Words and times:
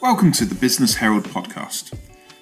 welcome 0.00 0.32
to 0.32 0.46
the 0.46 0.54
Business 0.54 0.94
Herald 0.94 1.24
podcast. 1.24 1.94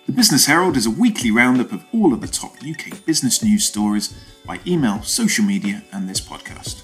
The 0.06 0.12
Business 0.12 0.46
Herald 0.46 0.77
is 0.77 0.87
a 0.87 0.90
weekly 0.90 1.33
roundup 1.33 1.72
of 1.72 1.85
all 1.92 2.12
of 2.12 2.21
the 2.21 2.29
top 2.29 2.53
UK 2.62 3.04
business 3.04 3.42
news 3.42 3.65
stories 3.65 4.15
by 4.46 4.61
email, 4.65 5.03
social 5.03 5.45
media, 5.45 5.83
and 5.92 6.08
this 6.08 6.21
podcast. 6.21 6.83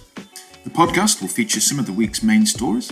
The 0.64 0.70
podcast 0.70 1.20
will 1.20 1.28
feature 1.28 1.60
some 1.60 1.78
of 1.78 1.86
the 1.86 1.92
week's 1.92 2.24
main 2.24 2.44
stories, 2.44 2.90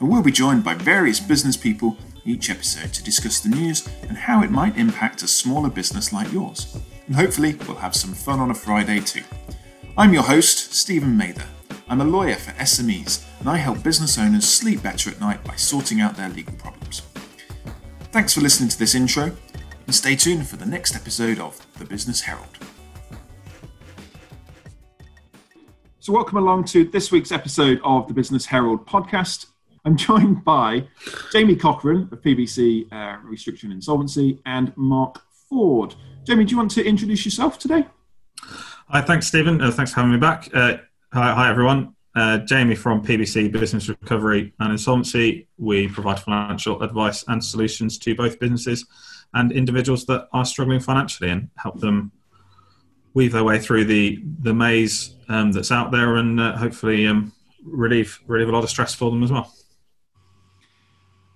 and 0.00 0.08
we'll 0.08 0.22
be 0.22 0.32
joined 0.32 0.64
by 0.64 0.72
various 0.72 1.20
business 1.20 1.54
people 1.54 1.98
each 2.24 2.48
episode 2.48 2.94
to 2.94 3.04
discuss 3.04 3.40
the 3.40 3.50
news 3.50 3.86
and 4.08 4.16
how 4.16 4.42
it 4.42 4.50
might 4.50 4.78
impact 4.78 5.22
a 5.22 5.28
smaller 5.28 5.68
business 5.68 6.14
like 6.14 6.32
yours. 6.32 6.78
And 7.08 7.16
hopefully, 7.16 7.56
we'll 7.66 7.76
have 7.76 7.94
some 7.94 8.14
fun 8.14 8.40
on 8.40 8.50
a 8.50 8.54
Friday 8.54 9.00
too. 9.00 9.24
I'm 9.98 10.14
your 10.14 10.22
host, 10.22 10.72
Stephen 10.72 11.14
Mather. 11.14 11.46
I'm 11.90 12.00
a 12.00 12.04
lawyer 12.04 12.36
for 12.36 12.52
SMEs, 12.52 13.24
and 13.40 13.50
I 13.50 13.58
help 13.58 13.82
business 13.82 14.18
owners 14.18 14.48
sleep 14.48 14.82
better 14.82 15.10
at 15.10 15.20
night 15.20 15.44
by 15.44 15.56
sorting 15.56 16.00
out 16.00 16.16
their 16.16 16.30
legal. 16.30 16.57
Thanks 18.18 18.34
for 18.34 18.40
listening 18.40 18.68
to 18.68 18.76
this 18.76 18.96
intro, 18.96 19.30
and 19.86 19.94
stay 19.94 20.16
tuned 20.16 20.48
for 20.48 20.56
the 20.56 20.66
next 20.66 20.96
episode 20.96 21.38
of 21.38 21.64
The 21.78 21.84
Business 21.84 22.20
Herald. 22.20 22.58
So, 26.00 26.12
welcome 26.12 26.36
along 26.36 26.64
to 26.64 26.84
this 26.84 27.12
week's 27.12 27.30
episode 27.30 27.80
of 27.84 28.08
the 28.08 28.14
Business 28.14 28.44
Herald 28.44 28.84
podcast. 28.88 29.46
I'm 29.84 29.96
joined 29.96 30.44
by 30.44 30.88
Jamie 31.30 31.54
Cochran 31.54 32.08
of 32.10 32.20
PBC 32.20 32.88
uh, 32.90 33.18
Restructuring 33.24 33.66
and 33.66 33.74
Insolvency 33.74 34.40
and 34.46 34.76
Mark 34.76 35.22
Ford. 35.48 35.94
Jamie, 36.24 36.44
do 36.44 36.50
you 36.50 36.56
want 36.56 36.72
to 36.72 36.84
introduce 36.84 37.24
yourself 37.24 37.56
today? 37.56 37.86
Hi, 38.88 39.00
thanks, 39.00 39.28
Stephen. 39.28 39.60
Uh, 39.60 39.70
thanks 39.70 39.92
for 39.92 40.00
having 40.00 40.10
me 40.10 40.18
back. 40.18 40.50
Uh, 40.52 40.78
hi, 41.12 41.34
hi, 41.34 41.48
everyone. 41.48 41.94
Uh, 42.18 42.38
Jamie 42.38 42.74
from 42.74 43.00
PBC 43.00 43.52
Business 43.52 43.88
Recovery 43.88 44.52
and 44.58 44.72
Insolvency. 44.72 45.46
We 45.56 45.86
provide 45.86 46.18
financial 46.18 46.82
advice 46.82 47.24
and 47.28 47.44
solutions 47.44 47.96
to 47.98 48.12
both 48.16 48.40
businesses 48.40 48.84
and 49.34 49.52
individuals 49.52 50.04
that 50.06 50.26
are 50.32 50.44
struggling 50.44 50.80
financially 50.80 51.30
and 51.30 51.48
help 51.58 51.78
them 51.78 52.10
weave 53.14 53.30
their 53.30 53.44
way 53.44 53.60
through 53.60 53.84
the 53.84 54.20
the 54.40 54.52
maze 54.52 55.14
um, 55.28 55.52
that's 55.52 55.70
out 55.70 55.92
there 55.92 56.16
and 56.16 56.40
uh, 56.40 56.56
hopefully 56.56 57.06
um, 57.06 57.32
relieve 57.62 58.18
relieve 58.26 58.48
a 58.48 58.52
lot 58.52 58.64
of 58.64 58.70
stress 58.70 58.92
for 58.92 59.12
them 59.12 59.22
as 59.22 59.30
well. 59.30 59.54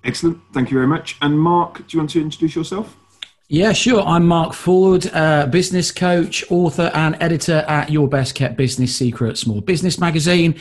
Excellent. 0.02 0.40
Thank 0.52 0.72
you 0.72 0.74
very 0.74 0.88
much. 0.88 1.16
And 1.22 1.38
Mark, 1.38 1.78
do 1.78 1.84
you 1.90 2.00
want 2.00 2.10
to 2.10 2.20
introduce 2.20 2.56
yourself? 2.56 2.96
Yeah, 3.52 3.74
sure. 3.74 4.00
I'm 4.00 4.26
Mark 4.26 4.54
Ford, 4.54 5.10
uh, 5.12 5.44
business 5.44 5.92
coach, 5.92 6.42
author, 6.50 6.90
and 6.94 7.18
editor 7.20 7.66
at 7.68 7.90
Your 7.90 8.08
Best 8.08 8.34
Kept 8.34 8.56
Business 8.56 8.96
Secret 8.96 9.36
Small 9.36 9.60
Business 9.60 9.98
Magazine, 9.98 10.54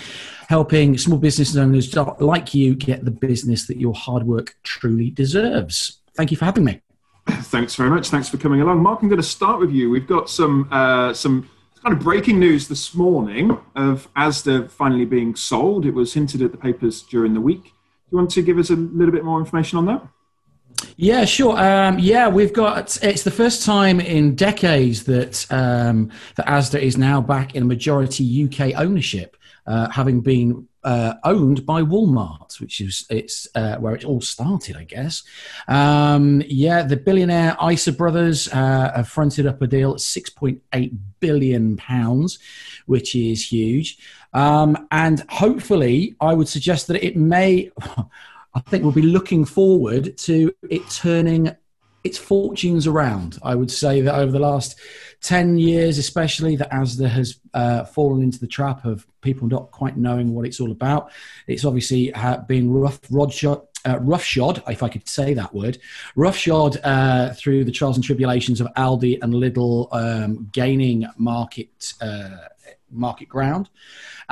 helping 0.50 0.98
small 0.98 1.18
business 1.18 1.56
owners 1.56 1.96
like 2.20 2.54
you 2.54 2.76
get 2.76 3.06
the 3.06 3.12
business 3.12 3.66
that 3.68 3.78
your 3.78 3.94
hard 3.94 4.24
work 4.24 4.58
truly 4.64 5.10
deserves. 5.10 6.02
Thank 6.18 6.32
you 6.32 6.38
for 6.38 6.44
having 6.44 6.66
me. 6.66 6.82
Thanks 7.30 7.76
very 7.76 7.90
much. 7.90 8.10
Thanks 8.10 8.28
for 8.28 8.36
coming 8.36 8.60
along, 8.60 8.84
Mark. 8.84 9.02
I'm 9.02 9.08
going 9.08 9.22
to 9.22 9.26
start 9.26 9.62
with 9.62 9.72
you. 9.72 9.90
We've 9.90 10.06
got 10.06 10.30
some 10.30 10.68
uh, 10.70 11.14
some 11.14 11.50
kind 11.82 11.96
of 11.96 12.04
breaking 12.04 12.42
news 12.42 12.68
this 12.68 12.94
morning 12.94 13.58
of 13.78 14.14
ASDA 14.16 14.70
finally 14.70 15.06
being 15.06 15.34
sold. 15.34 15.86
It 15.86 15.94
was 15.94 16.14
hinted 16.14 16.42
at 16.42 16.52
the 16.52 16.58
papers 16.58 17.04
during 17.04 17.36
the 17.36 17.42
week. 17.42 17.64
Do 17.64 17.70
you 18.12 18.18
want 18.18 18.32
to 18.32 18.42
give 18.42 18.58
us 18.58 18.70
a 18.70 18.76
little 18.76 19.14
bit 19.14 19.24
more 19.24 19.40
information 19.40 19.78
on 19.78 19.86
that? 19.86 20.06
Yeah, 20.98 21.26
sure. 21.26 21.58
Um, 21.58 22.00
yeah, 22.00 22.28
we've 22.28 22.54
got. 22.54 22.98
It's 23.04 23.24
the 23.24 23.32
first 23.32 23.66
time 23.66 24.00
in 24.00 24.36
decades 24.36 25.04
that 25.06 25.46
um, 25.52 26.12
that 26.36 26.48
ASDA 26.48 26.82
is 26.82 26.98
now 26.98 27.22
back 27.22 27.56
in 27.56 27.64
a 27.64 27.66
majority 27.66 28.46
UK 28.46 28.80
ownership, 28.80 29.38
uh, 29.68 29.90
having 29.90 30.22
been 30.22 30.68
uh, 30.84 31.16
owned 31.24 31.66
by 31.66 31.82
Walmart, 31.82 32.60
which 32.60 32.82
is 32.82 33.06
it's 33.10 33.48
uh, 33.56 33.78
where 33.78 33.94
it 33.96 34.06
all 34.06 34.22
started, 34.22 34.76
I 34.76 34.84
guess. 34.84 35.24
Um, 35.68 36.42
yeah, 36.48 36.84
the 36.84 36.98
billionaire 36.98 37.56
Issa 37.62 37.94
brothers 37.94 38.48
uh, 38.50 38.92
have 38.96 39.08
fronted 39.08 39.46
up 39.46 39.62
a 39.62 39.68
deal 39.68 39.94
at 39.94 40.02
six 40.02 40.30
point 40.30 40.62
eight 40.74 40.94
billion 41.20 41.78
pounds, 41.78 42.40
which 42.86 43.16
is 43.16 43.52
huge. 43.52 43.98
Um, 44.34 44.88
and 44.92 45.24
hopefully, 45.30 46.16
I 46.22 46.34
would 46.34 46.48
suggest 46.48 46.88
that 46.88 47.04
it 47.04 47.16
may. 47.16 47.72
I 48.54 48.60
think 48.60 48.84
we'll 48.84 48.92
be 48.92 49.02
looking 49.02 49.46
forward 49.46 50.18
to 50.20 50.54
it 50.70 50.82
turning 50.90 51.56
its 52.04 52.18
fortunes 52.18 52.88
around. 52.88 53.38
I 53.44 53.56
would 53.56 53.72
say 53.72 54.02
that 54.02 54.16
over 54.16 54.32
the 54.32 54.40
last 54.40 54.80
10 55.22 55.58
years, 55.58 55.98
especially, 55.98 56.56
that 56.56 56.72
ASDA 56.72 57.08
has 57.08 57.40
uh, 57.54 57.84
fallen 57.86 58.24
into 58.24 58.40
the 58.40 58.48
trap 58.48 58.86
of 58.86 59.06
people 59.22 59.48
not 59.48 59.72
quite 59.72 59.98
knowing 59.98 60.34
what 60.34 60.46
it's 60.46 60.60
all 60.60 60.72
about. 60.72 61.12
It's 61.48 61.64
obviously 61.64 62.12
uh, 62.14 62.38
been 62.38 62.72
rough, 62.72 63.02
rodshot, 63.04 63.68
uh, 63.86 64.00
roughshod, 64.00 64.64
if 64.68 64.82
I 64.84 64.90
could 64.90 65.08
say 65.08 65.34
that 65.36 65.54
word, 65.54 65.78
roughshod 66.16 66.78
uh, 66.84 67.34
through 67.34 67.66
the 67.66 67.72
trials 67.72 67.98
and 67.98 68.04
tribulations 68.04 68.62
of 68.62 68.68
Aldi 68.76 69.22
and 69.22 69.34
Lidl 69.34 69.88
um, 69.92 70.50
gaining 70.52 71.08
market 71.18 71.94
uh, 72.02 72.30
market 72.92 73.30
ground 73.30 73.70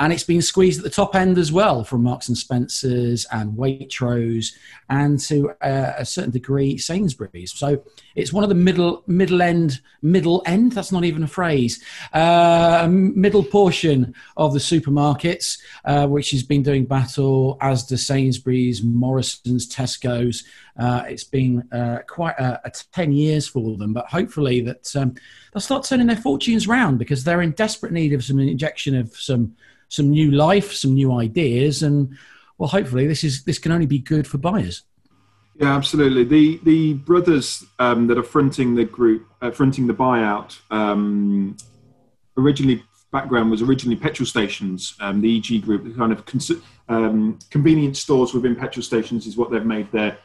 and 0.00 0.14
it's 0.14 0.24
been 0.24 0.40
squeezed 0.40 0.78
at 0.78 0.84
the 0.84 0.90
top 0.90 1.14
end 1.14 1.36
as 1.36 1.52
well 1.52 1.84
from 1.84 2.02
Marks 2.02 2.28
and 2.28 2.36
Spencers 2.36 3.26
and 3.30 3.52
Waitrose 3.52 4.54
and 4.88 5.20
to 5.20 5.50
uh, 5.60 5.92
a 5.98 6.06
certain 6.06 6.30
degree 6.30 6.78
Sainsbury's. 6.78 7.52
So 7.52 7.82
it's 8.14 8.32
one 8.32 8.42
of 8.42 8.48
the 8.48 8.54
middle 8.56 9.02
middle 9.06 9.42
end 9.42 9.80
middle 10.00 10.42
end. 10.46 10.72
That's 10.72 10.90
not 10.90 11.04
even 11.04 11.22
a 11.22 11.28
phrase. 11.28 11.84
Uh, 12.14 12.88
middle 12.90 13.44
portion 13.44 14.14
of 14.38 14.54
the 14.54 14.58
supermarkets, 14.58 15.60
uh, 15.84 16.06
which 16.06 16.30
has 16.30 16.42
been 16.42 16.62
doing 16.62 16.86
battle 16.86 17.58
as 17.60 17.86
the 17.86 17.98
Sainsbury's, 17.98 18.82
Morrison's, 18.82 19.68
Tesco's. 19.68 20.44
Uh, 20.80 21.04
it's 21.06 21.24
been 21.24 21.68
uh, 21.72 21.98
quite 22.08 22.38
a, 22.38 22.58
a, 22.64 22.70
ten 22.92 23.12
years 23.12 23.46
for 23.46 23.76
them, 23.76 23.92
but 23.92 24.06
hopefully 24.06 24.62
that 24.62 24.96
um, 24.96 25.14
they'll 25.52 25.60
start 25.60 25.84
turning 25.84 26.06
their 26.06 26.16
fortunes 26.16 26.66
round 26.66 26.98
because 26.98 27.22
they're 27.22 27.42
in 27.42 27.50
desperate 27.50 27.92
need 27.92 28.14
of 28.14 28.24
some 28.24 28.38
injection 28.38 28.96
of 28.96 29.14
some 29.14 29.54
some 29.90 30.08
new 30.08 30.30
life, 30.30 30.72
some 30.72 30.94
new 30.94 31.12
ideas, 31.12 31.82
and 31.82 32.16
well, 32.56 32.68
hopefully 32.68 33.06
this 33.06 33.22
is 33.22 33.44
this 33.44 33.58
can 33.58 33.72
only 33.72 33.84
be 33.84 33.98
good 33.98 34.26
for 34.26 34.38
buyers. 34.38 34.84
Yeah, 35.56 35.76
absolutely. 35.76 36.24
The 36.24 36.60
the 36.64 36.94
brothers 36.94 37.62
um, 37.78 38.06
that 38.06 38.16
are 38.16 38.22
fronting 38.22 38.74
the 38.74 38.84
group, 38.84 39.26
uh, 39.42 39.50
fronting 39.50 39.86
the 39.86 39.92
buyout, 39.92 40.58
um, 40.70 41.58
originally 42.38 42.82
background 43.12 43.50
was 43.50 43.60
originally 43.60 43.96
petrol 43.96 44.26
stations. 44.26 44.94
Um, 45.00 45.20
the 45.20 45.36
EG 45.36 45.62
group, 45.62 45.84
the 45.84 45.90
kind 45.90 46.12
of 46.12 46.24
cons- 46.24 46.62
um, 46.88 47.38
convenience 47.50 48.00
stores 48.00 48.32
within 48.32 48.56
petrol 48.56 48.82
stations, 48.82 49.26
is 49.26 49.36
what 49.36 49.50
they've 49.50 49.66
made 49.66 49.92
their 49.92 50.16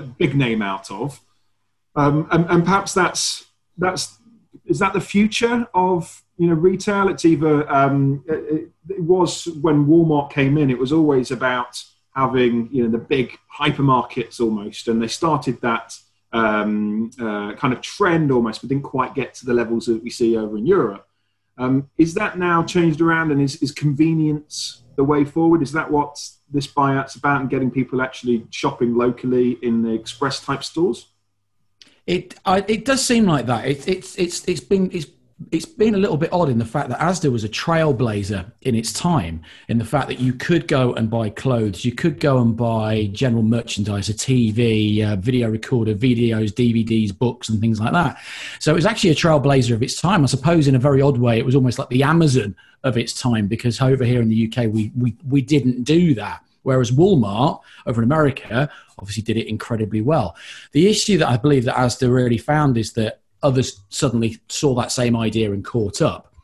big 0.00 0.34
name 0.34 0.62
out 0.62 0.90
of. 0.90 1.20
Um, 1.96 2.28
and, 2.30 2.46
and 2.48 2.64
perhaps 2.64 2.94
that's 2.94 3.46
that's 3.76 4.18
is 4.66 4.78
that 4.78 4.92
the 4.92 5.00
future 5.00 5.66
of 5.74 6.22
you 6.36 6.48
know 6.48 6.54
retail? 6.54 7.08
It's 7.08 7.24
either 7.24 7.70
um, 7.70 8.24
it, 8.28 8.70
it, 8.88 9.02
was 9.02 9.46
when 9.60 9.86
walmart 9.86 10.30
came 10.30 10.56
in 10.56 10.70
it 10.70 10.78
was 10.78 10.92
always 10.92 11.30
about 11.30 11.82
having 12.14 12.68
you 12.72 12.84
know 12.84 12.90
the 12.90 12.98
big 12.98 13.38
hypermarkets 13.58 14.40
almost. 14.40 14.88
And 14.88 15.02
they 15.02 15.08
started 15.08 15.60
that 15.60 15.98
um, 16.32 17.10
uh, 17.20 17.54
kind 17.54 17.74
of 17.74 17.80
trend 17.80 18.30
almost 18.30 18.60
but 18.60 18.68
didn't 18.68 18.84
quite 18.84 19.14
get 19.14 19.34
to 19.34 19.46
the 19.46 19.54
levels 19.54 19.86
that 19.86 20.02
we 20.02 20.10
see 20.10 20.36
over 20.36 20.56
in 20.56 20.66
europe. 20.66 21.06
Um, 21.58 21.90
is 21.98 22.14
that 22.14 22.38
now 22.38 22.62
changed 22.62 23.00
around 23.00 23.32
and 23.32 23.40
is, 23.40 23.56
is 23.62 23.72
convenience 23.72 24.82
the 24.96 25.04
way 25.04 25.24
forward? 25.24 25.60
Is 25.60 25.72
that 25.72 25.90
what 25.90 26.18
this 26.52 26.66
buyout's 26.66 27.16
about 27.16 27.40
and 27.40 27.50
getting 27.50 27.70
people 27.70 28.02
actually 28.02 28.46
shopping 28.50 28.94
locally 28.94 29.58
in 29.62 29.82
the 29.82 29.92
express 29.92 30.44
type 30.44 30.64
stores 30.64 31.06
it 32.06 32.34
I, 32.44 32.64
it 32.66 32.84
does 32.84 33.04
seem 33.04 33.26
like 33.26 33.46
that. 33.46 33.66
It, 33.66 33.86
it's 33.86 34.16
it's 34.16 34.44
it's 34.48 34.60
been 34.60 34.90
it's 34.92 35.06
it's 35.52 35.64
been 35.64 35.94
a 35.94 35.98
little 35.98 36.16
bit 36.16 36.32
odd 36.32 36.48
in 36.48 36.58
the 36.58 36.64
fact 36.64 36.90
that 36.90 36.98
Asda 36.98 37.32
was 37.32 37.44
a 37.44 37.48
trailblazer 37.48 38.50
in 38.62 38.74
its 38.74 38.92
time, 38.92 39.42
in 39.68 39.78
the 39.78 39.84
fact 39.84 40.08
that 40.08 40.20
you 40.20 40.32
could 40.32 40.68
go 40.68 40.92
and 40.94 41.08
buy 41.08 41.30
clothes, 41.30 41.84
you 41.84 41.92
could 41.92 42.20
go 42.20 42.38
and 42.38 42.56
buy 42.56 43.08
general 43.12 43.42
merchandise, 43.42 44.08
a 44.08 44.14
TV, 44.14 44.98
a 44.98 45.12
uh, 45.12 45.16
video 45.16 45.48
recorder, 45.48 45.94
videos, 45.94 46.52
DVDs, 46.52 47.16
books, 47.16 47.48
and 47.48 47.60
things 47.60 47.80
like 47.80 47.92
that. 47.92 48.18
So 48.58 48.72
it 48.72 48.74
was 48.74 48.86
actually 48.86 49.10
a 49.10 49.14
trailblazer 49.14 49.72
of 49.72 49.82
its 49.82 50.00
time. 50.00 50.22
I 50.22 50.26
suppose 50.26 50.68
in 50.68 50.74
a 50.74 50.78
very 50.78 51.00
odd 51.00 51.16
way, 51.16 51.38
it 51.38 51.46
was 51.46 51.54
almost 51.54 51.78
like 51.78 51.88
the 51.88 52.02
Amazon 52.02 52.54
of 52.84 52.98
its 52.98 53.14
time 53.14 53.46
because 53.46 53.80
over 53.80 54.04
here 54.04 54.20
in 54.20 54.28
the 54.28 54.46
UK, 54.46 54.72
we 54.72 54.92
we 54.96 55.16
we 55.26 55.40
didn't 55.40 55.84
do 55.84 56.14
that. 56.14 56.44
Whereas 56.62 56.90
Walmart 56.90 57.60
over 57.86 58.02
in 58.02 58.06
America 58.06 58.70
obviously 58.98 59.22
did 59.22 59.38
it 59.38 59.48
incredibly 59.48 60.02
well. 60.02 60.36
The 60.72 60.88
issue 60.88 61.16
that 61.18 61.28
I 61.28 61.38
believe 61.38 61.64
that 61.64 61.76
Asda 61.76 62.12
really 62.12 62.36
found 62.36 62.76
is 62.76 62.92
that 62.92 63.20
others 63.42 63.80
suddenly 63.88 64.38
saw 64.48 64.74
that 64.74 64.92
same 64.92 65.16
idea 65.16 65.52
and 65.52 65.64
caught 65.64 66.02
up. 66.02 66.34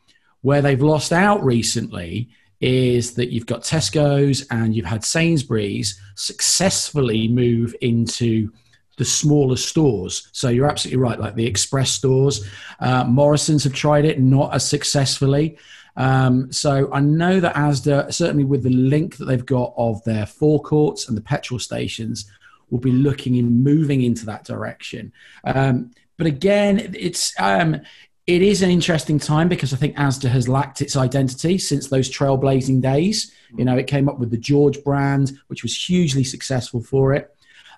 Where 0.42 0.62
they've 0.62 0.82
lost 0.82 1.12
out 1.12 1.44
recently 1.44 2.28
is 2.60 3.14
that 3.14 3.30
you've 3.30 3.46
got 3.46 3.62
Tesco's 3.62 4.46
and 4.50 4.74
you've 4.74 4.86
had 4.86 5.04
Sainsbury's 5.04 6.00
successfully 6.14 7.28
move 7.28 7.74
into 7.80 8.50
the 8.96 9.04
smaller 9.04 9.56
stores. 9.56 10.28
So 10.32 10.48
you're 10.48 10.70
absolutely 10.70 11.02
right, 11.02 11.20
like 11.20 11.34
the 11.34 11.46
express 11.46 11.90
stores. 11.90 12.46
Uh, 12.80 13.04
Morrison's 13.04 13.64
have 13.64 13.74
tried 13.74 14.06
it, 14.06 14.20
not 14.20 14.54
as 14.54 14.66
successfully. 14.66 15.58
Um, 15.96 16.50
so 16.52 16.90
I 16.92 17.00
know 17.00 17.40
that 17.40 17.54
ASDA, 17.54 18.12
certainly 18.12 18.44
with 18.44 18.62
the 18.62 18.70
link 18.70 19.16
that 19.16 19.26
they've 19.26 19.44
got 19.44 19.74
of 19.76 20.02
their 20.04 20.26
forecourts 20.26 21.08
and 21.08 21.16
the 21.16 21.22
petrol 21.22 21.58
stations, 21.58 22.30
will 22.70 22.80
be 22.80 22.92
looking 22.92 23.36
in 23.36 23.62
moving 23.62 24.02
into 24.02 24.26
that 24.26 24.44
direction. 24.44 25.12
Um, 25.44 25.92
but 26.16 26.26
again, 26.26 26.94
it's 26.94 27.34
um, 27.38 27.80
it 28.26 28.42
is 28.42 28.62
an 28.62 28.70
interesting 28.70 29.18
time 29.18 29.48
because 29.48 29.72
I 29.72 29.76
think 29.76 29.96
Asda 29.96 30.28
has 30.28 30.48
lacked 30.48 30.82
its 30.82 30.96
identity 30.96 31.58
since 31.58 31.88
those 31.88 32.10
trailblazing 32.10 32.82
days. 32.82 33.32
You 33.56 33.64
know, 33.64 33.76
it 33.76 33.86
came 33.86 34.08
up 34.08 34.18
with 34.18 34.30
the 34.30 34.36
George 34.36 34.82
brand, 34.82 35.38
which 35.46 35.62
was 35.62 35.76
hugely 35.76 36.24
successful 36.24 36.82
for 36.82 37.14
it. 37.14 37.32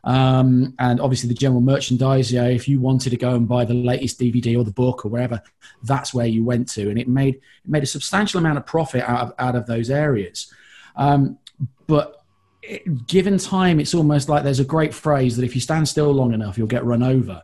Um, 0.04 0.74
and 0.78 1.00
obviously 1.00 1.28
the 1.28 1.34
general 1.34 1.60
merchandise. 1.60 2.32
Yeah, 2.32 2.46
if 2.46 2.66
you 2.66 2.80
wanted 2.80 3.10
to 3.10 3.16
go 3.16 3.34
and 3.34 3.46
buy 3.46 3.64
the 3.64 3.74
latest 3.74 4.18
DVD 4.18 4.56
or 4.56 4.64
the 4.64 4.70
book 4.70 5.04
or 5.04 5.08
wherever, 5.08 5.42
that's 5.82 6.14
where 6.14 6.26
you 6.26 6.44
went 6.44 6.68
to, 6.70 6.88
and 6.88 6.98
it 6.98 7.08
made 7.08 7.34
it 7.34 7.42
made 7.66 7.82
a 7.82 7.86
substantial 7.86 8.38
amount 8.38 8.58
of 8.58 8.64
profit 8.64 9.02
out 9.02 9.20
of 9.20 9.34
out 9.38 9.56
of 9.56 9.66
those 9.66 9.90
areas. 9.90 10.52
Um, 10.96 11.38
but 11.86 12.24
it, 12.62 13.06
given 13.06 13.38
time, 13.38 13.80
it's 13.80 13.94
almost 13.94 14.28
like 14.28 14.44
there's 14.44 14.60
a 14.60 14.64
great 14.64 14.94
phrase 14.94 15.36
that 15.36 15.44
if 15.44 15.54
you 15.54 15.60
stand 15.60 15.88
still 15.88 16.12
long 16.12 16.32
enough, 16.32 16.56
you'll 16.56 16.68
get 16.68 16.84
run 16.84 17.02
over. 17.02 17.42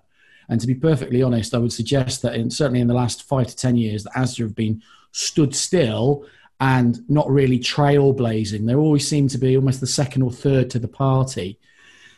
And 0.49 0.61
to 0.61 0.67
be 0.67 0.75
perfectly 0.75 1.23
honest, 1.23 1.55
I 1.55 1.59
would 1.59 1.73
suggest 1.73 2.23
that 2.23 2.35
in, 2.35 2.51
certainly 2.51 2.81
in 2.81 2.89
the 2.89 2.95
last 2.95 3.23
five 3.23 3.47
to 3.47 3.57
ten 3.57 3.77
years, 3.77 4.05
that 4.05 4.13
Asda 4.15 4.41
have 4.41 4.55
been 4.55 4.83
stood 5.13 5.55
still 5.55 6.27
and 6.61 7.09
not 7.09 7.29
really 7.31 7.59
trailblazing. 7.59 8.67
They 8.67 8.75
always 8.75 9.07
seem 9.07 9.29
to 9.29 9.39
be 9.39 9.57
almost 9.57 9.81
the 9.81 9.87
second 9.87 10.23
or 10.23 10.33
third 10.33 10.71
to 10.71 10.79
the 10.79 10.89
party. 10.89 11.59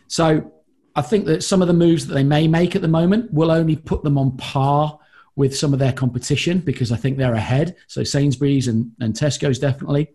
So 0.08 0.52
I 0.94 1.02
think 1.02 1.26
that 1.26 1.42
some 1.42 1.62
of 1.62 1.68
the 1.68 1.74
moves 1.74 2.06
that 2.06 2.14
they 2.14 2.24
may 2.24 2.48
make 2.48 2.76
at 2.76 2.82
the 2.82 2.88
moment 2.88 3.32
will 3.32 3.50
only 3.50 3.76
put 3.76 4.02
them 4.02 4.18
on 4.18 4.36
par 4.36 4.98
with 5.36 5.56
some 5.56 5.72
of 5.72 5.78
their 5.78 5.92
competition 5.92 6.58
because 6.58 6.90
I 6.90 6.96
think 6.96 7.18
they're 7.18 7.34
ahead. 7.34 7.76
So 7.86 8.02
Sainsbury's 8.02 8.68
and, 8.68 8.92
and 9.00 9.14
Tesco's 9.14 9.58
definitely 9.58 10.14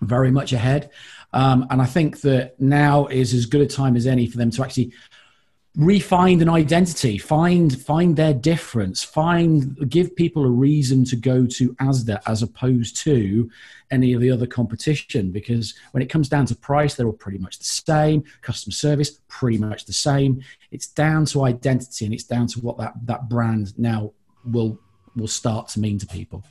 very 0.00 0.30
much 0.30 0.52
ahead. 0.52 0.90
Um, 1.34 1.66
and 1.70 1.82
I 1.82 1.86
think 1.86 2.20
that 2.22 2.58
now 2.60 3.06
is 3.06 3.34
as 3.34 3.44
good 3.44 3.60
a 3.60 3.66
time 3.66 3.96
as 3.96 4.06
any 4.06 4.26
for 4.26 4.38
them 4.38 4.50
to 4.52 4.62
actually 4.62 4.92
refind 5.76 6.40
an 6.40 6.48
identity 6.48 7.18
find 7.18 7.80
find 7.82 8.14
their 8.14 8.32
difference 8.32 9.02
find 9.02 9.90
give 9.90 10.14
people 10.14 10.44
a 10.44 10.48
reason 10.48 11.04
to 11.04 11.16
go 11.16 11.44
to 11.44 11.74
asda 11.74 12.22
as 12.26 12.42
opposed 12.42 12.96
to 12.96 13.50
any 13.90 14.12
of 14.12 14.20
the 14.20 14.30
other 14.30 14.46
competition. 14.46 15.30
Because 15.30 15.74
when 15.92 16.02
it 16.02 16.10
comes 16.10 16.28
down 16.28 16.46
to 16.46 16.54
price 16.54 16.94
they're 16.94 17.06
all 17.06 17.12
pretty 17.12 17.38
much 17.38 17.58
the 17.58 17.64
same. 17.64 18.24
Customer 18.42 18.72
service 18.72 19.20
pretty 19.28 19.58
much 19.58 19.84
the 19.86 19.92
same. 19.92 20.42
It's 20.70 20.86
down 20.86 21.24
to 21.26 21.44
identity 21.44 22.04
and 22.04 22.14
it's 22.14 22.24
down 22.24 22.46
to 22.48 22.60
what 22.60 22.78
that 22.78 22.94
that 23.06 23.28
brand 23.28 23.76
now 23.78 24.12
will 24.44 24.78
will 25.16 25.28
start 25.28 25.68
to 25.68 25.80
mean 25.80 25.98
to 25.98 26.06
people. 26.06 26.44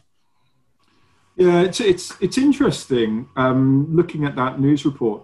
Yeah 1.35 1.61
it's 1.61 1.79
it's 1.79 2.13
it's 2.21 2.37
interesting 2.37 3.27
um, 3.35 3.87
looking 3.95 4.25
at 4.25 4.35
that 4.35 4.59
news 4.59 4.85
report 4.85 5.23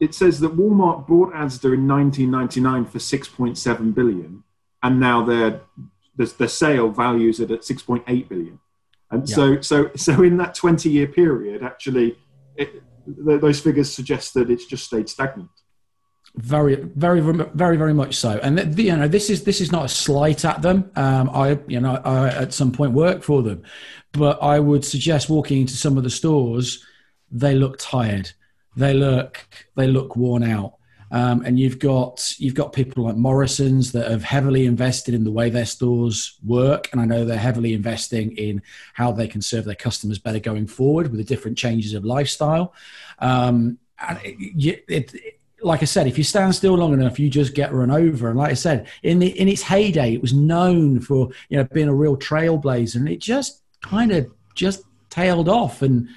it 0.00 0.14
says 0.14 0.40
that 0.40 0.56
Walmart 0.56 1.06
bought 1.06 1.32
Asda 1.32 1.74
in 1.74 1.86
1999 1.88 2.84
for 2.86 2.98
6.7 2.98 3.94
billion, 3.94 4.42
and 4.82 5.00
now 5.00 5.24
their 5.24 5.60
the, 6.16 6.32
the 6.38 6.48
sale 6.48 6.90
values 6.90 7.40
it 7.40 7.50
at 7.50 7.60
6.8 7.60 8.28
billion. 8.28 8.58
And 9.10 9.28
yeah. 9.28 9.34
so, 9.34 9.60
so, 9.60 9.90
so 9.96 10.22
in 10.22 10.36
that 10.38 10.54
20 10.54 10.88
year 10.88 11.06
period, 11.06 11.62
actually, 11.62 12.16
it, 12.56 12.82
those 13.06 13.60
figures 13.60 13.92
suggest 13.92 14.34
that 14.34 14.50
it's 14.50 14.66
just 14.66 14.84
stayed 14.84 15.08
stagnant. 15.08 15.50
Very, 16.36 16.74
very, 16.74 17.20
very, 17.20 17.76
very 17.76 17.94
much 17.94 18.16
so. 18.16 18.40
And 18.42 18.58
the, 18.58 18.82
you 18.82 18.96
know, 18.96 19.06
this 19.06 19.30
is 19.30 19.44
this 19.44 19.60
is 19.60 19.70
not 19.70 19.84
a 19.84 19.88
slight 19.88 20.44
at 20.44 20.62
them. 20.62 20.90
Um, 20.96 21.30
I, 21.30 21.60
you 21.68 21.78
know, 21.78 21.94
I 22.04 22.28
at 22.28 22.52
some 22.52 22.72
point 22.72 22.92
work 22.92 23.22
for 23.22 23.42
them, 23.42 23.62
but 24.10 24.42
I 24.42 24.58
would 24.58 24.84
suggest 24.84 25.30
walking 25.30 25.60
into 25.60 25.76
some 25.76 25.96
of 25.96 26.02
the 26.02 26.10
stores, 26.10 26.84
they 27.30 27.54
look 27.54 27.76
tired 27.78 28.32
they 28.76 28.94
look 28.94 29.46
they 29.76 29.86
look 29.86 30.16
worn 30.16 30.42
out. 30.42 30.74
Um, 31.10 31.44
and 31.44 31.60
you've 31.60 31.78
got 31.78 32.34
you've 32.38 32.54
got 32.54 32.72
people 32.72 33.04
like 33.04 33.14
Morrison's 33.16 33.92
that 33.92 34.10
have 34.10 34.24
heavily 34.24 34.66
invested 34.66 35.14
in 35.14 35.22
the 35.22 35.30
way 35.30 35.48
their 35.48 35.66
stores 35.66 36.38
work, 36.44 36.88
and 36.90 37.00
I 37.00 37.04
know 37.04 37.24
they're 37.24 37.38
heavily 37.38 37.72
investing 37.72 38.36
in 38.36 38.62
how 38.94 39.12
they 39.12 39.28
can 39.28 39.40
serve 39.40 39.64
their 39.64 39.76
customers 39.76 40.18
better 40.18 40.40
going 40.40 40.66
forward 40.66 41.10
with 41.10 41.18
the 41.18 41.24
different 41.24 41.56
changes 41.56 41.94
of 41.94 42.04
lifestyle. 42.04 42.74
Um, 43.20 43.78
and 44.08 44.18
it, 44.24 44.84
it, 44.88 45.14
it, 45.14 45.40
like 45.62 45.82
I 45.82 45.84
said, 45.84 46.08
if 46.08 46.18
you 46.18 46.24
stand 46.24 46.54
still 46.54 46.74
long 46.74 46.92
enough, 46.92 47.18
you 47.18 47.30
just 47.30 47.54
get 47.54 47.72
run 47.72 47.92
over. 47.92 48.28
And 48.28 48.38
like 48.38 48.50
I 48.50 48.54
said, 48.54 48.88
in 49.04 49.20
the 49.20 49.28
in 49.38 49.46
its 49.46 49.62
heyday, 49.62 50.14
it 50.14 50.20
was 50.20 50.34
known 50.34 50.98
for 51.00 51.28
you 51.48 51.58
know 51.58 51.64
being 51.72 51.88
a 51.88 51.94
real 51.94 52.16
trailblazer, 52.16 52.96
and 52.96 53.08
it 53.08 53.20
just 53.20 53.62
kind 53.82 54.10
of 54.10 54.26
just 54.56 54.82
tailed 55.10 55.48
off 55.48 55.82
and 55.82 56.08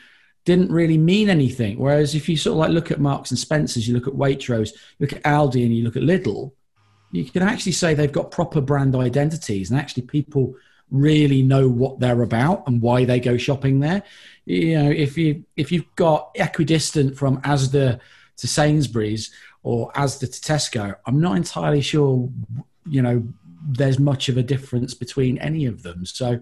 didn't 0.47 0.71
really 0.71 0.97
mean 0.97 1.29
anything. 1.29 1.77
Whereas 1.77 2.15
if 2.15 2.29
you 2.29 2.37
sort 2.37 2.53
of 2.53 2.59
like 2.59 2.71
look 2.71 2.89
at 2.89 3.01
Marks 3.01 3.31
and 3.31 3.37
Spencers, 3.37 3.85
you 3.85 3.93
look 3.93 4.07
at 4.07 4.13
Waitrose, 4.13 4.71
look 4.97 5.11
at 5.11 5.21
Aldi, 5.23 5.65
and 5.65 5.75
you 5.75 5.83
look 5.83 5.97
at 5.97 6.03
Lidl, 6.03 6.53
you 7.11 7.25
can 7.25 7.43
actually 7.43 7.73
say 7.73 7.93
they've 7.93 8.09
got 8.09 8.31
proper 8.31 8.61
brand 8.61 8.95
identities, 8.95 9.69
and 9.69 9.77
actually 9.77 10.03
people 10.03 10.55
really 10.89 11.41
know 11.41 11.67
what 11.67 11.99
they're 11.99 12.21
about 12.21 12.65
and 12.65 12.81
why 12.81 13.03
they 13.03 13.19
go 13.19 13.35
shopping 13.35 13.81
there. 13.81 14.03
You 14.45 14.81
know, 14.81 14.89
if 14.89 15.17
you 15.17 15.43
if 15.57 15.69
you've 15.69 15.93
got 15.97 16.31
equidistant 16.35 17.17
from 17.17 17.41
Asda 17.41 17.99
to 18.37 18.47
Sainsbury's 18.47 19.31
or 19.63 19.91
Asda 19.91 20.31
to 20.31 20.53
Tesco, 20.53 20.95
I'm 21.05 21.19
not 21.19 21.35
entirely 21.35 21.81
sure. 21.81 22.29
You 22.87 23.01
know, 23.01 23.27
there's 23.67 23.99
much 23.99 24.29
of 24.29 24.37
a 24.37 24.43
difference 24.43 24.93
between 24.93 25.39
any 25.39 25.65
of 25.65 25.83
them. 25.83 26.05
So 26.05 26.39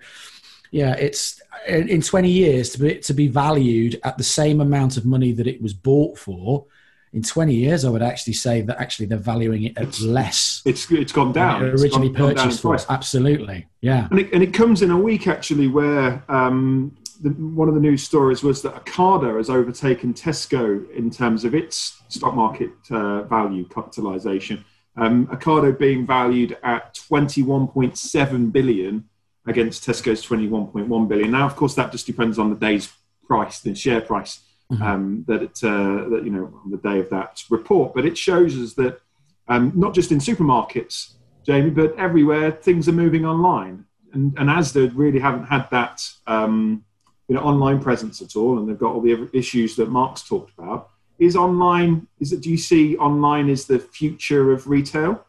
yeah, 0.76 0.94
it's 0.96 1.42
in 1.70 2.02
20 2.02 2.30
years 2.30 2.72
to 2.72 2.80
be 2.80 2.96
to 3.00 3.14
be 3.14 3.30
valued 3.30 3.98
at 4.04 4.18
the 4.18 4.26
same 4.26 4.60
amount 4.60 4.98
of 4.98 5.06
money 5.06 5.32
that 5.32 5.48
it 5.48 5.62
was 5.62 5.74
bought 5.74 6.18
for. 6.18 6.66
In 7.14 7.24
20 7.24 7.56
years, 7.56 7.86
I 7.86 7.90
would 7.90 8.02
actually 8.02 8.34
say 8.34 8.60
that 8.60 8.78
actually 8.78 9.06
they're 9.06 9.18
valuing 9.18 9.64
it 9.64 9.78
at 9.78 9.84
it's, 9.84 10.02
less. 10.02 10.62
It's 10.66 10.92
it's 10.92 11.14
gone 11.14 11.32
down. 11.32 11.64
It 11.64 11.76
originally 11.76 12.10
gone, 12.10 12.36
purchased 12.36 12.62
gone 12.62 12.78
for. 12.78 12.92
Absolutely, 12.92 13.68
yeah. 13.80 14.10
And 14.12 14.20
it, 14.20 14.34
and 14.34 14.44
it 14.44 14.54
comes 14.54 14.82
in 14.82 14.92
a 14.92 15.00
week 15.00 15.28
actually 15.28 15.70
where 15.70 16.22
um, 16.28 16.94
the, 17.22 17.30
one 17.30 17.70
of 17.70 17.74
the 17.74 17.80
news 17.80 18.04
stories 18.04 18.44
was 18.44 18.62
that 18.64 18.76
Ocado 18.84 19.38
has 19.38 19.50
overtaken 19.50 20.14
Tesco 20.14 20.92
in 20.92 21.10
terms 21.10 21.46
of 21.46 21.56
its 21.56 22.02
stock 22.10 22.36
market 22.36 22.72
uh, 22.92 23.22
value 23.24 23.66
capitalization. 23.70 24.66
Um, 24.98 25.28
Ocado 25.28 25.80
being 25.80 26.06
valued 26.06 26.58
at 26.64 26.96
21.7 26.96 28.52
billion 28.52 29.06
against 29.48 29.86
Tesco's 29.86 30.26
21.1 30.26 31.08
billion. 31.08 31.32
Now, 31.32 31.46
of 31.46 31.56
course, 31.56 31.76
that 31.76 31.92
just 31.92 32.06
depends 32.06 32.40
on 32.40 32.50
the 32.50 32.56
day's 32.56 32.92
price, 33.28 33.60
the 33.60 33.76
share 33.76 34.02
price 34.02 34.42
mm-hmm. 34.72 34.84
um, 34.84 35.26
that 35.28 35.44
it, 35.44 35.60
uh, 35.64 36.10
that 36.10 36.22
you 36.24 36.32
know 36.32 36.62
on 36.64 36.72
the 36.72 36.78
day 36.78 37.00
of 37.00 37.10
that 37.10 37.44
report. 37.50 37.94
But 37.94 38.06
it 38.06 38.18
shows 38.18 38.58
us 38.58 38.74
that 38.74 39.00
um, 39.48 39.72
not 39.76 39.94
just 39.94 40.12
in 40.12 40.20
supermarkets, 40.20 41.14
Jamie, 41.46 41.70
but 41.70 41.98
everywhere 41.98 42.52
things 42.52 42.88
are 42.88 42.94
moving 42.94 43.26
online, 43.26 43.86
and 44.14 44.38
and 44.38 44.50
Asda 44.50 44.92
really 44.96 45.20
haven't 45.20 45.46
had 45.46 45.70
that 45.72 46.08
um, 46.28 46.84
you 47.28 47.36
know 47.36 47.42
online 47.42 47.82
presence 47.82 48.22
at 48.22 48.36
all, 48.36 48.60
and 48.60 48.68
they've 48.68 48.80
got 48.80 48.94
all 48.94 49.02
the 49.02 49.30
issues 49.34 49.76
that 49.76 49.90
Mark's 49.90 50.28
talked 50.28 50.52
about. 50.58 50.90
Is 51.18 51.36
online? 51.36 52.08
Is 52.20 52.34
it? 52.34 52.42
Do 52.42 52.50
you 52.50 52.58
see 52.58 52.98
online 52.98 53.50
is 53.50 53.66
the 53.66 53.80
future 53.80 54.52
of 54.52 54.68
retail? 54.68 55.26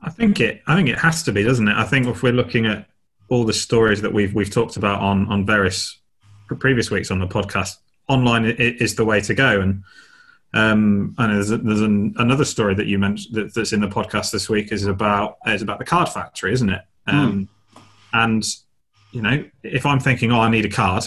I 0.00 0.10
think 0.10 0.40
it. 0.40 0.62
I 0.66 0.76
think 0.76 0.88
it 0.88 0.98
has 0.98 1.22
to 1.24 1.32
be, 1.32 1.42
doesn't 1.42 1.68
it? 1.68 1.76
I 1.76 1.84
think 1.84 2.06
if 2.06 2.22
we're 2.22 2.32
looking 2.32 2.66
at 2.66 2.88
all 3.28 3.44
the 3.44 3.52
stories 3.52 4.00
that 4.02 4.12
we've 4.12 4.34
we've 4.34 4.50
talked 4.50 4.76
about 4.76 5.00
on 5.00 5.26
on 5.28 5.44
various 5.44 5.98
previous 6.60 6.90
weeks 6.90 7.10
on 7.10 7.18
the 7.18 7.26
podcast, 7.26 7.76
online 8.08 8.44
is 8.46 8.94
the 8.94 9.04
way 9.04 9.20
to 9.20 9.34
go. 9.34 9.60
And 9.60 9.82
um, 10.54 11.14
I 11.18 11.26
know 11.26 11.34
there's, 11.34 11.50
a, 11.50 11.58
there's 11.58 11.82
an, 11.82 12.14
another 12.16 12.44
story 12.44 12.74
that 12.74 12.86
you 12.86 12.98
mentioned 12.98 13.34
that, 13.34 13.54
that's 13.54 13.72
in 13.72 13.80
the 13.80 13.88
podcast 13.88 14.30
this 14.30 14.48
week 14.48 14.72
is 14.72 14.86
about 14.86 15.38
is 15.46 15.62
about 15.62 15.78
the 15.78 15.84
card 15.84 16.08
factory, 16.08 16.52
isn't 16.52 16.70
it? 16.70 16.82
Hmm. 17.06 17.16
Um, 17.16 17.48
And 18.12 18.44
you 19.12 19.22
know, 19.22 19.44
if 19.62 19.84
I'm 19.84 20.00
thinking, 20.00 20.32
oh, 20.32 20.40
I 20.40 20.50
need 20.50 20.64
a 20.64 20.70
card, 20.70 21.04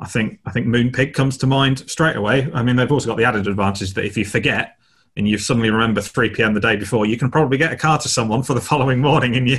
I 0.00 0.06
think 0.06 0.40
I 0.44 0.50
think 0.50 0.66
Moonpig 0.66 1.14
comes 1.14 1.36
to 1.38 1.46
mind 1.46 1.88
straight 1.90 2.16
away. 2.16 2.50
I 2.52 2.62
mean, 2.62 2.76
they've 2.76 2.90
also 2.90 3.06
got 3.06 3.16
the 3.16 3.24
added 3.24 3.46
advantage 3.46 3.94
that 3.94 4.04
if 4.04 4.16
you 4.16 4.24
forget, 4.24 4.76
and 5.16 5.28
you 5.28 5.38
suddenly 5.38 5.70
remember 5.70 6.00
3 6.00 6.30
p.m. 6.30 6.54
the 6.54 6.60
day 6.60 6.76
before, 6.76 7.04
you 7.04 7.18
can 7.18 7.30
probably 7.30 7.58
get 7.58 7.72
a 7.72 7.76
car 7.76 7.98
to 7.98 8.08
someone 8.08 8.42
for 8.42 8.54
the 8.54 8.60
following 8.70 9.00
morning, 9.00 9.36
and 9.36 9.48
you 9.48 9.58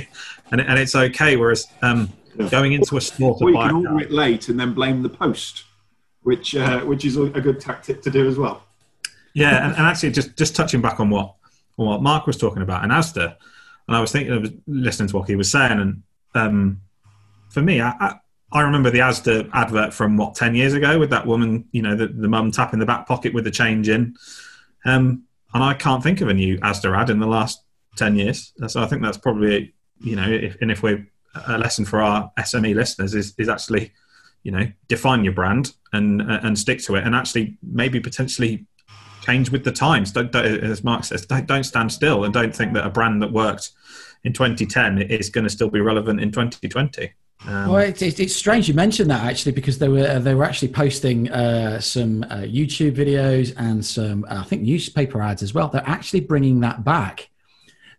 and, 0.50 0.60
and 0.60 0.78
it's 0.78 0.94
okay. 0.94 1.36
Whereas 1.36 1.66
um, 1.82 2.12
going 2.50 2.72
into 2.72 2.96
a 2.96 3.00
store 3.00 3.38
to 3.38 3.44
or 3.44 3.50
you 3.50 3.56
can 3.56 3.86
order 3.86 4.00
it 4.00 4.10
late 4.10 4.48
and 4.48 4.58
then 4.58 4.74
blame 4.74 5.02
the 5.02 5.08
post, 5.08 5.64
which 6.22 6.54
uh, 6.54 6.80
which 6.80 7.04
is 7.04 7.16
a 7.16 7.28
good 7.28 7.60
tactic 7.60 8.02
to 8.02 8.10
do 8.10 8.26
as 8.26 8.38
well. 8.38 8.64
Yeah, 9.34 9.66
and, 9.66 9.76
and, 9.76 9.86
actually, 9.86 10.12
just 10.12 10.36
just 10.36 10.54
touching 10.54 10.80
back 10.80 11.00
on 11.00 11.10
what 11.10 11.34
on 11.78 11.86
what 11.86 12.02
Mark 12.02 12.26
was 12.26 12.36
talking 12.36 12.62
about 12.62 12.82
and 12.82 12.92
Asda, 12.92 13.36
and 13.88 13.96
I 13.96 14.00
was 14.00 14.12
thinking 14.12 14.32
of 14.32 14.52
listening 14.66 15.08
to 15.08 15.16
what 15.16 15.28
he 15.28 15.36
was 15.36 15.50
saying, 15.50 15.78
and 15.78 16.02
um, 16.34 16.80
for 17.50 17.62
me, 17.62 17.80
I, 17.80 17.90
I 18.00 18.14
I 18.52 18.60
remember 18.62 18.90
the 18.90 19.00
Asda 19.00 19.50
advert 19.52 19.92
from 19.92 20.16
what 20.16 20.34
ten 20.34 20.54
years 20.54 20.72
ago 20.72 20.98
with 20.98 21.10
that 21.10 21.26
woman, 21.26 21.68
you 21.72 21.82
know, 21.82 21.96
the, 21.96 22.08
the 22.08 22.28
mum 22.28 22.50
tapping 22.50 22.78
the 22.78 22.86
back 22.86 23.06
pocket 23.06 23.34
with 23.34 23.44
the 23.44 23.50
change 23.50 23.88
in. 23.88 24.16
Um, 24.84 25.23
and 25.54 25.62
I 25.62 25.74
can't 25.74 26.02
think 26.02 26.20
of 26.20 26.28
a 26.28 26.34
new 26.34 26.58
Asda 26.58 26.96
ad 26.96 27.10
in 27.10 27.20
the 27.20 27.26
last 27.26 27.62
ten 27.96 28.16
years. 28.16 28.52
So 28.66 28.82
I 28.82 28.86
think 28.86 29.02
that's 29.02 29.18
probably 29.18 29.74
you 30.00 30.16
know, 30.16 30.28
if, 30.28 30.56
and 30.60 30.70
if 30.70 30.82
we're 30.82 31.06
a 31.46 31.58
lesson 31.58 31.84
for 31.84 32.00
our 32.00 32.30
SME 32.38 32.74
listeners 32.74 33.14
is 33.14 33.34
is 33.38 33.48
actually 33.48 33.92
you 34.42 34.52
know 34.52 34.70
define 34.88 35.24
your 35.24 35.32
brand 35.32 35.72
and 35.92 36.20
and 36.20 36.58
stick 36.58 36.80
to 36.84 36.96
it, 36.96 37.04
and 37.04 37.14
actually 37.14 37.56
maybe 37.62 38.00
potentially 38.00 38.66
change 39.24 39.50
with 39.50 39.64
the 39.64 39.72
times. 39.72 40.12
Don't, 40.12 40.30
don't, 40.30 40.44
as 40.44 40.84
Mark 40.84 41.04
says, 41.04 41.24
don't, 41.24 41.46
don't 41.46 41.64
stand 41.64 41.90
still 41.90 42.24
and 42.24 42.34
don't 42.34 42.54
think 42.54 42.74
that 42.74 42.86
a 42.86 42.90
brand 42.90 43.22
that 43.22 43.32
worked 43.32 43.70
in 44.22 44.34
2010 44.34 45.00
is 45.00 45.30
going 45.30 45.44
to 45.44 45.50
still 45.50 45.70
be 45.70 45.80
relevant 45.80 46.20
in 46.20 46.30
2020. 46.30 47.10
Um, 47.46 47.68
well, 47.68 47.82
it, 47.82 48.00
it, 48.00 48.20
it's 48.20 48.34
strange 48.34 48.68
you 48.68 48.74
mentioned 48.74 49.10
that 49.10 49.22
actually 49.22 49.52
because 49.52 49.78
they 49.78 49.88
were 49.88 50.18
they 50.18 50.34
were 50.34 50.44
actually 50.44 50.68
posting 50.68 51.30
uh, 51.30 51.78
some 51.78 52.24
uh, 52.24 52.38
YouTube 52.38 52.96
videos 52.96 53.52
and 53.56 53.84
some 53.84 54.24
uh, 54.24 54.40
I 54.40 54.44
think 54.44 54.62
newspaper 54.62 55.20
ads 55.20 55.42
as 55.42 55.52
well. 55.52 55.68
They're 55.68 55.82
actually 55.84 56.20
bringing 56.20 56.60
that 56.60 56.84
back. 56.84 57.28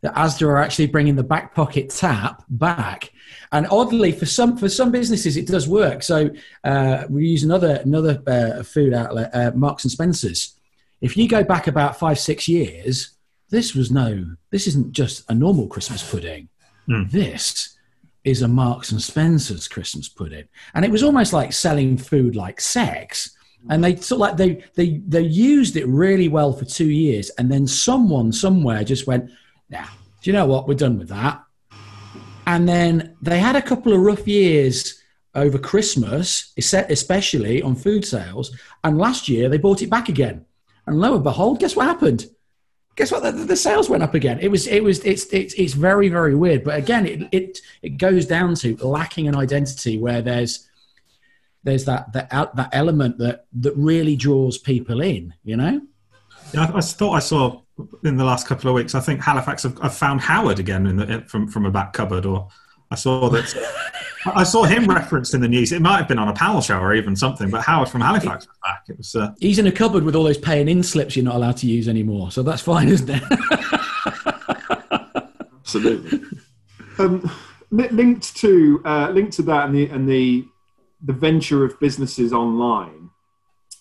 The 0.02 0.10
Asda 0.10 0.48
are 0.48 0.58
actually 0.58 0.88
bringing 0.88 1.16
the 1.16 1.24
back 1.24 1.54
pocket 1.56 1.90
tap 1.90 2.44
back, 2.50 3.12
and 3.52 3.68
oddly 3.70 4.12
for 4.12 4.26
some 4.26 4.58
for 4.58 4.68
some 4.68 4.92
businesses 4.92 5.38
it 5.38 5.48
does 5.48 5.68
work. 5.68 6.02
So 6.02 6.32
uh, 6.64 7.04
we 7.10 7.28
use 7.28 7.44
another 7.44 7.82
another 7.84 8.22
uh, 8.26 8.64
food 8.64 8.94
outlet, 8.94 9.30
uh, 9.34 9.52
Marks 9.54 9.84
and 9.84 9.92
Spencers. 9.92 10.56
If 11.02 11.16
you 11.18 11.28
go 11.28 11.44
back 11.44 11.68
about 11.68 12.00
five 12.00 12.20
six 12.20 12.48
years, 12.48 13.12
this 13.50 13.76
was 13.76 13.92
no 13.92 14.36
this 14.50 14.66
isn't 14.68 14.92
just 14.92 15.30
a 15.30 15.36
normal 15.36 15.68
Christmas 15.68 16.08
pudding. 16.10 16.50
Mm. 16.90 17.12
This 17.12 17.75
is 18.26 18.42
a 18.42 18.48
Marks 18.48 18.92
and 18.92 19.02
Spencer's 19.02 19.68
Christmas 19.68 20.10
pudding, 20.10 20.48
and 20.74 20.84
it 20.84 20.92
was 20.92 21.04
almost 21.04 21.32
like 21.32 21.54
selling 21.54 21.98
food 21.98 22.36
like 22.36 22.60
sex. 22.60 23.32
And 23.70 23.84
they 23.84 23.96
sort 23.96 24.18
of 24.18 24.20
like 24.20 24.38
they 24.38 24.64
they 24.76 25.02
they 25.08 25.22
used 25.22 25.76
it 25.76 25.88
really 25.88 26.28
well 26.28 26.54
for 26.54 26.66
two 26.66 26.90
years, 26.90 27.30
and 27.38 27.52
then 27.52 27.66
someone 27.66 28.32
somewhere 28.32 28.84
just 28.84 29.08
went, 29.08 29.32
"Now, 29.70 29.88
do 30.22 30.30
you 30.30 30.34
know 30.34 30.46
what? 30.46 30.68
We're 30.68 30.76
done 30.76 31.00
with 31.00 31.10
that." 31.10 31.42
And 32.48 32.68
then 32.68 33.16
they 33.22 33.40
had 33.40 33.56
a 33.56 33.62
couple 33.62 33.94
of 33.94 34.02
rough 34.02 34.28
years 34.28 35.02
over 35.34 35.58
Christmas, 35.58 36.54
especially 36.58 37.62
on 37.62 37.76
food 37.76 38.06
sales. 38.06 38.56
And 38.84 38.98
last 38.98 39.28
year 39.28 39.50
they 39.50 39.58
bought 39.58 39.82
it 39.82 39.90
back 39.90 40.10
again. 40.10 40.46
And 40.88 41.00
lo 41.00 41.16
and 41.16 41.24
behold, 41.24 41.60
guess 41.60 41.76
what 41.76 41.88
happened? 41.88 42.28
Guess 42.96 43.12
what? 43.12 43.24
The, 43.24 43.32
the, 43.32 43.56
sales 43.56 43.90
went 43.90 44.04
up 44.04 44.14
again. 44.14 44.40
It 44.40 44.50
was, 44.50 44.68
it 44.68 44.84
was, 44.84 45.00
it's, 45.00 45.26
it's, 45.26 45.54
it's 45.56 45.74
very, 45.74 46.10
very 46.10 46.36
weird. 46.36 46.64
But 46.64 46.78
again, 46.78 47.06
it, 47.06 47.28
it, 47.32 47.62
it 47.82 47.98
goes 47.98 48.26
down 48.26 48.56
to 48.56 48.76
lacking 48.78 49.28
an 49.28 49.36
identity 49.36 49.98
where 49.98 50.22
there's, 50.22 50.70
there's 51.64 51.86
that, 51.86 52.14
that, 52.14 52.30
that 52.56 52.70
element 52.72 53.18
that, 53.18 53.46
that 53.54 53.76
really 53.76 54.16
draws 54.16 54.58
people 54.58 55.02
in, 55.02 55.34
you 55.44 55.58
know? 55.58 55.82
Yeah, 56.54 56.72
I, 56.74 56.78
I 56.78 56.82
thought 56.82 57.14
I 57.14 57.20
saw 57.20 57.62
in 58.04 58.16
the 58.16 58.24
last 58.24 58.48
couple 58.48 58.70
of 58.70 58.76
weeks, 58.76 58.96
I 58.96 59.02
think 59.02 59.22
Halifax 59.22 59.64
have, 59.64 59.78
have 59.80 59.94
found 59.94 60.22
Howard 60.22 60.60
again 60.60 60.88
in 60.88 60.96
the, 60.96 61.26
from, 61.28 61.48
from 61.48 61.66
a 61.66 61.72
back 61.72 61.92
cupboard 61.92 62.26
or 62.26 62.48
I 62.92 62.96
saw 62.96 63.30
that. 63.30 63.54
I 64.26 64.44
saw 64.44 64.64
him 64.64 64.88
referenced 64.88 65.34
in 65.34 65.42
the 65.42 65.48
news. 65.48 65.72
It 65.72 65.82
might 65.82 65.98
have 65.98 66.08
been 66.08 66.20
on 66.20 66.28
a 66.28 66.34
panel 66.34 66.62
show 66.62 66.80
or 66.80 66.96
even 66.96 67.16
something, 67.16 67.50
but 67.50 67.62
Howard 67.62 67.90
from 67.90 68.02
Halifax 68.02 68.48
was 68.48 68.58
back. 68.64 68.84
It 68.90 68.98
was. 68.98 69.16
Uh... 69.16 69.34
He's 69.40 69.60
in 69.60 69.68
a 69.68 69.72
cupboard 69.72 70.04
with 70.04 70.16
all 70.16 70.24
those 70.24 70.38
paying 70.38 70.68
in 70.68 70.84
slips 70.84 71.16
you're 71.16 71.26
not 71.26 71.36
allowed 71.36 71.58
to 71.58 71.68
use 71.68 71.88
anymore, 71.88 72.32
so 72.32 72.42
that's 72.42 72.62
fine, 72.62 72.90
isn't 72.90 73.10
it? 73.10 73.24
Absolutely. 75.60 76.22
Um, 76.98 77.30
linked 77.72 78.36
to 78.38 78.82
uh, 78.86 79.10
linked 79.12 79.34
to 79.34 79.42
that 79.44 79.68
and 79.68 79.76
the 79.76 79.88
and 79.88 80.08
the 80.08 80.46
the 81.04 81.14
venture 81.14 81.64
of 81.64 81.80
businesses 81.80 82.34
online. 82.34 83.10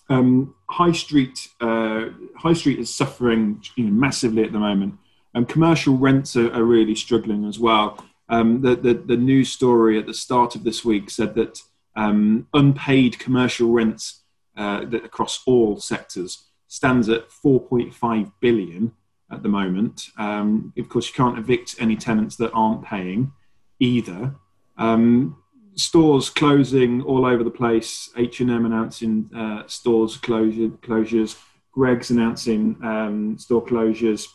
Um, 0.09 0.53
high 0.69 0.91
street 0.91 1.47
uh, 1.61 2.09
high 2.37 2.53
street 2.53 2.79
is 2.79 2.93
suffering 2.93 3.63
you 3.75 3.85
know, 3.85 3.91
massively 3.91 4.43
at 4.43 4.51
the 4.51 4.59
moment, 4.59 4.95
and 5.33 5.47
commercial 5.47 5.97
rents 5.97 6.35
are, 6.35 6.51
are 6.53 6.63
really 6.63 6.95
struggling 6.95 7.45
as 7.45 7.59
well. 7.59 8.03
Um, 8.27 8.61
the, 8.61 8.75
the, 8.75 8.93
the, 8.93 9.17
news 9.17 9.51
story 9.51 9.99
at 9.99 10.07
the 10.07 10.13
start 10.13 10.55
of 10.55 10.63
this 10.63 10.83
week 10.83 11.11
said 11.11 11.35
that 11.35 11.61
um, 11.95 12.47
unpaid 12.53 13.19
commercial 13.19 13.71
rents 13.71 14.23
uh, 14.57 14.85
across 14.91 15.43
all 15.45 15.77
sectors 15.77 16.47
stands 16.67 17.07
at 17.07 17.29
4.5 17.29 18.31
billion 18.39 18.93
at 19.31 19.43
the 19.43 19.49
moment. 19.49 20.09
Um, 20.17 20.73
of 20.77 20.89
course, 20.89 21.07
you 21.07 21.13
can't 21.13 21.37
evict 21.37 21.75
any 21.79 21.95
tenants 21.95 22.35
that 22.37 22.51
aren't 22.53 22.83
paying 22.83 23.31
either. 23.79 24.35
Um, 24.77 25.37
stores 25.75 26.29
closing 26.29 27.01
all 27.01 27.25
over 27.25 27.43
the 27.43 27.51
place. 27.51 28.09
H 28.17 28.39
and 28.39 28.49
M 28.51 28.65
announcing 28.65 29.29
uh, 29.35 29.63
stores 29.67 30.17
closure, 30.17 30.69
closures. 30.69 31.37
Greggs 31.71 32.09
announcing 32.09 32.77
um, 32.83 33.37
store 33.37 33.63
closures 33.63 34.27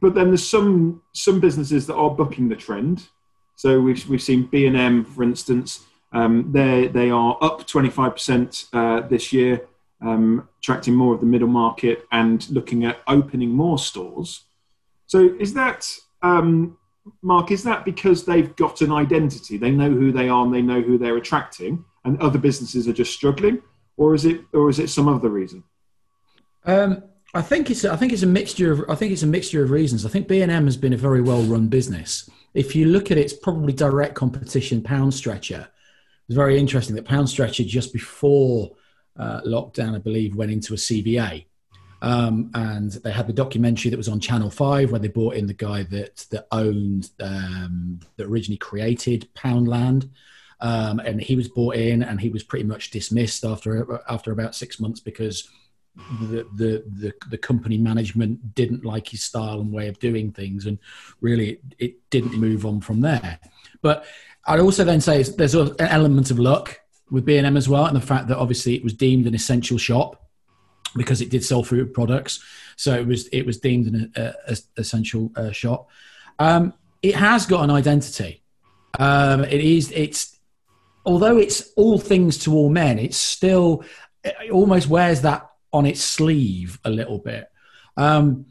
but 0.00 0.14
then 0.14 0.28
there's 0.28 0.48
some 0.48 1.02
some 1.12 1.40
businesses 1.40 1.86
that 1.86 1.94
are 1.94 2.10
bucking 2.10 2.48
the 2.48 2.56
trend. 2.56 3.08
So 3.56 3.80
we've 3.80 4.08
we've 4.08 4.22
seen 4.22 4.46
B 4.46 4.66
and 4.66 4.76
M, 4.76 5.04
for 5.04 5.22
instance, 5.22 5.84
um, 6.12 6.50
they 6.52 6.88
they 6.88 7.10
are 7.10 7.36
up 7.40 7.66
25% 7.66 8.66
uh, 8.72 9.06
this 9.08 9.32
year, 9.32 9.66
um, 10.00 10.48
attracting 10.58 10.94
more 10.94 11.14
of 11.14 11.20
the 11.20 11.26
middle 11.26 11.48
market 11.48 12.06
and 12.12 12.48
looking 12.50 12.84
at 12.84 13.00
opening 13.06 13.50
more 13.50 13.78
stores. 13.78 14.44
So 15.06 15.34
is 15.38 15.54
that 15.54 15.88
um, 16.22 16.78
Mark? 17.22 17.50
Is 17.50 17.64
that 17.64 17.84
because 17.84 18.24
they've 18.24 18.54
got 18.56 18.80
an 18.80 18.92
identity? 18.92 19.56
They 19.56 19.70
know 19.70 19.90
who 19.90 20.12
they 20.12 20.28
are 20.28 20.44
and 20.44 20.54
they 20.54 20.62
know 20.62 20.80
who 20.80 20.98
they're 20.98 21.16
attracting, 21.16 21.84
and 22.04 22.20
other 22.20 22.38
businesses 22.38 22.88
are 22.88 22.92
just 22.92 23.12
struggling, 23.12 23.62
or 23.96 24.14
is 24.14 24.24
it 24.24 24.40
or 24.52 24.70
is 24.70 24.78
it 24.78 24.90
some 24.90 25.08
other 25.08 25.28
reason? 25.28 25.64
Um, 26.64 27.02
I 27.34 27.42
think 27.42 27.70
it's 27.70 27.84
I 27.84 27.96
think 27.96 28.12
it's 28.12 28.22
a 28.22 28.26
mixture 28.26 28.72
of 28.72 28.84
I 28.90 28.94
think 28.94 29.12
it's 29.12 29.22
a 29.22 29.26
mixture 29.26 29.62
of 29.64 29.70
reasons. 29.70 30.04
I 30.04 30.08
think 30.08 30.28
B 30.28 30.42
and 30.42 30.52
M 30.52 30.66
has 30.66 30.76
been 30.76 30.92
a 30.92 30.98
very 30.98 31.22
well 31.22 31.42
run 31.42 31.68
business. 31.68 32.28
If 32.54 32.76
you 32.76 32.86
look 32.86 33.10
at 33.10 33.16
it, 33.16 33.22
it's 33.22 33.32
probably 33.32 33.72
direct 33.72 34.14
competition. 34.14 34.82
Pound 34.82 35.14
Stretcher 35.14 35.68
it's 36.28 36.36
very 36.36 36.58
interesting 36.58 36.96
that 36.96 37.04
Pound 37.04 37.28
Stretcher 37.28 37.64
just 37.64 37.92
before 37.92 38.72
uh, 39.18 39.40
lockdown, 39.42 39.94
I 39.94 39.98
believe, 39.98 40.36
went 40.36 40.50
into 40.50 40.72
a 40.72 40.76
CVA, 40.76 41.44
um, 42.00 42.50
and 42.54 42.90
they 42.90 43.10
had 43.10 43.26
the 43.26 43.32
documentary 43.32 43.90
that 43.90 43.96
was 43.96 44.08
on 44.08 44.20
Channel 44.20 44.50
Five 44.50 44.90
where 44.90 45.00
they 45.00 45.08
brought 45.08 45.34
in 45.34 45.46
the 45.46 45.54
guy 45.54 45.82
that 45.84 46.24
that 46.30 46.46
owned 46.52 47.10
um, 47.20 48.00
that 48.16 48.26
originally 48.26 48.56
created 48.56 49.28
Poundland. 49.34 50.08
Um, 50.60 51.00
and 51.00 51.20
he 51.20 51.34
was 51.34 51.48
brought 51.48 51.74
in, 51.74 52.02
and 52.04 52.20
he 52.20 52.28
was 52.28 52.44
pretty 52.44 52.64
much 52.64 52.90
dismissed 52.90 53.44
after 53.44 54.00
after 54.08 54.32
about 54.32 54.54
six 54.54 54.78
months 54.80 55.00
because 55.00 55.48
the, 55.94 56.46
the, 56.54 56.84
the 56.86 57.12
the 57.28 57.38
company 57.38 57.76
management 57.76 58.54
didn't 58.54 58.84
like 58.84 59.08
his 59.08 59.22
style 59.22 59.60
and 59.60 59.72
way 59.72 59.88
of 59.88 59.98
doing 59.98 60.32
things, 60.32 60.66
and 60.66 60.78
really 61.20 61.50
it, 61.50 61.60
it 61.78 62.10
didn't 62.10 62.38
move 62.38 62.64
on 62.64 62.80
from 62.80 63.00
there. 63.00 63.38
But 63.82 64.04
I'd 64.46 64.60
also 64.60 64.84
then 64.84 65.00
say 65.00 65.22
there's 65.22 65.54
an 65.54 65.74
element 65.78 66.30
of 66.30 66.38
luck 66.38 66.80
with 67.10 67.24
B 67.24 67.36
and 67.36 67.46
M 67.46 67.56
as 67.56 67.68
well, 67.68 67.86
and 67.86 67.96
the 67.96 68.00
fact 68.00 68.28
that 68.28 68.38
obviously 68.38 68.74
it 68.74 68.82
was 68.82 68.94
deemed 68.94 69.26
an 69.26 69.34
essential 69.34 69.76
shop 69.76 70.18
because 70.96 71.20
it 71.20 71.30
did 71.30 71.44
sell 71.44 71.62
food 71.62 71.92
products, 71.92 72.42
so 72.76 72.94
it 72.94 73.06
was 73.06 73.28
it 73.28 73.44
was 73.44 73.58
deemed 73.58 73.86
an 73.86 74.12
uh, 74.16 74.54
essential 74.78 75.30
uh, 75.36 75.50
shop. 75.50 75.88
Um, 76.38 76.72
it 77.02 77.14
has 77.14 77.44
got 77.44 77.64
an 77.64 77.70
identity. 77.70 78.42
Um, 78.98 79.44
it 79.44 79.60
is 79.60 79.92
it's 79.92 80.38
although 81.04 81.36
it's 81.36 81.72
all 81.76 81.98
things 81.98 82.38
to 82.38 82.54
all 82.54 82.70
men, 82.70 82.98
it's 82.98 83.18
still 83.18 83.84
it 84.24 84.50
almost 84.50 84.88
wears 84.88 85.22
that 85.22 85.51
on 85.72 85.86
its 85.86 86.02
sleeve 86.02 86.78
a 86.84 86.90
little 86.90 87.18
bit. 87.18 87.50
Um, 87.96 88.46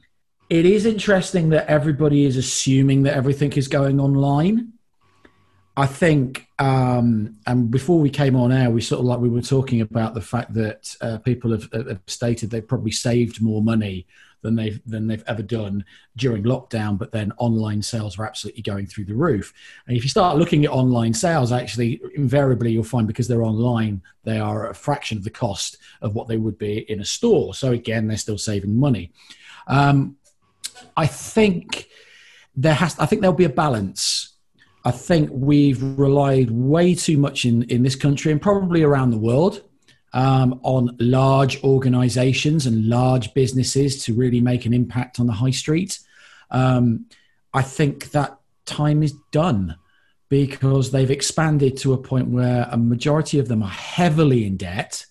it 0.49 0.65
is 0.65 0.85
interesting 0.85 1.49
that 1.49 1.67
everybody 1.67 2.25
is 2.25 2.37
assuming 2.37 3.03
that 3.03 3.15
everything 3.15 3.53
is 3.53 3.67
going 3.67 3.99
online. 3.99 4.73
I 5.77 5.85
think, 5.85 6.47
um, 6.59 7.37
and 7.47 7.71
before 7.71 7.99
we 7.99 8.09
came 8.09 8.35
on 8.35 8.51
air, 8.51 8.69
we 8.69 8.81
sort 8.81 8.99
of 8.99 9.05
like 9.05 9.19
we 9.19 9.29
were 9.29 9.41
talking 9.41 9.79
about 9.79 10.13
the 10.13 10.21
fact 10.21 10.53
that 10.55 10.93
uh, 10.99 11.19
people 11.19 11.51
have, 11.51 11.71
have 11.71 12.01
stated 12.07 12.49
they've 12.49 12.67
probably 12.67 12.91
saved 12.91 13.41
more 13.41 13.61
money 13.61 14.05
than 14.41 14.55
they've 14.55 14.81
than 14.85 15.07
they've 15.07 15.23
ever 15.27 15.41
done 15.41 15.85
during 16.17 16.43
lockdown. 16.43 16.97
But 16.97 17.11
then 17.11 17.31
online 17.37 17.81
sales 17.81 18.17
are 18.17 18.25
absolutely 18.25 18.63
going 18.63 18.87
through 18.87 19.05
the 19.05 19.13
roof. 19.13 19.53
And 19.87 19.95
if 19.95 20.03
you 20.03 20.09
start 20.09 20.37
looking 20.37 20.65
at 20.65 20.71
online 20.71 21.13
sales, 21.13 21.51
actually, 21.51 22.01
invariably 22.15 22.71
you'll 22.71 22.83
find 22.83 23.07
because 23.07 23.27
they're 23.27 23.43
online, 23.43 24.01
they 24.23 24.39
are 24.39 24.69
a 24.69 24.75
fraction 24.75 25.17
of 25.17 25.23
the 25.23 25.29
cost 25.29 25.77
of 26.01 26.15
what 26.15 26.27
they 26.27 26.37
would 26.37 26.57
be 26.57 26.79
in 26.91 27.01
a 27.01 27.05
store. 27.05 27.53
So 27.53 27.71
again, 27.71 28.07
they're 28.07 28.17
still 28.17 28.37
saving 28.37 28.77
money. 28.77 29.11
Um, 29.67 30.17
I 30.97 31.07
think 31.07 31.87
there 32.55 32.73
has. 32.73 32.97
I 32.99 33.05
think 33.05 33.21
there'll 33.21 33.35
be 33.35 33.45
a 33.45 33.49
balance. 33.49 34.29
I 34.83 34.91
think 34.91 35.29
we've 35.31 35.81
relied 35.81 36.49
way 36.49 36.95
too 36.95 37.17
much 37.17 37.45
in, 37.45 37.63
in 37.63 37.83
this 37.83 37.95
country 37.95 38.31
and 38.31 38.41
probably 38.41 38.81
around 38.81 39.11
the 39.11 39.17
world 39.17 39.61
um, 40.13 40.59
on 40.63 40.95
large 40.99 41.63
organizations 41.63 42.65
and 42.65 42.87
large 42.87 43.33
businesses 43.33 44.03
to 44.05 44.13
really 44.13 44.41
make 44.41 44.65
an 44.65 44.73
impact 44.73 45.19
on 45.19 45.27
the 45.27 45.33
high 45.33 45.51
street. 45.51 45.99
Um, 46.49 47.05
I 47.53 47.61
think 47.61 48.11
that 48.11 48.37
time 48.65 49.03
is 49.03 49.13
done 49.31 49.77
because 50.29 50.91
they've 50.91 51.11
expanded 51.11 51.77
to 51.77 51.93
a 51.93 51.97
point 51.97 52.29
where 52.29 52.67
a 52.71 52.77
majority 52.77 53.39
of 53.39 53.47
them 53.47 53.61
are 53.61 53.69
heavily 53.69 54.45
in 54.45 54.57
debt. 54.57 55.05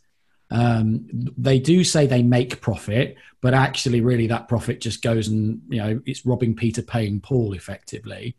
Um, 0.51 1.07
they 1.37 1.59
do 1.59 1.85
say 1.85 2.07
they 2.07 2.23
make 2.23 2.61
profit, 2.61 3.17
but 3.41 3.55
actually, 3.55 4.01
really, 4.01 4.27
that 4.29 4.49
profit 4.49 4.81
just 4.81 5.03
goes 5.03 5.29
and 5.29 5.63
you 5.69 5.79
know 5.79 6.01
it's 6.07 6.27
robbing 6.27 6.57
Peter, 6.57 6.83
paying 6.83 7.21
Paul, 7.21 7.53
effectively. 7.53 8.35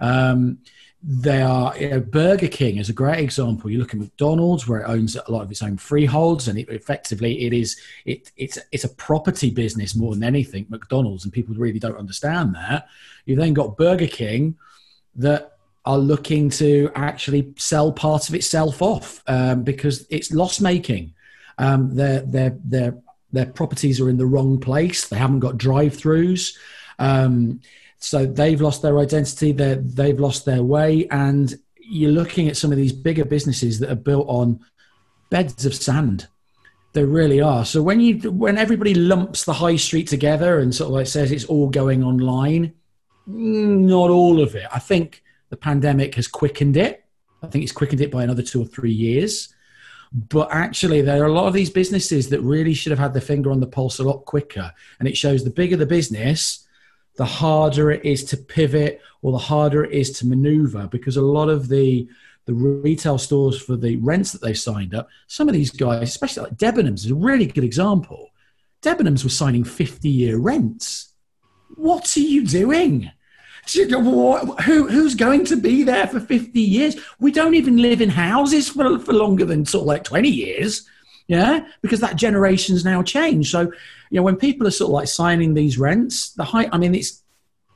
Um, 0.00 0.58
they 1.06 1.42
are 1.42 1.76
you 1.76 1.90
know, 1.90 2.00
Burger 2.00 2.48
King 2.48 2.78
is 2.78 2.88
a 2.88 2.94
great 2.94 3.18
example. 3.18 3.70
You 3.70 3.78
look 3.78 3.92
at 3.92 4.00
McDonald's, 4.00 4.66
where 4.66 4.80
it 4.80 4.88
owns 4.88 5.16
a 5.16 5.30
lot 5.30 5.42
of 5.42 5.50
its 5.50 5.62
own 5.62 5.76
freeholds, 5.76 6.48
and 6.48 6.58
it, 6.58 6.68
effectively 6.70 7.44
it 7.44 7.52
is 7.52 7.78
it, 8.06 8.32
it's 8.38 8.58
it's 8.72 8.84
a 8.84 8.88
property 8.88 9.50
business 9.50 9.94
more 9.94 10.14
than 10.14 10.24
anything. 10.24 10.64
McDonald's, 10.70 11.24
and 11.24 11.32
people 11.32 11.54
really 11.56 11.78
don't 11.78 11.98
understand 11.98 12.54
that. 12.54 12.88
You've 13.26 13.38
then 13.38 13.52
got 13.52 13.76
Burger 13.76 14.06
King 14.06 14.56
that 15.16 15.58
are 15.84 15.98
looking 15.98 16.48
to 16.48 16.90
actually 16.94 17.52
sell 17.58 17.92
part 17.92 18.30
of 18.30 18.34
itself 18.34 18.80
off 18.80 19.22
um, 19.26 19.62
because 19.62 20.06
it's 20.08 20.32
loss 20.32 20.58
making. 20.58 21.12
Um, 21.58 21.94
their 21.94 22.20
their 22.20 22.56
their 22.64 22.96
their 23.30 23.46
properties 23.46 24.00
are 24.00 24.08
in 24.08 24.16
the 24.16 24.26
wrong 24.26 24.58
place. 24.58 25.06
They 25.08 25.18
haven't 25.18 25.40
got 25.40 25.58
drive 25.58 25.94
throughs. 25.96 26.56
Um, 26.98 27.60
so 28.04 28.26
they've 28.26 28.60
lost 28.60 28.82
their 28.82 28.98
identity, 28.98 29.52
they've 29.52 30.20
lost 30.20 30.44
their 30.44 30.62
way, 30.62 31.08
and 31.10 31.54
you're 31.78 32.12
looking 32.12 32.48
at 32.48 32.56
some 32.56 32.70
of 32.70 32.76
these 32.76 32.92
bigger 32.92 33.24
businesses 33.24 33.78
that 33.80 33.90
are 33.90 33.96
built 33.96 34.26
on 34.28 34.60
beds 35.30 35.64
of 35.64 35.74
sand. 35.74 36.28
They 36.92 37.04
really 37.04 37.40
are. 37.40 37.64
So 37.64 37.82
when 37.82 38.00
you 38.00 38.30
when 38.30 38.58
everybody 38.58 38.94
lumps 38.94 39.44
the 39.44 39.54
high 39.54 39.76
street 39.76 40.06
together 40.06 40.60
and 40.60 40.74
sort 40.74 40.88
of 40.88 40.94
like 40.94 41.06
says 41.06 41.32
it's 41.32 41.46
all 41.46 41.68
going 41.70 42.04
online, 42.04 42.74
not 43.26 44.10
all 44.10 44.40
of 44.40 44.54
it. 44.54 44.68
I 44.72 44.78
think 44.78 45.22
the 45.48 45.56
pandemic 45.56 46.14
has 46.16 46.28
quickened 46.28 46.76
it. 46.76 47.04
I 47.42 47.46
think 47.46 47.64
it's 47.64 47.72
quickened 47.72 48.00
it 48.00 48.12
by 48.12 48.22
another 48.22 48.42
two 48.42 48.62
or 48.62 48.66
three 48.66 48.92
years. 48.92 49.52
But 50.12 50.48
actually, 50.52 51.00
there 51.00 51.22
are 51.22 51.26
a 51.26 51.32
lot 51.32 51.48
of 51.48 51.54
these 51.54 51.70
businesses 51.70 52.28
that 52.28 52.40
really 52.42 52.74
should 52.74 52.90
have 52.90 52.98
had 53.00 53.14
their 53.14 53.20
finger 53.20 53.50
on 53.50 53.60
the 53.60 53.66
pulse 53.66 53.98
a 53.98 54.04
lot 54.04 54.24
quicker. 54.26 54.72
And 55.00 55.08
it 55.08 55.16
shows 55.16 55.42
the 55.42 55.50
bigger 55.50 55.76
the 55.76 55.86
business, 55.86 56.63
the 57.16 57.24
harder 57.24 57.90
it 57.90 58.04
is 58.04 58.24
to 58.24 58.36
pivot 58.36 59.00
or 59.22 59.32
the 59.32 59.38
harder 59.38 59.84
it 59.84 59.92
is 59.92 60.10
to 60.18 60.26
maneuver 60.26 60.88
because 60.88 61.16
a 61.16 61.22
lot 61.22 61.48
of 61.48 61.68
the 61.68 62.08
the 62.46 62.54
retail 62.54 63.16
stores 63.16 63.60
for 63.60 63.74
the 63.74 63.96
rents 63.96 64.32
that 64.32 64.42
they 64.42 64.52
signed 64.52 64.94
up, 64.94 65.08
some 65.26 65.48
of 65.48 65.54
these 65.54 65.70
guys, 65.70 66.02
especially 66.02 66.42
like 66.42 66.56
Debenhams, 66.56 67.06
is 67.06 67.10
a 67.10 67.14
really 67.14 67.46
good 67.46 67.64
example. 67.64 68.32
Debenhams 68.82 69.24
was 69.24 69.34
signing 69.34 69.64
50 69.64 70.10
year 70.10 70.36
rents. 70.36 71.14
What 71.76 72.14
are 72.16 72.20
you 72.20 72.44
doing? 72.44 73.10
Who, 74.64 74.88
who's 74.88 75.14
going 75.14 75.46
to 75.46 75.56
be 75.56 75.84
there 75.84 76.06
for 76.06 76.20
50 76.20 76.60
years? 76.60 76.96
We 77.18 77.32
don't 77.32 77.54
even 77.54 77.78
live 77.78 78.02
in 78.02 78.10
houses 78.10 78.68
for, 78.68 78.98
for 78.98 79.14
longer 79.14 79.46
than 79.46 79.64
sort 79.64 79.82
of 79.82 79.86
like 79.86 80.04
20 80.04 80.28
years 80.28 80.86
yeah? 81.26 81.66
Because 81.80 82.00
that 82.00 82.16
generation's 82.16 82.84
now 82.84 83.02
changed. 83.02 83.50
So 83.50 83.72
you 84.14 84.20
know 84.20 84.22
when 84.22 84.36
people 84.36 84.64
are 84.64 84.70
sort 84.70 84.90
of 84.90 84.92
like 84.92 85.08
signing 85.08 85.54
these 85.54 85.76
rents 85.76 86.30
the 86.34 86.44
high 86.44 86.68
i 86.72 86.78
mean 86.78 86.94
it's 86.94 87.24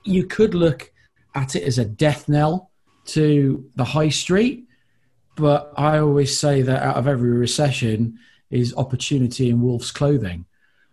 you 0.04 0.24
could 0.24 0.54
look 0.54 0.92
at 1.34 1.56
it 1.56 1.64
as 1.64 1.78
a 1.78 1.84
death 1.84 2.28
knell 2.28 2.70
to 3.04 3.68
the 3.74 3.82
high 3.82 4.08
street 4.08 4.68
but 5.34 5.72
i 5.76 5.98
always 5.98 6.38
say 6.38 6.62
that 6.62 6.80
out 6.80 6.96
of 6.96 7.08
every 7.08 7.30
recession 7.30 8.16
is 8.50 8.72
opportunity 8.76 9.50
in 9.50 9.60
wolf's 9.60 9.90
clothing. 9.90 10.46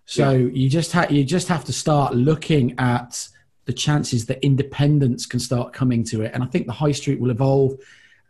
So 0.07 0.31
yeah. 0.31 0.49
you 0.51 0.69
just 0.69 0.91
have 0.91 1.11
you 1.11 1.23
just 1.23 1.47
have 1.47 1.63
to 1.65 1.73
start 1.73 2.13
looking 2.13 2.77
at 2.77 3.29
the 3.63 3.73
chances 3.73 4.25
that 4.25 4.43
independence 4.43 5.25
can 5.25 5.39
start 5.39 5.73
coming 5.73 6.03
to 6.05 6.21
it. 6.23 6.31
And 6.33 6.43
i 6.43 6.47
think 6.47 6.65
the 6.65 6.73
high 6.73 6.91
street 6.91 7.19
will 7.19 7.31
evolve 7.31 7.79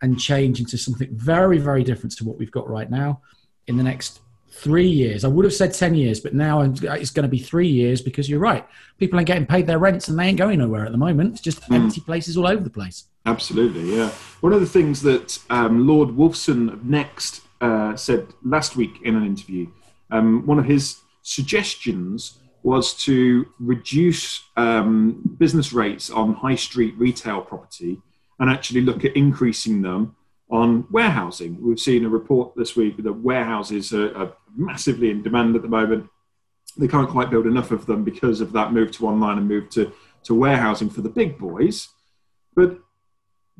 and 0.02 0.20
change 0.20 0.60
into 0.60 0.78
something 0.78 1.10
very 1.14 1.58
very 1.58 1.84
different 1.84 2.16
to 2.18 2.26
what 2.26 2.38
we've 2.38 2.52
got 2.52 2.70
right 2.70 2.90
now 2.90 3.22
in 3.68 3.78
the 3.78 3.84
next 3.84 4.20
three 4.56 4.88
years. 4.88 5.26
I 5.26 5.28
would 5.28 5.46
have 5.46 5.54
said 5.54 5.74
10 5.74 5.96
years, 5.96 6.20
but 6.20 6.34
now 6.34 6.62
it's 6.62 7.12
going 7.12 7.24
to 7.24 7.30
be 7.30 7.40
three 7.40 7.68
years 7.68 8.02
because 8.02 8.30
you're 8.30 8.40
right. 8.40 8.66
People 8.98 9.20
ain't 9.20 9.28
getting 9.28 9.46
paid 9.46 9.68
their 9.68 9.80
rents 9.80 10.08
and 10.08 10.18
they 10.18 10.26
ain't 10.26 10.38
going 10.38 10.60
nowhere 10.60 10.86
at 10.86 10.92
the 10.92 10.98
moment. 10.98 11.34
It's 11.34 11.42
just 11.42 11.62
mm. 11.64 11.76
empty 11.76 12.02
places 12.02 12.38
all 12.38 12.48
over 12.48 12.64
the 12.64 12.70
place. 12.70 13.06
Absolutely, 13.26 13.96
yeah. 13.96 14.10
One 14.40 14.54
of 14.54 14.62
the 14.62 14.68
things 14.68 15.02
that 15.02 15.40
um, 15.50 15.86
Lord 15.86 16.10
Wolfson 16.10 16.72
of 16.72 16.86
Next 16.86 17.42
uh, 17.60 17.96
said 17.96 18.28
last 18.44 18.76
week 18.76 19.02
in 19.04 19.16
an 19.16 19.26
interview, 19.26 19.68
um, 20.12 20.46
one 20.46 20.60
of 20.60 20.66
his 20.66 21.02
suggestions 21.22 22.38
was 22.64 22.94
to 22.94 23.46
reduce 23.60 24.44
um, 24.58 25.22
business 25.38 25.74
rates 25.74 26.10
on 26.10 26.34
high 26.34 26.56
street 26.56 26.96
retail 26.98 27.42
property 27.42 28.02
and 28.40 28.50
actually 28.50 28.82
look 28.82 29.06
at 29.06 29.16
increasing 29.16 29.82
them 29.82 30.16
on 30.50 30.88
warehousing. 30.92 31.58
We've 31.62 31.80
seen 31.80 32.06
a 32.06 32.10
report 32.10 32.56
this 32.56 32.76
week 32.76 32.98
that 33.04 33.14
warehouses 33.14 33.94
are, 33.94 34.16
are, 34.16 34.34
massively 34.58 35.10
in 35.10 35.22
demand 35.22 35.54
at 35.58 35.64
the 35.64 35.68
moment. 35.68 36.10
They 36.78 36.88
can't 36.88 37.10
quite 37.10 37.30
build 37.30 37.46
enough 37.46 37.72
of 37.72 37.86
them 37.86 38.06
because 38.06 38.40
of 38.40 38.54
that 38.54 38.72
move 38.72 38.90
to 38.92 39.08
online 39.08 39.38
and 39.38 39.50
move 39.50 39.70
to, 39.72 39.92
to 40.24 40.34
warehousing 40.34 40.90
for 40.90 41.02
the 41.02 41.10
big 41.10 41.38
boys. 41.38 41.90
But 42.56 42.80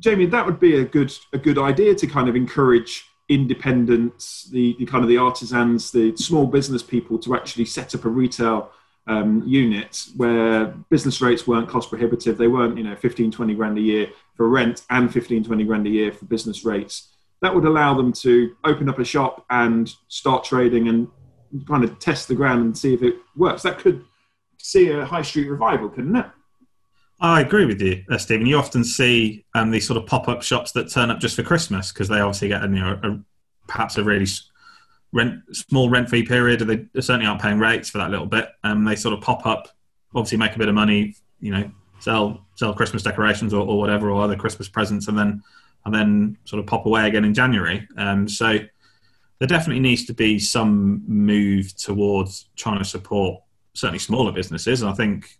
Jamie, 0.00 0.24
that 0.24 0.46
would 0.46 0.58
be 0.58 0.76
a 0.76 0.84
good 0.84 1.12
a 1.34 1.38
good 1.38 1.58
idea 1.58 1.94
to 1.96 2.06
kind 2.06 2.30
of 2.30 2.36
encourage 2.36 3.04
independence, 3.28 4.48
the, 4.50 4.76
the 4.78 4.86
kind 4.86 5.02
of 5.02 5.08
the 5.08 5.18
artisans, 5.18 5.90
the 5.90 6.16
small 6.16 6.46
business 6.46 6.82
people 6.82 7.18
to 7.18 7.34
actually 7.34 7.64
set 7.64 7.94
up 7.94 8.04
a 8.04 8.08
retail 8.08 8.70
um, 9.06 9.42
unit 9.46 10.04
where 10.16 10.66
business 10.90 11.20
rates 11.20 11.46
weren't 11.46 11.68
cost 11.68 11.88
prohibitive. 11.88 12.36
They 12.36 12.48
weren't, 12.48 12.76
you 12.76 12.84
know, 12.84 12.96
15, 12.96 13.30
20 13.30 13.54
grand 13.54 13.78
a 13.78 13.80
year 13.80 14.08
for 14.34 14.48
rent 14.48 14.82
and 14.90 15.12
15, 15.12 15.44
20 15.44 15.64
grand 15.64 15.86
a 15.86 15.90
year 15.90 16.12
for 16.12 16.24
business 16.26 16.64
rates. 16.64 17.12
That 17.42 17.54
would 17.54 17.64
allow 17.64 17.94
them 17.94 18.12
to 18.14 18.56
open 18.64 18.88
up 18.88 18.98
a 18.98 19.04
shop 19.04 19.44
and 19.50 19.90
start 20.08 20.44
trading 20.44 20.88
and 20.88 21.08
kind 21.68 21.84
of 21.84 21.98
test 21.98 22.28
the 22.28 22.34
ground 22.34 22.64
and 22.64 22.76
see 22.76 22.94
if 22.94 23.02
it 23.02 23.16
works. 23.36 23.62
That 23.62 23.78
could 23.78 24.04
see 24.58 24.90
a 24.90 25.04
high 25.04 25.22
street 25.22 25.48
revival, 25.48 25.88
couldn't 25.88 26.16
it? 26.16 26.26
I 27.20 27.40
agree 27.40 27.64
with 27.64 27.80
you, 27.80 28.04
uh, 28.10 28.18
Stephen. 28.18 28.46
You 28.46 28.58
often 28.58 28.84
see 28.84 29.44
um, 29.54 29.70
these 29.70 29.86
sort 29.86 29.96
of 29.96 30.06
pop-up 30.06 30.42
shops 30.42 30.72
that 30.72 30.90
turn 30.90 31.10
up 31.10 31.18
just 31.18 31.36
for 31.36 31.42
Christmas 31.42 31.90
because 31.92 32.08
they 32.08 32.20
obviously 32.20 32.48
get 32.48 32.62
you 32.62 32.68
know, 32.68 33.00
a, 33.02 33.18
perhaps 33.66 33.96
a 33.96 34.04
really 34.04 34.26
rent 35.16 35.40
small 35.56 35.88
rent 35.88 36.08
free 36.08 36.22
period. 36.22 36.60
They 36.60 37.00
certainly 37.00 37.26
aren't 37.26 37.40
paying 37.40 37.58
rates 37.58 37.88
for 37.88 37.98
that 37.98 38.10
little 38.10 38.26
bit. 38.26 38.50
Um, 38.62 38.84
they 38.84 38.94
sort 38.94 39.14
of 39.14 39.22
pop 39.22 39.46
up, 39.46 39.68
obviously 40.14 40.38
make 40.38 40.54
a 40.54 40.58
bit 40.58 40.68
of 40.68 40.74
money, 40.74 41.16
you 41.40 41.50
know, 41.50 41.70
sell 42.00 42.46
sell 42.54 42.74
Christmas 42.74 43.02
decorations 43.02 43.54
or, 43.54 43.66
or 43.66 43.78
whatever 43.78 44.10
or 44.10 44.22
other 44.22 44.36
Christmas 44.36 44.68
presents, 44.68 45.08
and 45.08 45.18
then 45.18 45.42
and 45.86 45.94
then 45.94 46.36
sort 46.44 46.60
of 46.60 46.66
pop 46.66 46.84
away 46.84 47.08
again 47.08 47.24
in 47.24 47.32
January. 47.32 47.88
Um, 47.96 48.28
so 48.28 48.58
there 49.38 49.48
definitely 49.48 49.80
needs 49.80 50.04
to 50.06 50.14
be 50.14 50.38
some 50.38 51.02
move 51.06 51.74
towards 51.76 52.48
trying 52.56 52.78
to 52.78 52.84
support 52.84 53.42
certainly 53.74 53.98
smaller 53.98 54.32
businesses. 54.32 54.82
And 54.82 54.90
I 54.90 54.94
think 54.94 55.38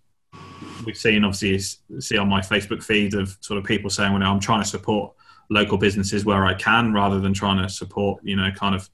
we've 0.84 0.96
seen 0.96 1.24
obviously 1.24 1.58
see 2.00 2.16
on 2.16 2.28
my 2.28 2.40
Facebook 2.40 2.82
feed 2.82 3.14
of 3.14 3.36
sort 3.40 3.58
of 3.58 3.64
people 3.64 3.90
saying, 3.90 4.12
"Well, 4.12 4.22
I'm 4.22 4.40
trying 4.40 4.62
to 4.62 4.68
support 4.68 5.12
local 5.50 5.76
businesses 5.76 6.24
where 6.24 6.46
I 6.46 6.54
can, 6.54 6.94
rather 6.94 7.20
than 7.20 7.34
trying 7.34 7.62
to 7.62 7.68
support 7.68 8.24
you 8.24 8.36
know 8.36 8.50
kind 8.52 8.74
of." 8.74 8.88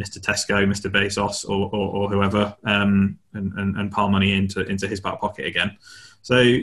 Mr. 0.00 0.18
Tesco, 0.18 0.66
Mr. 0.66 0.90
Bezos, 0.90 1.48
or, 1.48 1.70
or, 1.74 1.94
or 1.96 2.08
whoever, 2.08 2.54
um, 2.64 3.18
and, 3.32 3.52
and, 3.54 3.76
and 3.76 3.90
pile 3.90 4.10
money 4.10 4.32
into 4.32 4.64
into 4.66 4.86
his 4.86 5.00
back 5.00 5.20
pocket 5.20 5.46
again. 5.46 5.76
So 6.22 6.58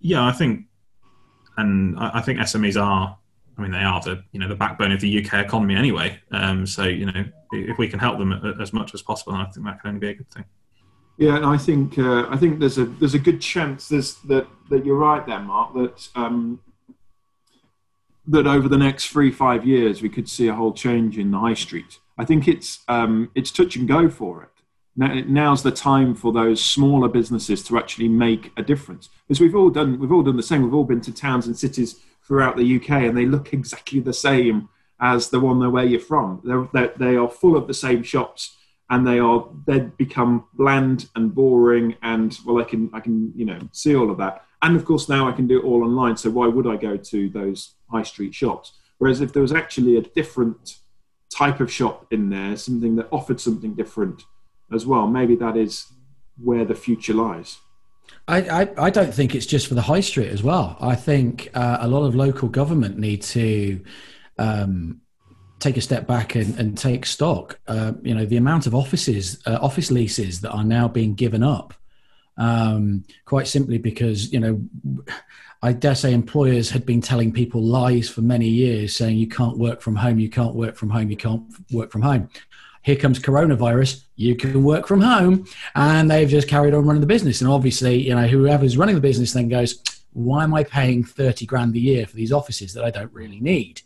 yeah, 0.00 0.24
I 0.24 0.32
think, 0.32 0.66
and 1.56 1.98
I, 1.98 2.20
think 2.20 2.38
SMEs 2.38 2.80
are. 2.80 3.18
I 3.58 3.62
mean, 3.62 3.72
they 3.72 3.78
are 3.78 4.00
the 4.00 4.22
you 4.32 4.38
know 4.38 4.48
the 4.48 4.54
backbone 4.54 4.92
of 4.92 5.00
the 5.00 5.24
UK 5.24 5.44
economy 5.44 5.74
anyway. 5.74 6.20
Um, 6.30 6.66
so 6.66 6.84
you 6.84 7.06
know, 7.06 7.24
if 7.52 7.78
we 7.78 7.88
can 7.88 7.98
help 7.98 8.18
them 8.18 8.32
as 8.60 8.72
much 8.72 8.94
as 8.94 9.02
possible, 9.02 9.34
I 9.34 9.46
think 9.46 9.66
that 9.66 9.80
can 9.80 9.88
only 9.88 10.00
be 10.00 10.10
a 10.10 10.14
good 10.14 10.30
thing. 10.30 10.44
Yeah, 11.16 11.36
and 11.36 11.46
I 11.46 11.56
think 11.56 11.98
uh, 11.98 12.26
I 12.28 12.36
think 12.36 12.60
there's 12.60 12.78
a 12.78 12.84
there's 12.84 13.14
a 13.14 13.18
good 13.18 13.40
chance 13.40 13.88
there's, 13.88 14.14
that 14.24 14.46
that 14.70 14.84
you're 14.84 14.98
right 14.98 15.26
there, 15.26 15.40
Mark. 15.40 15.74
That 15.74 16.08
um, 16.14 16.60
that 18.28 18.46
over 18.46 18.68
the 18.68 18.78
next 18.78 19.08
three 19.08 19.30
five 19.30 19.64
years 19.64 20.02
we 20.02 20.08
could 20.08 20.28
see 20.28 20.48
a 20.48 20.54
whole 20.54 20.72
change 20.72 21.18
in 21.18 21.30
the 21.30 21.38
high 21.38 21.54
street. 21.54 21.98
I 22.18 22.24
think 22.24 22.48
it's 22.48 22.80
um, 22.88 23.30
it's 23.34 23.50
touch 23.50 23.76
and 23.76 23.86
go 23.86 24.08
for 24.08 24.42
it. 24.42 24.50
Now, 24.98 25.12
now's 25.26 25.62
the 25.62 25.70
time 25.70 26.14
for 26.14 26.32
those 26.32 26.64
smaller 26.64 27.08
businesses 27.08 27.62
to 27.64 27.76
actually 27.76 28.08
make 28.08 28.50
a 28.56 28.62
difference 28.62 29.10
because 29.28 29.40
we've 29.40 29.54
all 29.54 29.68
done 29.68 29.98
we've 29.98 30.12
all 30.12 30.22
done 30.22 30.36
the 30.36 30.42
same. 30.42 30.62
We've 30.62 30.74
all 30.74 30.84
been 30.84 31.02
to 31.02 31.12
towns 31.12 31.46
and 31.46 31.56
cities 31.56 32.00
throughout 32.26 32.56
the 32.56 32.76
UK, 32.76 32.90
and 32.90 33.16
they 33.16 33.26
look 33.26 33.52
exactly 33.52 34.00
the 34.00 34.14
same 34.14 34.68
as 35.00 35.28
the 35.28 35.40
one 35.40 35.70
where 35.70 35.84
you're 35.84 36.00
from. 36.00 36.40
They're, 36.42 36.68
they're, 36.72 36.94
they 36.96 37.16
are 37.16 37.28
full 37.28 37.56
of 37.56 37.66
the 37.66 37.74
same 37.74 38.02
shops, 38.02 38.56
and 38.88 39.06
they 39.06 39.18
are 39.18 39.48
they 39.66 39.80
become 39.80 40.46
bland 40.54 41.10
and 41.14 41.34
boring. 41.34 41.96
And 42.02 42.36
well, 42.46 42.58
I 42.58 42.64
can 42.64 42.90
I 42.94 43.00
can 43.00 43.32
you 43.36 43.44
know 43.44 43.58
see 43.72 43.94
all 43.94 44.10
of 44.10 44.16
that. 44.18 44.45
And 44.66 44.74
of 44.74 44.84
course, 44.84 45.08
now 45.08 45.28
I 45.28 45.32
can 45.32 45.46
do 45.46 45.60
it 45.60 45.64
all 45.64 45.84
online. 45.84 46.16
So 46.16 46.28
why 46.28 46.48
would 46.48 46.66
I 46.66 46.74
go 46.74 46.96
to 46.96 47.28
those 47.28 47.76
high 47.88 48.02
street 48.02 48.34
shops? 48.34 48.72
Whereas 48.98 49.20
if 49.20 49.32
there 49.32 49.42
was 49.42 49.52
actually 49.52 49.96
a 49.96 50.02
different 50.02 50.78
type 51.32 51.60
of 51.60 51.70
shop 51.70 52.04
in 52.10 52.30
there, 52.30 52.56
something 52.56 52.96
that 52.96 53.06
offered 53.12 53.40
something 53.40 53.74
different 53.76 54.24
as 54.74 54.84
well, 54.84 55.06
maybe 55.06 55.36
that 55.36 55.56
is 55.56 55.86
where 56.42 56.64
the 56.64 56.74
future 56.74 57.14
lies. 57.14 57.58
I, 58.26 58.38
I, 58.62 58.86
I 58.86 58.90
don't 58.90 59.14
think 59.14 59.36
it's 59.36 59.46
just 59.46 59.68
for 59.68 59.74
the 59.74 59.82
high 59.82 60.00
street 60.00 60.30
as 60.30 60.42
well. 60.42 60.76
I 60.80 60.96
think 60.96 61.48
uh, 61.54 61.78
a 61.80 61.86
lot 61.86 62.04
of 62.04 62.16
local 62.16 62.48
government 62.48 62.98
need 62.98 63.22
to 63.22 63.80
um, 64.36 65.00
take 65.60 65.76
a 65.76 65.80
step 65.80 66.08
back 66.08 66.34
and, 66.34 66.58
and 66.58 66.76
take 66.76 67.06
stock. 67.06 67.60
Uh, 67.68 67.92
you 68.02 68.16
know, 68.16 68.26
the 68.26 68.36
amount 68.36 68.66
of 68.66 68.74
offices, 68.74 69.40
uh, 69.46 69.60
office 69.62 69.92
leases 69.92 70.40
that 70.40 70.50
are 70.50 70.64
now 70.64 70.88
being 70.88 71.14
given 71.14 71.44
up, 71.44 71.72
um, 72.36 73.04
quite 73.24 73.48
simply 73.48 73.78
because 73.78 74.32
you 74.32 74.40
know, 74.40 74.60
I 75.62 75.72
dare 75.72 75.94
say 75.94 76.12
employers 76.12 76.70
had 76.70 76.84
been 76.84 77.00
telling 77.00 77.32
people 77.32 77.62
lies 77.62 78.08
for 78.08 78.20
many 78.20 78.48
years, 78.48 78.94
saying 78.94 79.16
you 79.16 79.28
can't 79.28 79.58
work 79.58 79.80
from 79.80 79.96
home, 79.96 80.18
you 80.18 80.28
can't 80.28 80.54
work 80.54 80.76
from 80.76 80.90
home, 80.90 81.10
you 81.10 81.16
can't 81.16 81.42
work 81.72 81.90
from 81.90 82.02
home. 82.02 82.28
Here 82.82 82.96
comes 82.96 83.18
coronavirus, 83.18 84.04
you 84.14 84.36
can 84.36 84.62
work 84.62 84.86
from 84.86 85.00
home, 85.00 85.46
and 85.74 86.08
they've 86.10 86.28
just 86.28 86.46
carried 86.46 86.72
on 86.72 86.86
running 86.86 87.00
the 87.00 87.06
business. 87.06 87.40
And 87.40 87.50
obviously, 87.50 88.06
you 88.06 88.14
know, 88.14 88.28
whoever's 88.28 88.76
running 88.76 88.94
the 88.94 89.00
business 89.00 89.32
then 89.32 89.48
goes, 89.48 89.82
why 90.12 90.44
am 90.44 90.54
I 90.54 90.62
paying 90.62 91.02
30 91.02 91.46
grand 91.46 91.74
a 91.74 91.80
year 91.80 92.06
for 92.06 92.14
these 92.14 92.32
offices 92.32 92.72
that 92.74 92.84
I 92.84 92.90
don't 92.90 93.12
really 93.12 93.40
need? 93.40 93.82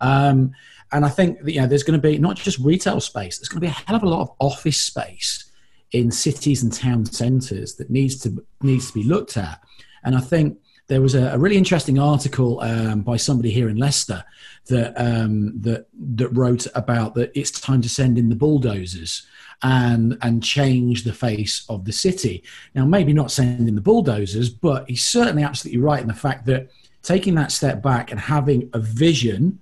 Um, 0.00 0.52
and 0.92 1.04
I 1.04 1.08
think 1.08 1.42
that, 1.42 1.52
you 1.52 1.60
know, 1.60 1.66
there's 1.66 1.82
going 1.82 2.00
to 2.00 2.08
be 2.08 2.16
not 2.18 2.36
just 2.36 2.58
retail 2.60 3.00
space, 3.00 3.38
there's 3.38 3.48
going 3.48 3.60
to 3.60 3.66
be 3.66 3.70
a 3.70 3.70
hell 3.70 3.96
of 3.96 4.04
a 4.04 4.08
lot 4.08 4.20
of 4.20 4.30
office 4.38 4.78
space 4.78 5.50
in 5.94 6.10
cities 6.10 6.64
and 6.64 6.72
town 6.72 7.06
centres 7.06 7.76
that 7.76 7.88
needs 7.88 8.20
to 8.20 8.44
needs 8.60 8.88
to 8.88 8.94
be 8.94 9.04
looked 9.04 9.36
at. 9.36 9.62
And 10.02 10.16
I 10.16 10.20
think 10.20 10.58
there 10.88 11.00
was 11.00 11.14
a, 11.14 11.28
a 11.28 11.38
really 11.38 11.56
interesting 11.56 12.00
article 12.00 12.60
um, 12.60 13.02
by 13.02 13.16
somebody 13.16 13.50
here 13.50 13.68
in 13.68 13.76
Leicester 13.76 14.24
that 14.66 14.92
um, 14.96 15.58
that 15.60 15.86
that 16.16 16.28
wrote 16.30 16.66
about 16.74 17.14
that 17.14 17.30
it's 17.38 17.52
time 17.52 17.80
to 17.80 17.88
send 17.88 18.18
in 18.18 18.28
the 18.28 18.34
bulldozers 18.34 19.24
and 19.62 20.18
and 20.20 20.42
change 20.42 21.04
the 21.04 21.12
face 21.12 21.64
of 21.68 21.84
the 21.84 21.92
city. 21.92 22.42
Now, 22.74 22.84
maybe 22.84 23.12
not 23.12 23.30
sending 23.30 23.76
the 23.76 23.80
bulldozers, 23.80 24.50
but 24.50 24.90
he's 24.90 25.06
certainly 25.06 25.44
absolutely 25.44 25.80
right 25.80 26.02
in 26.02 26.08
the 26.08 26.14
fact 26.14 26.44
that 26.46 26.70
taking 27.02 27.36
that 27.36 27.52
step 27.52 27.82
back 27.82 28.10
and 28.10 28.18
having 28.18 28.68
a 28.72 28.80
vision 28.80 29.60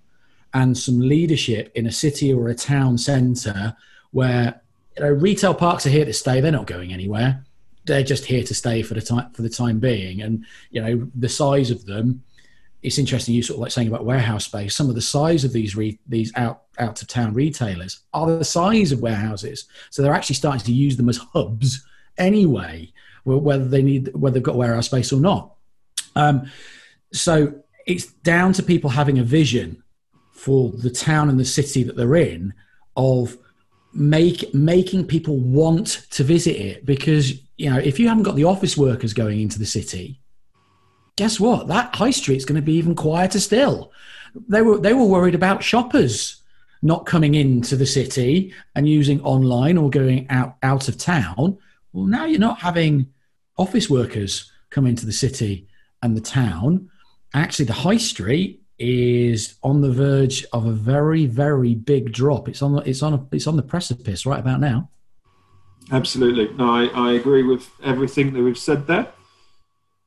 and 0.54 0.78
some 0.78 0.98
leadership 0.98 1.70
in 1.74 1.86
a 1.86 1.92
city 1.92 2.32
or 2.32 2.48
a 2.48 2.54
town 2.54 2.96
centre 2.96 3.76
where 4.12 4.62
you 4.96 5.02
know, 5.02 5.10
retail 5.10 5.54
parks 5.54 5.86
are 5.86 5.90
here 5.90 6.04
to 6.04 6.12
stay; 6.12 6.40
they're 6.40 6.52
not 6.52 6.66
going 6.66 6.92
anywhere 6.92 7.44
they're 7.84 8.02
just 8.02 8.24
here 8.24 8.44
to 8.44 8.54
stay 8.54 8.82
for 8.82 8.94
the 8.94 9.00
time 9.00 9.30
for 9.32 9.42
the 9.42 9.48
time 9.48 9.78
being. 9.78 10.22
And 10.22 10.44
you 10.70 10.80
know, 10.80 11.08
the 11.14 11.28
size 11.28 11.70
of 11.70 11.84
them. 11.86 12.22
It's 12.82 12.98
interesting 12.98 13.36
you 13.36 13.44
sort 13.44 13.58
of 13.58 13.60
like 13.60 13.70
saying 13.70 13.86
about 13.86 14.04
warehouse 14.04 14.46
space. 14.46 14.74
Some 14.74 14.88
of 14.88 14.96
the 14.96 15.00
size 15.00 15.44
of 15.44 15.52
these 15.52 15.76
re, 15.76 16.00
these 16.08 16.32
out 16.34 16.62
out 16.78 17.00
of 17.00 17.06
town 17.06 17.32
retailers 17.32 18.00
are 18.12 18.26
the 18.26 18.44
size 18.44 18.90
of 18.90 19.00
warehouses, 19.00 19.66
so 19.90 20.02
they're 20.02 20.14
actually 20.14 20.34
starting 20.34 20.62
to 20.62 20.72
use 20.72 20.96
them 20.96 21.08
as 21.08 21.18
hubs 21.18 21.86
anyway, 22.18 22.92
whether 23.24 23.66
they 23.66 23.82
need 23.82 24.12
whether 24.16 24.34
they've 24.34 24.42
got 24.42 24.56
warehouse 24.56 24.86
space 24.86 25.12
or 25.12 25.20
not. 25.20 25.54
Um, 26.16 26.50
so 27.12 27.54
it's 27.86 28.06
down 28.06 28.52
to 28.54 28.64
people 28.64 28.90
having 28.90 29.20
a 29.20 29.24
vision 29.24 29.82
for 30.32 30.70
the 30.70 30.90
town 30.90 31.28
and 31.28 31.38
the 31.38 31.44
city 31.44 31.84
that 31.84 31.96
they're 31.96 32.16
in 32.16 32.52
of 32.96 33.36
make 33.94 34.54
making 34.54 35.06
people 35.06 35.36
want 35.38 36.06
to 36.10 36.24
visit 36.24 36.56
it 36.56 36.86
because 36.86 37.32
you 37.56 37.68
know 37.68 37.78
if 37.78 37.98
you 37.98 38.08
haven't 38.08 38.22
got 38.22 38.36
the 38.36 38.44
office 38.44 38.76
workers 38.76 39.12
going 39.12 39.40
into 39.40 39.58
the 39.58 39.66
city 39.66 40.22
guess 41.16 41.38
what? 41.38 41.68
That 41.68 41.94
high 41.94 42.10
street's 42.10 42.44
going 42.44 42.60
to 42.60 42.64
be 42.64 42.74
even 42.74 42.94
quieter 42.94 43.40
still. 43.40 43.92
They 44.48 44.62
were 44.62 44.78
they 44.78 44.94
were 44.94 45.04
worried 45.04 45.34
about 45.34 45.62
shoppers 45.62 46.42
not 46.82 47.06
coming 47.06 47.34
into 47.34 47.76
the 47.76 47.86
city 47.86 48.52
and 48.74 48.88
using 48.88 49.20
online 49.20 49.78
or 49.78 49.90
going 49.90 50.28
out 50.30 50.56
out 50.62 50.88
of 50.88 50.98
town. 50.98 51.58
Well 51.92 52.06
now 52.06 52.24
you're 52.24 52.40
not 52.40 52.60
having 52.60 53.08
office 53.58 53.90
workers 53.90 54.50
come 54.70 54.86
into 54.86 55.06
the 55.06 55.12
city 55.12 55.68
and 56.02 56.16
the 56.16 56.20
town. 56.20 56.90
Actually 57.34 57.66
the 57.66 57.74
high 57.74 57.98
street 57.98 58.61
is 58.82 59.54
on 59.62 59.80
the 59.80 59.90
verge 59.92 60.44
of 60.52 60.66
a 60.66 60.72
very, 60.72 61.26
very 61.26 61.74
big 61.74 62.12
drop. 62.12 62.48
It's 62.48 62.62
on 62.62 62.74
the, 62.74 62.82
it's 62.82 63.02
on 63.02 63.14
a, 63.14 63.26
it's 63.32 63.46
on 63.46 63.56
the 63.56 63.62
precipice 63.62 64.26
right 64.26 64.40
about 64.40 64.60
now. 64.60 64.90
Absolutely, 65.90 66.54
no, 66.56 66.70
I, 66.70 66.86
I 66.86 67.12
agree 67.12 67.42
with 67.42 67.70
everything 67.82 68.32
that 68.32 68.42
we've 68.42 68.58
said 68.58 68.86
there. 68.86 69.08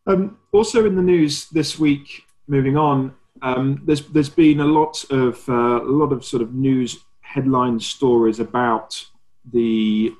Um, 0.08 0.38
also 0.52 0.86
in 0.86 0.96
the 0.96 1.02
news 1.02 1.48
this 1.50 1.80
week, 1.80 2.24
moving 2.48 2.78
on, 2.78 3.16
um, 3.42 3.82
there's 3.86 4.06
there's 4.08 4.30
been 4.30 4.60
a 4.62 4.66
lot 4.66 5.04
of 5.10 5.48
uh, 5.50 5.82
a 5.82 5.92
lot 5.92 6.12
of 6.12 6.24
sort 6.24 6.42
of 6.42 6.54
news 6.54 6.98
headline 7.22 7.80
stories 7.80 8.40
about 8.40 9.04
the 9.52 10.14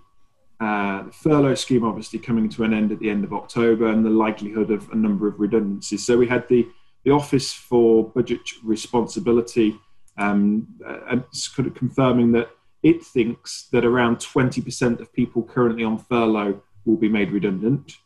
uh, 0.60 1.04
furlough 1.12 1.56
scheme 1.56 1.84
obviously 1.84 2.20
coming 2.20 2.50
to 2.50 2.64
an 2.64 2.74
end 2.74 2.92
at 2.92 3.00
the 3.00 3.10
end 3.10 3.24
of 3.24 3.34
October 3.34 3.88
and 3.88 4.06
the 4.06 4.10
likelihood 4.10 4.72
of 4.72 4.90
a 4.92 4.96
number 4.96 5.28
of 5.28 5.40
redundancies. 5.40 6.06
So 6.06 6.18
we 6.18 6.28
had 6.28 6.48
the 6.50 6.68
the 7.06 7.12
Office 7.12 7.54
for 7.54 8.10
Budget 8.10 8.42
Responsibility 8.64 9.80
um, 10.18 10.68
uh, 10.86 11.18
kind 11.56 11.68
of 11.68 11.76
confirming 11.76 12.32
that 12.34 12.50
it 12.84 13.04
thinks 13.04 13.68
that 13.72 13.86
around 13.86 14.18
20% 14.18 15.00
of 15.00 15.14
people 15.14 15.44
currently 15.44 15.84
on 15.84 15.98
furlough 15.98 16.62
will 16.86 16.98
be 16.98 17.10
made 17.10 17.32
redundant. 17.32 17.98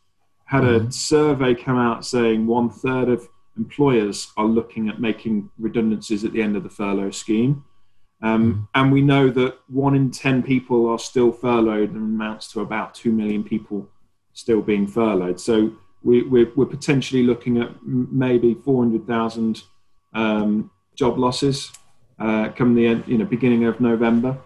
Had 0.44 0.64
a 0.64 0.80
mm-hmm. 0.80 0.90
survey 0.90 1.54
come 1.54 1.78
out 1.78 2.04
saying 2.04 2.46
one 2.46 2.70
third 2.70 3.08
of 3.08 3.28
employers 3.56 4.32
are 4.36 4.46
looking 4.46 4.88
at 4.88 5.00
making 5.00 5.50
redundancies 5.58 6.24
at 6.24 6.32
the 6.32 6.42
end 6.42 6.56
of 6.56 6.62
the 6.62 6.70
furlough 6.70 7.10
scheme. 7.10 7.64
Um, 8.22 8.52
mm-hmm. 8.52 8.62
And 8.74 8.92
we 8.92 9.02
know 9.02 9.30
that 9.30 9.58
one 9.68 9.94
in 9.94 10.10
10 10.10 10.42
people 10.42 10.88
are 10.88 10.98
still 10.98 11.32
furloughed 11.32 11.90
and 11.90 11.96
amounts 11.96 12.50
to 12.52 12.60
about 12.60 12.94
2 12.94 13.12
million 13.12 13.44
people 13.44 13.88
still 14.32 14.62
being 14.62 14.86
furloughed. 14.86 15.40
So 15.40 15.72
we, 16.02 16.22
we're, 16.22 16.50
we're 16.56 16.66
potentially 16.66 17.22
looking 17.22 17.60
at 17.60 17.70
maybe 17.84 18.54
400,000 18.54 19.62
um, 20.14 20.70
job 20.94 21.18
losses 21.18 21.72
uh, 22.18 22.50
come 22.50 22.74
the 22.74 22.86
end, 22.86 23.04
you 23.06 23.16
know 23.16 23.24
beginning 23.24 23.64
of 23.64 23.80
November, 23.80 24.36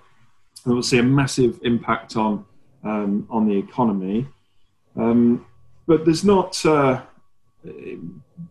and 0.64 0.74
we'll 0.74 0.82
see 0.82 0.98
a 0.98 1.02
massive 1.02 1.58
impact 1.62 2.16
on 2.16 2.44
um, 2.84 3.26
on 3.30 3.48
the 3.48 3.56
economy. 3.56 4.26
Um, 4.96 5.44
but 5.86 6.04
there's 6.04 6.24
not. 6.24 6.64
Uh, 6.64 7.02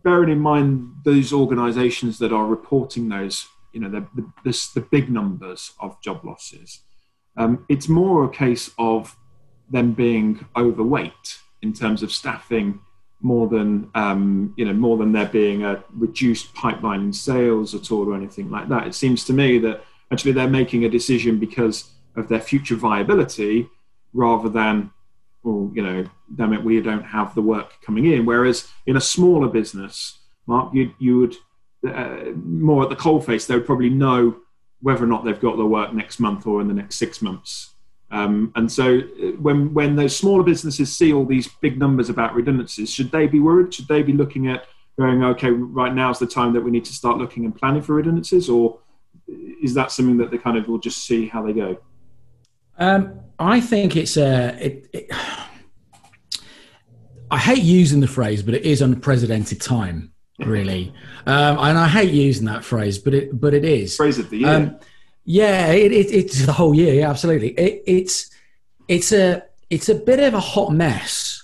bearing 0.02 0.30
in 0.30 0.40
mind 0.40 0.92
those 1.04 1.32
organisations 1.32 2.18
that 2.18 2.32
are 2.32 2.46
reporting 2.46 3.08
those, 3.08 3.46
you 3.72 3.80
know, 3.80 3.88
the, 3.88 4.06
the, 4.44 4.70
the 4.74 4.80
big 4.80 5.10
numbers 5.10 5.72
of 5.80 6.00
job 6.02 6.24
losses, 6.24 6.80
um, 7.36 7.64
it's 7.68 7.88
more 7.88 8.24
a 8.24 8.28
case 8.28 8.70
of 8.78 9.16
them 9.70 9.92
being 9.92 10.44
overweight 10.56 11.38
in 11.62 11.72
terms 11.72 12.02
of 12.02 12.12
staffing 12.12 12.80
more 13.24 13.48
than 13.48 13.90
um, 13.94 14.52
you 14.56 14.66
know 14.66 14.74
more 14.74 14.98
than 14.98 15.10
there 15.10 15.26
being 15.26 15.64
a 15.64 15.82
reduced 15.94 16.54
pipeline 16.54 17.00
in 17.00 17.12
sales 17.12 17.74
at 17.74 17.90
all 17.90 18.08
or 18.08 18.14
anything 18.14 18.50
like 18.50 18.68
that. 18.68 18.86
It 18.86 18.94
seems 18.94 19.24
to 19.24 19.32
me 19.32 19.58
that 19.60 19.82
actually 20.12 20.32
they're 20.32 20.46
making 20.46 20.84
a 20.84 20.90
decision 20.90 21.40
because 21.40 21.90
of 22.16 22.28
their 22.28 22.40
future 22.40 22.76
viability 22.76 23.68
rather 24.12 24.48
than 24.48 24.90
well 25.42 25.72
you 25.74 25.82
know 25.82 26.04
damn 26.36 26.52
it 26.52 26.62
we 26.62 26.80
don't 26.80 27.02
have 27.02 27.34
the 27.34 27.42
work 27.42 27.80
coming 27.82 28.04
in. 28.12 28.26
Whereas 28.26 28.68
in 28.86 28.98
a 28.98 29.00
smaller 29.00 29.48
business, 29.48 30.18
Mark, 30.46 30.74
you 30.74 30.94
you 30.98 31.18
would 31.18 31.34
uh, 31.88 32.32
more 32.36 32.82
at 32.82 32.90
the 32.90 32.96
coalface 32.96 33.46
they 33.46 33.54
would 33.54 33.66
probably 33.66 33.90
know 33.90 34.36
whether 34.80 35.02
or 35.02 35.06
not 35.06 35.24
they've 35.24 35.40
got 35.40 35.56
the 35.56 35.64
work 35.64 35.94
next 35.94 36.20
month 36.20 36.46
or 36.46 36.60
in 36.60 36.68
the 36.68 36.74
next 36.74 36.96
six 36.96 37.22
months. 37.22 37.73
Um, 38.14 38.52
and 38.54 38.70
so, 38.70 38.98
uh, 38.98 39.32
when 39.40 39.74
when 39.74 39.96
those 39.96 40.16
smaller 40.16 40.44
businesses 40.44 40.94
see 40.94 41.12
all 41.12 41.24
these 41.24 41.48
big 41.60 41.80
numbers 41.80 42.10
about 42.10 42.32
redundancies, 42.32 42.88
should 42.90 43.10
they 43.10 43.26
be 43.26 43.40
worried? 43.40 43.74
Should 43.74 43.88
they 43.88 44.02
be 44.02 44.12
looking 44.12 44.46
at 44.46 44.66
going, 44.96 45.24
okay, 45.24 45.50
right 45.50 45.92
now 45.92 46.10
is 46.10 46.20
the 46.20 46.26
time 46.26 46.52
that 46.52 46.60
we 46.60 46.70
need 46.70 46.84
to 46.84 46.92
start 46.92 47.18
looking 47.18 47.44
and 47.44 47.56
planning 47.56 47.82
for 47.82 47.94
redundancies, 47.94 48.48
or 48.48 48.78
is 49.60 49.74
that 49.74 49.90
something 49.90 50.16
that 50.18 50.30
they 50.30 50.38
kind 50.38 50.56
of 50.56 50.68
will 50.68 50.78
just 50.78 51.04
see 51.04 51.26
how 51.26 51.44
they 51.44 51.52
go? 51.52 51.76
Um, 52.78 53.20
I 53.36 53.60
think 53.60 53.96
it's 53.96 54.16
a. 54.16 54.56
It, 54.64 54.86
it, 54.92 55.10
I 57.32 57.38
hate 57.38 57.64
using 57.64 57.98
the 57.98 58.06
phrase, 58.06 58.44
but 58.44 58.54
it 58.54 58.62
is 58.62 58.80
unprecedented 58.80 59.60
time, 59.60 60.12
really, 60.38 60.94
um, 61.26 61.58
and 61.58 61.76
I 61.76 61.88
hate 61.88 62.12
using 62.12 62.46
that 62.46 62.64
phrase, 62.64 63.00
but 63.00 63.12
it 63.12 63.40
but 63.40 63.54
it 63.54 63.64
is 63.64 63.96
phrase 63.96 64.20
of 64.20 64.30
the 64.30 64.38
year. 64.38 64.78
Yeah, 65.24 65.72
it, 65.72 65.92
it, 65.92 66.12
it's 66.12 66.44
the 66.44 66.52
whole 66.52 66.74
year. 66.74 66.94
Yeah, 66.94 67.10
absolutely. 67.10 67.50
It, 67.50 67.82
it's 67.86 68.30
it's 68.88 69.12
a 69.12 69.42
it's 69.70 69.88
a 69.88 69.94
bit 69.94 70.20
of 70.20 70.34
a 70.34 70.40
hot 70.40 70.72
mess, 70.72 71.42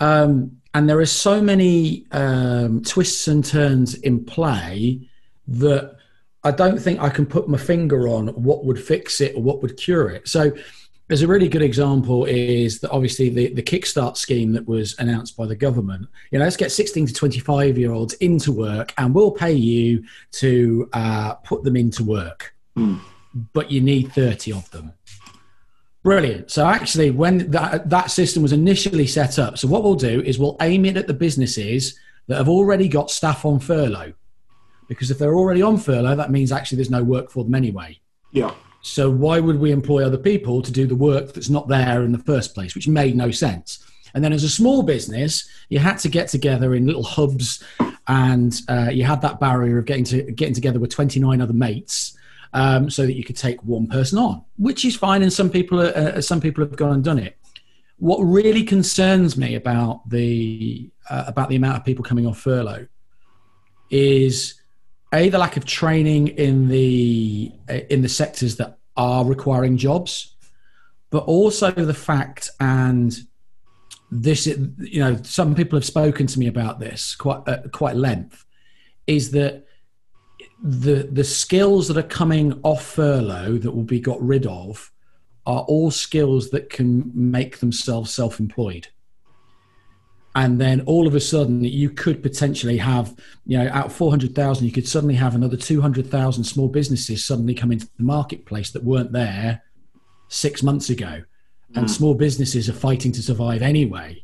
um, 0.00 0.60
and 0.74 0.88
there 0.88 0.98
are 0.98 1.06
so 1.06 1.40
many 1.40 2.06
um, 2.10 2.82
twists 2.82 3.28
and 3.28 3.44
turns 3.44 3.94
in 3.94 4.24
play 4.24 5.08
that 5.46 5.96
I 6.42 6.50
don't 6.50 6.80
think 6.80 7.00
I 7.00 7.08
can 7.10 7.24
put 7.24 7.48
my 7.48 7.58
finger 7.58 8.08
on 8.08 8.28
what 8.28 8.64
would 8.64 8.82
fix 8.82 9.20
it 9.20 9.36
or 9.36 9.42
what 9.42 9.62
would 9.62 9.76
cure 9.76 10.10
it. 10.10 10.26
So, 10.26 10.50
there's 11.06 11.22
a 11.22 11.28
really 11.28 11.48
good 11.48 11.62
example 11.62 12.24
is 12.24 12.80
that 12.80 12.90
obviously 12.90 13.28
the, 13.28 13.54
the 13.54 13.62
Kickstart 13.62 14.16
scheme 14.16 14.52
that 14.52 14.66
was 14.66 14.98
announced 14.98 15.36
by 15.36 15.46
the 15.46 15.54
government. 15.54 16.08
You 16.32 16.38
know, 16.38 16.44
let's 16.44 16.56
get 16.56 16.72
16 16.72 17.06
to 17.06 17.12
25 17.12 17.78
year 17.78 17.92
olds 17.92 18.14
into 18.14 18.50
work, 18.50 18.92
and 18.98 19.14
we'll 19.14 19.30
pay 19.30 19.52
you 19.52 20.02
to 20.32 20.88
uh, 20.92 21.34
put 21.34 21.62
them 21.62 21.76
into 21.76 22.02
work. 22.02 22.52
Mm 22.76 23.00
but 23.34 23.70
you 23.70 23.80
need 23.80 24.12
30 24.12 24.52
of 24.52 24.70
them. 24.70 24.92
Brilliant. 26.02 26.50
So 26.50 26.66
actually, 26.66 27.10
when 27.10 27.50
that, 27.52 27.88
that 27.88 28.10
system 28.10 28.42
was 28.42 28.52
initially 28.52 29.06
set 29.06 29.38
up, 29.38 29.56
so 29.56 29.68
what 29.68 29.84
we'll 29.84 29.94
do 29.94 30.20
is 30.22 30.38
we'll 30.38 30.56
aim 30.60 30.84
it 30.84 30.96
at 30.96 31.06
the 31.06 31.14
businesses 31.14 31.98
that 32.26 32.38
have 32.38 32.48
already 32.48 32.88
got 32.88 33.10
staff 33.10 33.44
on 33.44 33.60
furlough. 33.60 34.12
Because 34.88 35.10
if 35.10 35.18
they're 35.18 35.34
already 35.34 35.62
on 35.62 35.78
furlough, 35.78 36.16
that 36.16 36.30
means 36.30 36.50
actually 36.50 36.76
there's 36.76 36.90
no 36.90 37.04
work 37.04 37.30
for 37.30 37.44
them 37.44 37.54
anyway. 37.54 37.98
Yeah. 38.32 38.52
So 38.82 39.08
why 39.08 39.38
would 39.38 39.60
we 39.60 39.70
employ 39.70 40.04
other 40.04 40.18
people 40.18 40.60
to 40.60 40.72
do 40.72 40.86
the 40.86 40.96
work 40.96 41.32
that's 41.32 41.48
not 41.48 41.68
there 41.68 42.02
in 42.02 42.10
the 42.10 42.18
first 42.18 42.52
place, 42.52 42.74
which 42.74 42.88
made 42.88 43.16
no 43.16 43.30
sense? 43.30 43.86
And 44.14 44.22
then 44.24 44.32
as 44.32 44.42
a 44.42 44.50
small 44.50 44.82
business, 44.82 45.48
you 45.68 45.78
had 45.78 45.98
to 45.98 46.08
get 46.08 46.28
together 46.28 46.74
in 46.74 46.86
little 46.86 47.04
hubs 47.04 47.62
and 48.08 48.60
uh, 48.68 48.90
you 48.92 49.04
had 49.04 49.22
that 49.22 49.38
barrier 49.38 49.78
of 49.78 49.84
getting 49.84 50.04
to 50.04 50.22
getting 50.32 50.54
together 50.54 50.80
with 50.80 50.90
29 50.90 51.40
other 51.40 51.52
mates 51.52 52.16
um, 52.52 52.90
so 52.90 53.06
that 53.06 53.14
you 53.14 53.24
could 53.24 53.36
take 53.36 53.62
one 53.62 53.86
person 53.86 54.18
on, 54.18 54.44
which 54.56 54.84
is 54.84 54.96
fine. 54.96 55.22
And 55.22 55.32
some 55.32 55.50
people, 55.50 55.80
are, 55.80 55.96
uh, 55.96 56.20
some 56.20 56.40
people 56.40 56.64
have 56.64 56.76
gone 56.76 56.92
and 56.92 57.04
done 57.04 57.18
it. 57.18 57.38
What 57.98 58.18
really 58.18 58.64
concerns 58.64 59.36
me 59.36 59.54
about 59.54 60.08
the 60.08 60.90
uh, 61.08 61.24
about 61.26 61.48
the 61.48 61.56
amount 61.56 61.76
of 61.76 61.84
people 61.84 62.04
coming 62.04 62.26
off 62.26 62.38
furlough 62.38 62.86
is 63.90 64.60
a 65.14 65.28
the 65.28 65.38
lack 65.38 65.56
of 65.56 65.64
training 65.64 66.28
in 66.28 66.68
the 66.68 67.52
in 67.90 68.02
the 68.02 68.08
sectors 68.08 68.56
that 68.56 68.78
are 68.96 69.24
requiring 69.24 69.76
jobs, 69.76 70.34
but 71.10 71.24
also 71.24 71.70
the 71.70 71.94
fact 71.94 72.50
and 72.58 73.16
this 74.10 74.46
you 74.46 75.00
know 75.00 75.16
some 75.22 75.54
people 75.54 75.76
have 75.76 75.86
spoken 75.86 76.26
to 76.26 76.38
me 76.38 76.46
about 76.46 76.78
this 76.78 77.14
quite 77.14 77.40
uh, 77.46 77.62
quite 77.72 77.96
length 77.96 78.44
is 79.06 79.30
that 79.30 79.64
the 80.62 81.08
the 81.10 81.24
skills 81.24 81.88
that 81.88 81.96
are 81.96 82.02
coming 82.02 82.58
off 82.62 82.84
furlough 82.84 83.58
that 83.58 83.72
will 83.72 83.82
be 83.82 84.00
got 84.00 84.22
rid 84.22 84.46
of 84.46 84.92
are 85.44 85.62
all 85.62 85.90
skills 85.90 86.50
that 86.50 86.70
can 86.70 87.10
make 87.14 87.58
themselves 87.58 88.14
self-employed. 88.14 88.86
And 90.36 90.60
then 90.60 90.80
all 90.82 91.08
of 91.08 91.16
a 91.16 91.20
sudden 91.20 91.64
you 91.64 91.90
could 91.90 92.22
potentially 92.22 92.78
have 92.78 93.14
you 93.44 93.58
know 93.58 93.68
out 93.72 93.90
400,000 93.90 94.64
you 94.64 94.72
could 94.72 94.86
suddenly 94.86 95.16
have 95.16 95.34
another 95.34 95.56
200,000 95.56 96.44
small 96.44 96.68
businesses 96.68 97.24
suddenly 97.24 97.54
come 97.54 97.72
into 97.72 97.88
the 97.98 98.04
marketplace 98.04 98.70
that 98.70 98.84
weren't 98.84 99.12
there 99.12 99.62
6 100.28 100.62
months 100.62 100.90
ago. 100.90 101.22
And 101.74 101.86
mm. 101.86 101.90
small 101.90 102.14
businesses 102.14 102.68
are 102.68 102.74
fighting 102.74 103.10
to 103.12 103.22
survive 103.22 103.62
anyway. 103.62 104.22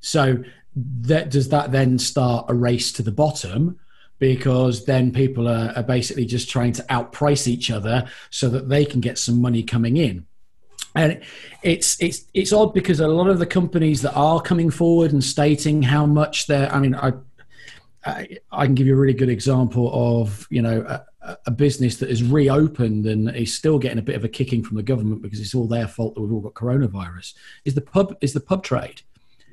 So 0.00 0.44
that 0.76 1.30
does 1.30 1.48
that 1.48 1.72
then 1.72 1.98
start 1.98 2.46
a 2.48 2.54
race 2.54 2.92
to 2.92 3.02
the 3.02 3.10
bottom 3.10 3.80
because 4.20 4.84
then 4.84 5.10
people 5.10 5.48
are, 5.48 5.72
are 5.74 5.82
basically 5.82 6.26
just 6.26 6.48
trying 6.48 6.72
to 6.72 6.82
outprice 6.84 7.48
each 7.48 7.70
other 7.70 8.06
so 8.28 8.48
that 8.50 8.68
they 8.68 8.84
can 8.84 9.00
get 9.00 9.18
some 9.18 9.40
money 9.40 9.64
coming 9.64 9.96
in. 9.96 10.26
And 10.94 11.20
it's 11.62 12.00
it's 12.00 12.24
it's 12.34 12.52
odd 12.52 12.74
because 12.74 13.00
a 13.00 13.08
lot 13.08 13.28
of 13.28 13.38
the 13.38 13.46
companies 13.46 14.02
that 14.02 14.14
are 14.14 14.40
coming 14.40 14.70
forward 14.70 15.12
and 15.12 15.22
stating 15.22 15.82
how 15.82 16.04
much 16.04 16.48
they're 16.48 16.72
i 16.72 16.80
mean 16.80 16.96
i 16.96 17.12
i, 18.04 18.66
can 18.66 18.74
give 18.74 18.88
you 18.88 18.94
a 18.94 18.98
really 18.98 19.14
good 19.14 19.28
example 19.28 19.88
of 19.92 20.48
you 20.50 20.60
know 20.60 20.84
a, 21.22 21.36
a, 21.46 21.50
business 21.52 21.98
that 21.98 22.10
is 22.10 22.24
reopened 22.24 23.06
and 23.06 23.30
is 23.36 23.54
still 23.54 23.78
getting 23.78 24.00
a 24.00 24.02
bit 24.02 24.16
of 24.16 24.24
a 24.24 24.28
kicking 24.28 24.64
from 24.64 24.78
the 24.78 24.82
government 24.82 25.22
because 25.22 25.38
it's 25.38 25.54
all 25.54 25.68
their 25.68 25.86
fault 25.86 26.16
that 26.16 26.22
we've 26.22 26.32
all 26.32 26.40
got 26.40 26.54
coronavirus 26.54 27.34
is 27.64 27.74
the 27.74 27.80
pub 27.80 28.16
is 28.20 28.32
the 28.32 28.40
pub 28.40 28.64
trade 28.64 29.02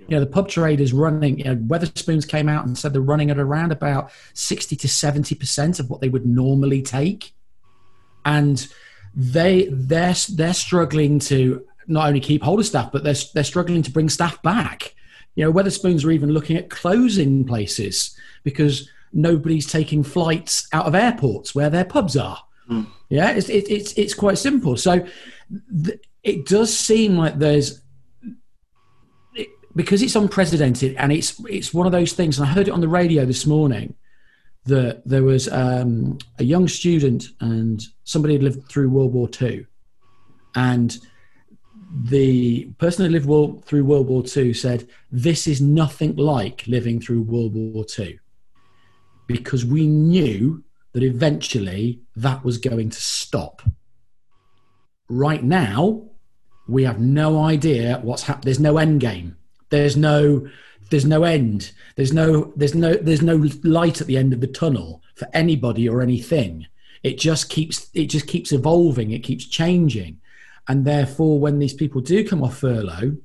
you 0.08 0.16
know 0.16 0.20
the 0.20 0.32
pub 0.32 0.48
trade 0.48 0.80
is 0.80 0.94
running 0.94 1.38
you 1.38 1.44
know 1.44 1.56
wetherspoons 1.56 2.28
came 2.28 2.48
out 2.48 2.66
and 2.66 2.78
said 2.78 2.94
they're 2.94 3.02
running 3.02 3.30
at 3.30 3.40
around 3.40 3.72
about 3.72 4.12
60 4.34 4.76
to 4.76 4.88
70 4.88 5.36
percent 5.36 5.80
of 5.80 5.90
what 5.90 6.02
they 6.02 6.10
would 6.10 6.26
normally 6.26 6.82
take 6.82 7.34
and 8.26 8.68
they 9.16 9.68
they're 9.72 10.16
they're 10.30 10.54
struggling 10.54 11.18
to 11.18 11.66
not 11.88 12.08
only 12.08 12.20
keep 12.20 12.44
hold 12.44 12.60
of 12.60 12.66
staff, 12.66 12.92
but 12.92 13.04
they're 13.04 13.16
they're 13.34 13.44
struggling 13.44 13.82
to 13.82 13.92
bring 13.92 14.10
staff 14.10 14.42
back. 14.44 14.94
You 15.36 15.46
know, 15.46 15.54
Wetherspoons 15.54 16.06
are 16.06 16.12
even 16.12 16.32
looking 16.32 16.58
at 16.58 16.70
closing 16.70 17.46
places 17.46 18.16
because 18.44 18.90
nobody's 19.14 19.72
taking 19.72 20.04
flights 20.04 20.68
out 20.74 20.86
of 20.86 20.96
airports 20.96 21.56
where 21.56 21.70
their 21.70 21.86
pubs 21.86 22.18
are. 22.18 22.40
Mm. 22.70 22.88
Yeah, 23.10 23.32
it's 23.32 23.50
it, 23.50 23.70
it's 23.72 23.94
it's 23.94 24.14
quite 24.14 24.38
simple. 24.38 24.78
So 24.78 25.06
th- 25.84 26.00
it 26.24 26.46
does 26.46 26.78
seem 26.78 27.18
like 27.18 27.40
there's 27.40 27.82
because 29.78 30.02
it's 30.02 30.16
unprecedented 30.16 30.96
and 30.96 31.14
it's 31.14 31.40
it's 31.48 31.74
one 31.74 31.86
of 31.86 31.92
those 31.92 32.14
things. 32.14 32.38
And 32.38 32.48
I 32.48 32.52
heard 32.52 32.68
it 32.68 32.72
on 32.72 32.82
the 32.82 32.88
radio 32.88 33.26
this 33.26 33.46
morning 33.46 33.94
that 34.66 35.08
there 35.08 35.24
was 35.24 35.48
um, 35.50 36.18
a 36.40 36.44
young 36.44 36.68
student 36.68 37.30
and 37.40 37.82
somebody 38.04 38.34
had 38.34 38.44
lived 38.44 38.68
through 38.70 38.90
World 38.90 39.14
War 39.14 39.30
II. 39.40 39.66
And 40.56 40.98
the 42.04 42.66
person 42.80 43.06
who 43.06 43.12
lived 43.12 43.28
world, 43.28 43.64
through 43.66 43.86
World 43.86 44.08
War 44.08 44.24
II 44.36 44.54
said, 44.54 44.90
This 45.12 45.48
is 45.48 45.62
nothing 45.62 46.16
like 46.16 46.66
living 46.68 47.00
through 47.00 47.22
World 47.22 47.54
War 47.54 47.86
II. 47.98 48.20
Because 49.28 49.64
we 49.64 49.86
knew 49.86 50.64
that 50.94 51.04
eventually 51.04 52.02
that 52.16 52.44
was 52.44 52.58
going 52.58 52.90
to 52.90 53.00
stop. 53.00 53.62
Right 55.08 55.44
now, 55.44 56.10
we 56.68 56.84
have 56.84 57.00
no 57.00 57.44
idea 57.44 58.00
what's 58.02 58.24
happening. 58.24 58.46
There's 58.46 58.60
no 58.60 58.78
end 58.78 59.00
game. 59.00 59.37
There's 59.70 59.98
no 59.98 60.48
there's 60.90 61.06
no 61.06 61.24
end. 61.24 61.72
There's 61.96 62.14
no 62.14 62.54
there's 62.56 62.76
no 62.76 62.94
there's 62.96 63.22
no 63.22 63.48
light 63.64 64.02
at 64.02 64.08
the 64.08 64.18
end 64.18 64.34
of 64.34 64.42
the 64.42 64.48
tunnel 64.48 65.02
for 65.16 65.28
anybody 65.34 65.88
or 65.90 66.02
anything. 66.02 66.68
It 67.04 67.18
just 67.18 67.50
keeps 67.50 67.90
it 67.94 68.06
just 68.06 68.28
keeps 68.28 68.52
evolving. 68.52 69.12
It 69.12 69.24
keeps 69.24 69.46
changing. 69.46 70.20
And 70.68 70.86
therefore 70.86 71.40
when 71.40 71.60
these 71.60 71.74
people 71.74 72.02
do 72.02 72.28
come 72.28 72.44
off 72.44 72.58
furlough 72.58 73.18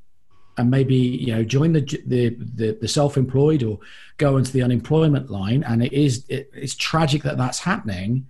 and 0.58 0.70
maybe 0.70 0.94
you 0.94 1.34
know 1.34 1.42
join 1.42 1.72
the 1.72 1.80
the 2.06 2.36
the, 2.54 2.78
the 2.80 2.88
self-employed 2.88 3.62
or 3.62 3.78
go 4.18 4.36
into 4.36 4.52
the 4.52 4.62
unemployment 4.62 5.30
line 5.30 5.62
and 5.64 5.82
it 5.82 5.92
is 5.92 6.24
it, 6.28 6.50
it's 6.52 6.74
tragic 6.74 7.22
that 7.22 7.38
that's 7.38 7.58
happening 7.58 8.26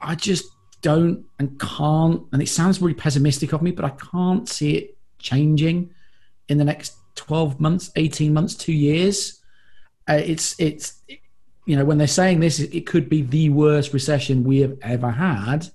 i 0.00 0.14
just 0.14 0.44
don't 0.82 1.24
and 1.38 1.58
can't 1.58 2.22
and 2.32 2.40
it 2.40 2.48
sounds 2.48 2.80
really 2.80 2.94
pessimistic 2.94 3.52
of 3.52 3.60
me 3.60 3.70
but 3.70 3.84
i 3.84 3.90
can't 3.90 4.48
see 4.48 4.76
it 4.76 4.96
changing 5.18 5.92
in 6.50 6.58
the 6.58 6.64
next 6.64 6.94
12 7.14 7.60
months, 7.60 7.90
18 7.96 8.34
months, 8.34 8.54
two 8.54 8.72
years. 8.72 9.40
Uh, 10.08 10.20
it's, 10.22 10.58
it's, 10.58 11.00
you 11.64 11.76
know, 11.76 11.84
when 11.84 11.96
they're 11.96 12.06
saying 12.06 12.40
this, 12.40 12.58
it 12.58 12.86
could 12.86 13.08
be 13.08 13.22
the 13.22 13.48
worst 13.48 13.92
recession 13.92 14.44
we 14.44 14.58
have 14.58 14.76
ever 14.82 15.10
had. 15.10 15.68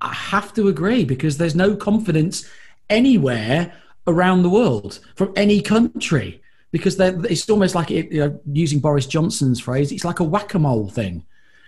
I 0.00 0.14
have 0.14 0.54
to 0.54 0.68
agree 0.68 1.04
because 1.04 1.36
there's 1.36 1.54
no 1.54 1.76
confidence 1.76 2.48
anywhere 2.88 3.72
around 4.06 4.42
the 4.42 4.48
world 4.48 5.00
from 5.16 5.32
any 5.36 5.60
country 5.60 6.40
because 6.72 6.98
it's 7.00 7.50
almost 7.50 7.74
like 7.74 7.90
it, 7.90 8.12
you 8.12 8.20
know, 8.20 8.40
using 8.52 8.78
Boris 8.78 9.06
Johnson's 9.06 9.60
phrase, 9.60 9.90
it's 9.90 10.04
like 10.04 10.20
a 10.20 10.24
whack-a-mole 10.24 10.88
thing. 10.88 11.24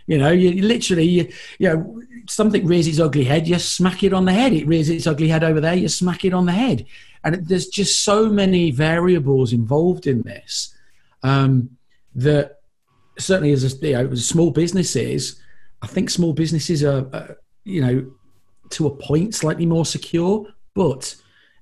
You 0.06 0.18
know, 0.18 0.30
you 0.30 0.62
literally, 0.62 1.04
you, 1.04 1.32
you 1.58 1.68
know, 1.68 2.02
something 2.28 2.66
rears 2.66 2.86
its 2.86 3.00
ugly 3.00 3.24
head, 3.24 3.48
you 3.48 3.58
smack 3.58 4.02
it 4.02 4.12
on 4.12 4.24
the 4.24 4.32
head. 4.32 4.52
It 4.52 4.66
rears 4.66 4.88
its 4.88 5.06
ugly 5.06 5.28
head 5.28 5.44
over 5.44 5.60
there, 5.60 5.74
you 5.74 5.88
smack 5.88 6.24
it 6.24 6.32
on 6.32 6.46
the 6.46 6.52
head. 6.52 6.86
And 7.24 7.46
there's 7.46 7.68
just 7.68 8.04
so 8.04 8.28
many 8.28 8.70
variables 8.70 9.52
involved 9.52 10.06
in 10.06 10.22
this 10.22 10.74
um, 11.22 11.70
that 12.14 12.60
certainly 13.18 13.52
as 13.52 13.64
a, 13.64 13.86
you 13.86 13.92
know, 13.92 14.14
small 14.14 14.50
businesses, 14.50 15.40
I 15.82 15.86
think 15.86 16.10
small 16.10 16.32
businesses 16.32 16.82
are, 16.82 17.06
uh, 17.12 17.34
you 17.64 17.80
know, 17.80 18.10
to 18.70 18.86
a 18.86 18.90
point 18.90 19.34
slightly 19.34 19.66
more 19.66 19.86
secure. 19.86 20.46
But 20.74 21.14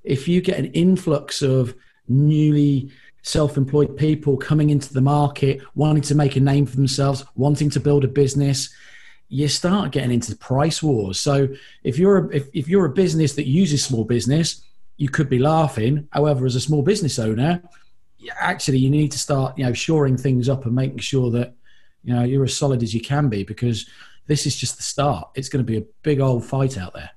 if 0.04 0.28
you 0.28 0.40
get 0.40 0.58
an 0.58 0.72
influx 0.72 1.42
of 1.42 1.74
newly 2.08 2.90
self-employed 3.22 3.96
people 3.96 4.36
coming 4.36 4.70
into 4.70 4.94
the 4.94 5.00
market, 5.00 5.60
wanting 5.74 6.02
to 6.04 6.14
make 6.14 6.36
a 6.36 6.40
name 6.40 6.64
for 6.64 6.76
themselves, 6.76 7.24
wanting 7.34 7.68
to 7.70 7.80
build 7.80 8.04
a 8.04 8.08
business, 8.08 8.70
you 9.28 9.46
start 9.46 9.92
getting 9.92 10.10
into 10.10 10.34
price 10.36 10.82
wars. 10.82 11.20
So 11.20 11.48
if 11.84 11.98
you're 11.98 12.18
a, 12.18 12.36
if, 12.36 12.48
if 12.52 12.68
you're 12.68 12.86
a 12.86 12.90
business 12.90 13.34
that 13.34 13.46
uses 13.46 13.84
small 13.84 14.04
business, 14.04 14.62
you 15.00 15.08
could 15.08 15.30
be 15.30 15.38
laughing. 15.38 16.06
However, 16.12 16.44
as 16.44 16.56
a 16.56 16.60
small 16.60 16.82
business 16.82 17.18
owner, 17.18 17.62
actually 18.38 18.76
you 18.76 18.90
need 18.90 19.10
to 19.12 19.18
start, 19.18 19.56
you 19.56 19.64
know, 19.64 19.72
shoring 19.72 20.18
things 20.18 20.46
up 20.46 20.66
and 20.66 20.74
making 20.74 20.98
sure 20.98 21.30
that, 21.30 21.54
you 22.04 22.14
know, 22.14 22.22
you're 22.22 22.44
as 22.44 22.54
solid 22.54 22.82
as 22.82 22.92
you 22.92 23.00
can 23.00 23.30
be 23.30 23.42
because 23.42 23.88
this 24.26 24.44
is 24.44 24.54
just 24.54 24.76
the 24.76 24.82
start. 24.82 25.30
It's 25.34 25.48
going 25.48 25.64
to 25.64 25.72
be 25.72 25.78
a 25.78 25.86
big 26.02 26.20
old 26.20 26.44
fight 26.44 26.76
out 26.76 26.92
there. 26.92 27.08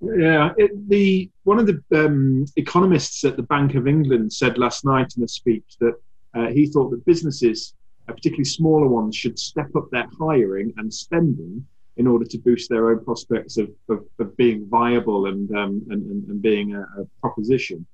Yeah, 0.00 0.54
it, 0.56 0.88
the 0.88 1.30
one 1.44 1.58
of 1.58 1.66
the 1.66 1.82
um, 1.94 2.46
economists 2.56 3.24
at 3.24 3.36
the 3.36 3.42
Bank 3.42 3.74
of 3.74 3.86
England 3.86 4.32
said 4.32 4.56
last 4.56 4.86
night 4.86 5.12
in 5.18 5.24
a 5.24 5.28
speech 5.28 5.76
that 5.80 5.96
uh, 6.34 6.46
he 6.46 6.66
thought 6.66 6.90
that 6.92 7.04
businesses, 7.04 7.74
uh, 8.08 8.12
particularly 8.14 8.44
smaller 8.44 8.88
ones, 8.88 9.14
should 9.14 9.38
step 9.38 9.68
up 9.76 9.90
their 9.90 10.06
hiring 10.18 10.72
and 10.78 10.94
spending 10.94 11.66
in 11.98 12.06
order 12.06 12.24
to 12.24 12.38
boost 12.38 12.70
their 12.70 12.90
own 12.90 13.04
prospects 13.04 13.58
of, 13.58 13.68
of, 13.88 14.04
of 14.20 14.36
being 14.36 14.66
viable 14.68 15.26
and, 15.26 15.50
um, 15.56 15.82
and, 15.90 16.06
and, 16.06 16.28
and, 16.28 16.40
being 16.40 16.74
a, 16.74 16.80
a, 16.80 17.04
proposition. 17.20 17.84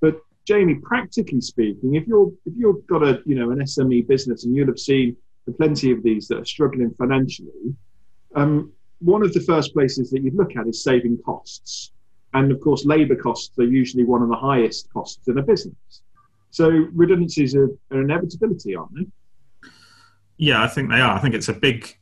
But 0.00 0.20
Jamie, 0.46 0.76
practically 0.76 1.40
speaking, 1.40 1.94
if 1.94 2.06
you're 2.06 2.30
if 2.44 2.52
you've 2.56 2.86
got 2.86 3.02
a 3.02 3.22
you 3.24 3.34
know 3.34 3.50
an 3.50 3.60
SME 3.60 4.06
business 4.06 4.44
and 4.44 4.54
you'll 4.54 4.66
have 4.66 4.78
seen 4.78 5.16
plenty 5.56 5.90
of 5.90 6.02
these 6.02 6.28
that 6.28 6.38
are 6.38 6.44
struggling 6.44 6.92
financially, 6.94 7.74
um, 8.34 8.70
one 9.00 9.22
of 9.22 9.32
the 9.32 9.40
first 9.40 9.72
places 9.72 10.10
that 10.10 10.22
you'd 10.22 10.34
look 10.34 10.54
at 10.56 10.66
is 10.66 10.84
saving 10.84 11.18
costs, 11.24 11.92
and 12.34 12.52
of 12.52 12.60
course, 12.60 12.84
labour 12.84 13.16
costs 13.16 13.58
are 13.58 13.64
usually 13.64 14.04
one 14.04 14.22
of 14.22 14.28
the 14.28 14.36
highest 14.36 14.92
costs 14.92 15.26
in 15.26 15.38
a 15.38 15.42
business. 15.42 16.02
So 16.50 16.68
redundancies 16.92 17.54
are, 17.54 17.70
are 17.90 18.00
an 18.00 18.10
inevitability, 18.10 18.76
aren't 18.76 18.94
they? 18.94 19.70
Yeah, 20.36 20.62
I 20.62 20.68
think 20.68 20.90
they 20.90 21.00
are. 21.00 21.16
I 21.16 21.20
think 21.20 21.34
it's 21.34 21.48
a 21.48 21.54
big 21.54 21.96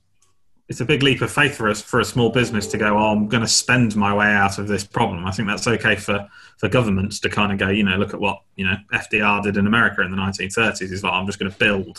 it's 0.72 0.80
a 0.80 0.86
big 0.86 1.02
leap 1.02 1.20
of 1.20 1.30
faith 1.30 1.54
for 1.54 1.68
us 1.68 1.82
for 1.82 2.00
a 2.00 2.04
small 2.04 2.30
business 2.30 2.66
to 2.66 2.78
go. 2.78 2.96
Oh, 2.96 3.12
I'm 3.12 3.28
going 3.28 3.42
to 3.42 3.46
spend 3.48 3.94
my 3.94 4.14
way 4.14 4.28
out 4.28 4.58
of 4.58 4.68
this 4.68 4.84
problem. 4.84 5.26
I 5.26 5.30
think 5.30 5.46
that's 5.46 5.66
okay 5.66 5.96
for 5.96 6.26
for 6.56 6.66
governments 6.70 7.20
to 7.20 7.28
kind 7.28 7.52
of 7.52 7.58
go. 7.58 7.68
You 7.68 7.82
know, 7.82 7.98
look 7.98 8.14
at 8.14 8.20
what 8.20 8.40
you 8.56 8.64
know 8.64 8.76
FDR 8.90 9.42
did 9.42 9.58
in 9.58 9.66
America 9.66 10.00
in 10.00 10.10
the 10.10 10.16
1930s. 10.16 10.88
He's 10.88 11.04
like, 11.04 11.12
I'm 11.12 11.26
just 11.26 11.38
going 11.38 11.52
to 11.52 11.58
build 11.58 11.98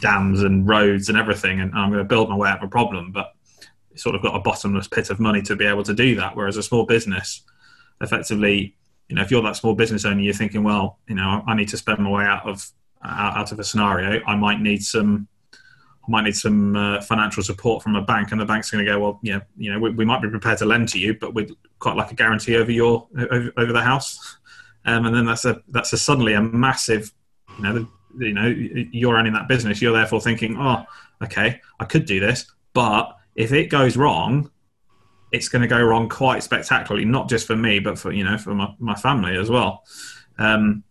dams 0.00 0.42
and 0.42 0.66
roads 0.66 1.10
and 1.10 1.18
everything, 1.18 1.60
and 1.60 1.74
I'm 1.74 1.90
going 1.90 2.02
to 2.02 2.08
build 2.08 2.30
my 2.30 2.36
way 2.36 2.48
out 2.48 2.56
of 2.56 2.64
a 2.64 2.70
problem. 2.70 3.12
But 3.12 3.34
it's 3.90 4.02
sort 4.02 4.14
of 4.14 4.22
got 4.22 4.34
a 4.34 4.40
bottomless 4.40 4.88
pit 4.88 5.10
of 5.10 5.20
money 5.20 5.42
to 5.42 5.54
be 5.54 5.66
able 5.66 5.82
to 5.82 5.92
do 5.92 6.14
that. 6.14 6.34
Whereas 6.34 6.56
a 6.56 6.62
small 6.62 6.86
business, 6.86 7.42
effectively, 8.00 8.76
you 9.10 9.16
know, 9.16 9.20
if 9.20 9.30
you're 9.30 9.42
that 9.42 9.56
small 9.56 9.74
business 9.74 10.06
owner, 10.06 10.22
you're 10.22 10.32
thinking, 10.32 10.62
well, 10.62 11.00
you 11.06 11.16
know, 11.16 11.44
I 11.46 11.54
need 11.54 11.68
to 11.68 11.76
spend 11.76 11.98
my 11.98 12.08
way 12.08 12.24
out 12.24 12.48
of 12.48 12.66
out 13.04 13.52
of 13.52 13.58
a 13.58 13.64
scenario. 13.64 14.24
I 14.26 14.36
might 14.36 14.62
need 14.62 14.82
some 14.82 15.28
Might 16.06 16.24
need 16.24 16.36
some 16.36 16.76
uh, 16.76 17.00
financial 17.00 17.42
support 17.42 17.82
from 17.82 17.96
a 17.96 18.02
bank, 18.02 18.32
and 18.32 18.40
the 18.40 18.44
bank's 18.44 18.70
going 18.70 18.84
to 18.84 18.90
go, 18.90 19.00
well, 19.00 19.20
yeah, 19.22 19.40
you 19.56 19.72
know, 19.72 19.78
we, 19.78 19.90
we, 19.90 20.04
might 20.04 20.20
be 20.20 20.28
prepared 20.28 20.58
to 20.58 20.66
lend 20.66 20.88
to 20.90 20.98
you, 20.98 21.14
but 21.14 21.34
we'd 21.34 21.50
quite 21.78 21.96
like 21.96 22.10
a 22.10 22.14
guarantee 22.14 22.56
over 22.56 22.70
your 22.70 23.06
over, 23.18 23.52
over 23.56 23.72
the 23.72 23.82
house, 23.82 24.36
um, 24.84 25.06
and 25.06 25.14
then 25.14 25.24
that's 25.24 25.44
a 25.44 25.62
that's 25.68 25.92
a 25.92 25.98
suddenly 25.98 26.34
a 26.34 26.42
massive, 26.42 27.12
you 27.56 27.62
know, 27.62 27.72
the, 27.72 27.88
you 28.26 28.34
know, 28.34 28.46
you're 28.92 29.14
running 29.14 29.32
that 29.32 29.48
business. 29.48 29.80
You're 29.80 29.94
therefore 29.94 30.20
thinking, 30.20 30.56
oh, 30.58 30.84
okay, 31.22 31.60
I 31.80 31.84
could 31.84 32.04
do 32.04 32.20
this, 32.20 32.46
but 32.74 33.16
if 33.34 33.52
it 33.52 33.70
goes 33.70 33.96
wrong, 33.96 34.50
it's 35.32 35.48
going 35.48 35.62
to 35.62 35.68
go 35.68 35.82
wrong 35.82 36.08
quite 36.08 36.42
spectacularly, 36.42 37.04
not 37.04 37.28
just 37.28 37.46
for 37.46 37.56
me, 37.56 37.80
but 37.80 37.98
for 37.98 38.12
you 38.12 38.24
know, 38.24 38.38
for 38.38 38.54
my, 38.54 38.72
my 38.78 38.94
family 38.94 39.36
as 39.36 39.50
well. 39.50 39.84
Um, 40.38 40.84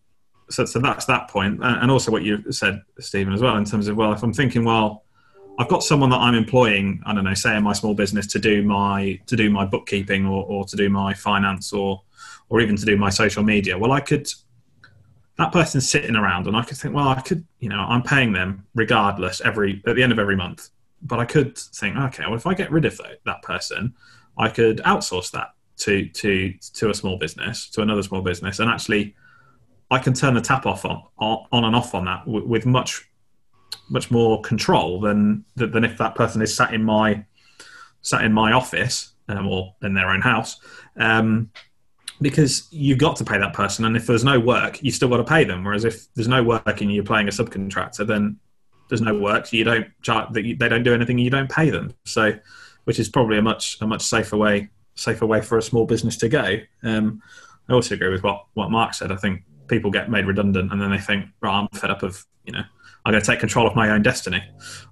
so, 0.50 0.66
so 0.66 0.80
that's 0.80 1.06
that 1.06 1.30
point, 1.30 1.60
and 1.64 1.90
also 1.90 2.12
what 2.12 2.24
you 2.24 2.52
said, 2.52 2.82
Stephen, 3.00 3.34
as 3.34 3.42
well, 3.42 3.56
in 3.58 3.66
terms 3.66 3.88
of 3.88 3.96
well, 3.96 4.14
if 4.14 4.22
I'm 4.22 4.34
thinking, 4.34 4.66
well, 4.66 5.03
I've 5.60 5.68
got 5.68 5.84
someone 5.84 6.10
that 6.10 6.18
I'm 6.20 6.34
employing, 6.34 7.02
I 7.06 7.14
don't 7.14 7.24
know, 7.24 7.34
say 7.34 7.56
in 7.56 7.64
my 7.64 7.74
small 7.74 7.94
business 7.94 8.26
to 8.28 8.40
do 8.40 8.64
my 8.64 9.20
to 9.28 9.36
do 9.36 9.50
my 9.50 9.66
bookkeeping 9.66 10.26
or, 10.26 10.44
or 10.46 10.66
to 10.66 10.76
do 10.76 10.90
my 10.90 11.14
finance 11.14 11.72
or 11.74 12.02
or 12.50 12.60
even 12.60 12.76
to 12.76 12.86
do 12.86 12.98
my 12.98 13.10
social 13.10 13.44
media. 13.44 13.78
Well, 13.78 13.92
I 13.92 14.00
could 14.00 14.28
that 15.38 15.52
person's 15.52 15.90
sitting 15.90 16.16
around 16.16 16.48
and 16.48 16.56
I 16.56 16.64
could 16.64 16.78
think, 16.78 16.94
well, 16.94 17.08
I 17.08 17.22
could, 17.22 17.46
you 17.60 17.70
know, 17.70 17.80
I'm 17.80 18.04
paying 18.04 18.34
them 18.34 18.66
regardless 18.76 19.42
every 19.42 19.82
at 19.86 19.96
the 19.96 20.04
end 20.04 20.12
of 20.12 20.20
every 20.20 20.36
month. 20.36 20.70
But 21.02 21.20
I 21.20 21.26
could 21.26 21.58
think, 21.58 21.98
okay, 21.98 22.24
well, 22.26 22.36
if 22.36 22.48
I 22.48 22.54
get 22.54 22.72
rid 22.72 22.86
of 22.86 22.98
that, 22.98 23.20
that 23.26 23.42
person, 23.42 23.94
I 24.38 24.50
could 24.50 24.78
outsource 24.80 25.32
that 25.32 25.54
to 25.78 26.08
to 26.08 26.54
to 26.76 26.90
a 26.90 26.94
small 26.94 27.18
business, 27.18 27.70
to 27.72 27.82
another 27.82 28.04
small 28.04 28.22
business, 28.22 28.60
and 28.60 28.70
actually 28.70 29.16
I 29.92 30.00
can 30.00 30.14
turn 30.14 30.34
the 30.34 30.42
tap 30.42 30.66
off 30.66 30.86
on 30.86 31.04
on 31.20 31.64
and 31.64 31.76
off 31.76 31.94
on 31.94 32.06
that 32.06 32.26
with 32.26 32.66
much 32.66 33.08
much 33.90 34.12
more 34.12 34.42
control 34.42 35.00
than 35.00 35.44
than 35.56 35.84
if 35.84 35.98
that 35.98 36.16
person 36.16 36.42
is 36.42 36.56
sat 36.56 36.74
in 36.74 36.84
my 36.84 37.24
sat 38.02 38.24
in 38.24 38.34
my 38.34 38.52
office 38.52 39.14
um, 39.30 39.48
or 39.48 39.76
in 39.82 39.94
their 39.94 40.10
own 40.10 40.22
house. 40.22 40.60
Um, 40.98 41.52
because 42.22 42.68
you've 42.72 43.00
got 43.00 43.16
to 43.18 43.26
pay 43.26 43.38
that 43.38 43.54
person, 43.54 43.86
and 43.86 43.98
if 43.98 44.06
there's 44.08 44.24
no 44.24 44.40
work, 44.40 44.82
you 44.82 44.92
still 44.92 45.10
got 45.10 45.18
to 45.18 45.24
pay 45.24 45.44
them. 45.44 45.64
Whereas 45.64 45.84
if 45.84 46.14
there's 46.14 46.28
no 46.28 46.44
work 46.44 46.82
and 46.82 46.94
you're 46.94 47.04
playing 47.04 47.28
a 47.28 47.32
subcontractor, 47.32 48.08
then 48.08 48.38
there's 48.88 49.02
no 49.02 49.18
work, 49.18 49.48
so 49.48 49.58
you 49.58 49.64
don't 49.64 49.88
charge, 50.02 50.32
they 50.34 50.54
don't 50.54 50.84
do 50.84 50.94
anything, 50.94 51.18
you 51.18 51.30
don't 51.30 51.50
pay 51.50 51.70
them. 51.70 51.94
So, 52.06 52.34
which 52.84 53.00
is 53.00 53.10
probably 53.10 53.38
a 53.38 53.42
much 53.42 53.78
a 53.82 53.88
much 53.88 54.04
safer 54.04 54.38
way 54.38 54.70
safer 54.96 55.26
way 55.26 55.42
for 55.42 55.58
a 55.58 55.62
small 55.62 55.86
business 55.86 56.18
to 56.18 56.30
go. 56.30 56.58
Um, 56.84 57.22
I 57.68 57.74
also 57.74 57.96
agree 57.96 58.10
with 58.10 58.24
what 58.24 58.46
what 58.54 58.72
Mark 58.72 58.94
said. 58.94 59.12
I 59.12 59.16
think 59.16 59.44
people 59.68 59.92
get 59.92 60.10
made 60.10 60.26
redundant 60.26 60.72
and 60.72 60.82
then 60.82 60.92
they 60.92 60.98
think, 60.98 61.26
right, 61.42 61.60
I'm 61.60 61.68
fed 61.70 61.90
up 61.90 62.04
of, 62.04 62.26
you 62.46 62.54
know, 62.54 62.64
I'm 63.06 63.12
going 63.12 63.22
to 63.22 63.30
take 63.30 63.40
control 63.40 63.68
of 63.68 63.76
my 63.76 63.90
own 63.90 64.02
destiny. 64.02 64.42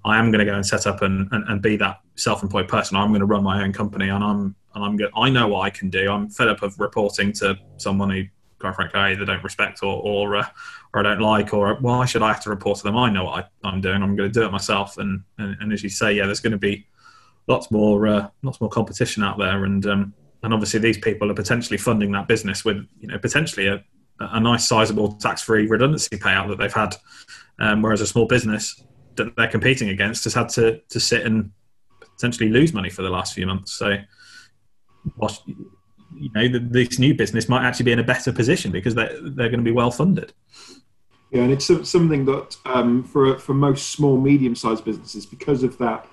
I 0.04 0.18
am 0.18 0.30
going 0.30 0.44
to 0.44 0.50
go 0.50 0.54
and 0.54 0.66
set 0.66 0.86
up 0.86 1.00
and, 1.02 1.28
and, 1.32 1.48
and 1.48 1.62
be 1.62 1.76
that 1.76 2.00
self-employed 2.16 2.68
person. 2.68 2.96
I'm 2.96 3.08
going 3.08 3.20
to 3.20 3.26
run 3.26 3.42
my 3.42 3.62
own 3.62 3.72
company 3.72 4.10
and 4.10 4.22
I'm, 4.22 4.54
and 4.74 4.84
I'm 4.84 4.96
good. 4.96 5.10
I 5.16 5.30
know 5.30 5.48
what 5.48 5.60
I 5.60 5.70
can 5.70 5.88
do. 5.88 6.10
I'm 6.10 6.28
fed 6.28 6.48
up 6.48 6.62
of 6.62 6.78
reporting 6.78 7.32
to 7.34 7.58
someone 7.78 8.10
who, 8.10 8.24
quite 8.58 8.74
frankly, 8.74 9.00
I 9.00 9.12
either 9.12 9.24
don't 9.24 9.42
respect 9.42 9.82
or, 9.82 10.02
or, 10.02 10.36
uh, 10.36 10.46
or 10.92 11.00
I 11.00 11.02
don't 11.02 11.20
like, 11.20 11.54
or 11.54 11.74
why 11.76 12.04
should 12.04 12.22
I 12.22 12.28
have 12.28 12.42
to 12.42 12.50
report 12.50 12.78
to 12.78 12.84
them? 12.84 12.96
I 12.98 13.10
know 13.10 13.24
what 13.24 13.50
I, 13.64 13.68
am 13.68 13.80
doing. 13.80 14.02
I'm 14.02 14.14
going 14.14 14.30
to 14.30 14.40
do 14.40 14.44
it 14.44 14.52
myself. 14.52 14.98
And, 14.98 15.22
and, 15.38 15.56
and, 15.60 15.72
as 15.72 15.82
you 15.82 15.88
say, 15.88 16.12
yeah, 16.12 16.26
there's 16.26 16.40
going 16.40 16.52
to 16.52 16.58
be 16.58 16.86
lots 17.46 17.70
more, 17.70 18.06
uh, 18.06 18.28
lots 18.42 18.60
more 18.60 18.68
competition 18.68 19.24
out 19.24 19.38
there. 19.38 19.64
And, 19.64 19.86
um, 19.86 20.14
and 20.42 20.52
obviously 20.52 20.80
these 20.80 20.98
people 20.98 21.30
are 21.30 21.34
potentially 21.34 21.78
funding 21.78 22.12
that 22.12 22.28
business 22.28 22.64
with, 22.64 22.86
you 23.00 23.08
know, 23.08 23.18
potentially 23.18 23.68
a, 23.68 23.82
a 24.20 24.40
nice 24.40 24.68
sizable 24.68 25.12
tax-free 25.14 25.66
redundancy 25.66 26.18
payout 26.18 26.48
that 26.48 26.58
they've 26.58 26.72
had, 26.72 26.94
um, 27.58 27.82
whereas 27.82 28.00
a 28.00 28.06
small 28.06 28.26
business 28.26 28.82
that 29.16 29.34
they're 29.36 29.48
competing 29.48 29.90
against 29.90 30.24
has 30.24 30.34
had 30.34 30.48
to 30.50 30.80
to 30.88 31.00
sit 31.00 31.26
and 31.26 31.50
potentially 32.00 32.48
lose 32.48 32.72
money 32.72 32.90
for 32.90 33.02
the 33.02 33.10
last 33.10 33.34
few 33.34 33.46
months. 33.46 33.72
So, 33.72 33.96
you 36.14 36.30
know, 36.34 36.48
this 36.48 36.98
new 36.98 37.14
business 37.14 37.48
might 37.48 37.64
actually 37.66 37.84
be 37.84 37.92
in 37.92 37.98
a 37.98 38.04
better 38.04 38.32
position 38.32 38.70
because 38.70 38.94
they're 38.94 39.18
they're 39.20 39.48
going 39.48 39.60
to 39.60 39.64
be 39.64 39.72
well 39.72 39.90
funded. 39.90 40.32
Yeah, 41.30 41.42
and 41.42 41.52
it's 41.52 41.70
something 41.88 42.26
that 42.26 42.56
um, 42.66 43.04
for 43.04 43.38
for 43.38 43.54
most 43.54 43.90
small 43.90 44.18
medium-sized 44.18 44.84
businesses, 44.84 45.24
because 45.24 45.62
of 45.62 45.78
that 45.78 46.06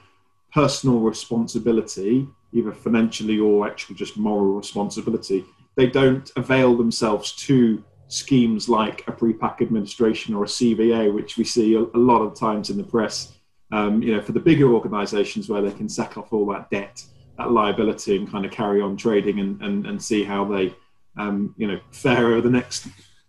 personal 0.54 1.00
responsibility, 1.00 2.28
either 2.54 2.72
financially 2.72 3.40
or 3.40 3.68
actually 3.68 3.96
just 3.96 4.18
moral 4.18 4.56
responsibility, 4.56 5.46
they 5.76 5.88
don't 5.88 6.32
avail 6.36 6.76
themselves 6.76 7.34
to 7.34 7.84
schemes 8.10 8.68
like 8.68 9.08
a 9.08 9.12
pre-pack 9.12 9.62
administration 9.62 10.34
or 10.34 10.44
a 10.44 10.48
CVA, 10.48 11.14
which 11.14 11.38
we 11.38 11.44
see 11.44 11.76
a, 11.76 11.98
lot 11.98 12.22
of 12.22 12.38
times 12.38 12.70
in 12.70 12.78
the 12.78 12.84
press. 12.84 13.34
Um, 13.72 14.02
you 14.02 14.16
know, 14.16 14.22
for 14.22 14.32
the 14.32 14.40
bigger 14.40 14.74
organisations 14.74 15.48
where 15.48 15.62
they 15.62 15.72
can 15.72 15.88
sack 15.88 16.18
off 16.18 16.34
all 16.34 16.48
that 16.48 16.72
debt, 16.72 17.04
that 17.38 17.52
liability, 17.52 18.18
and 18.18 18.30
kind 18.30 18.46
of 18.46 18.52
carry 18.52 18.82
on 18.82 18.98
trading 18.98 19.40
and, 19.40 19.62
and, 19.62 19.86
and 19.86 20.02
see 20.02 20.24
how 20.24 20.44
they, 20.44 20.74
um, 21.18 21.54
you 21.56 21.68
know, 21.68 21.80
fare 21.92 22.30
over 22.30 22.42
the 22.42 22.50
next 22.50 22.88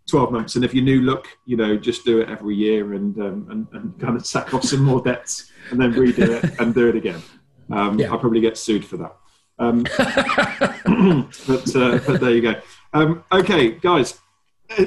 12 0.09 0.33
months. 0.33 0.57
And 0.57 0.65
if 0.65 0.73
you 0.73 0.81
New 0.81 1.03
Look, 1.03 1.29
you 1.45 1.59
know, 1.59 1.77
just 1.77 2.07
do 2.07 2.21
it 2.21 2.31
every 2.31 2.57
year 2.57 2.95
and, 2.95 3.17
um, 3.19 3.47
and, 3.51 3.67
and 3.73 4.01
kind 4.01 4.17
of 4.17 4.25
sack 4.25 4.55
off 4.55 4.65
some 4.65 4.83
more 4.83 5.03
debts 5.03 5.53
and 5.71 5.79
then 5.79 5.93
redo 5.93 6.43
it 6.43 6.55
and 6.59 6.75
do 6.75 6.89
it 6.89 6.97
again. 6.97 7.23
Um, 7.71 7.99
yeah. 7.99 8.11
I'll 8.11 8.19
probably 8.19 8.41
get 8.41 8.57
sued 8.57 8.85
for 8.85 8.97
that. 8.97 9.15
Um, 9.59 9.83
but, 11.47 11.77
uh, 11.77 11.99
but 12.07 12.21
there 12.21 12.31
you 12.31 12.41
go. 12.41 12.55
Um, 12.95 13.25
okay, 13.31 13.73
guys, 13.73 14.19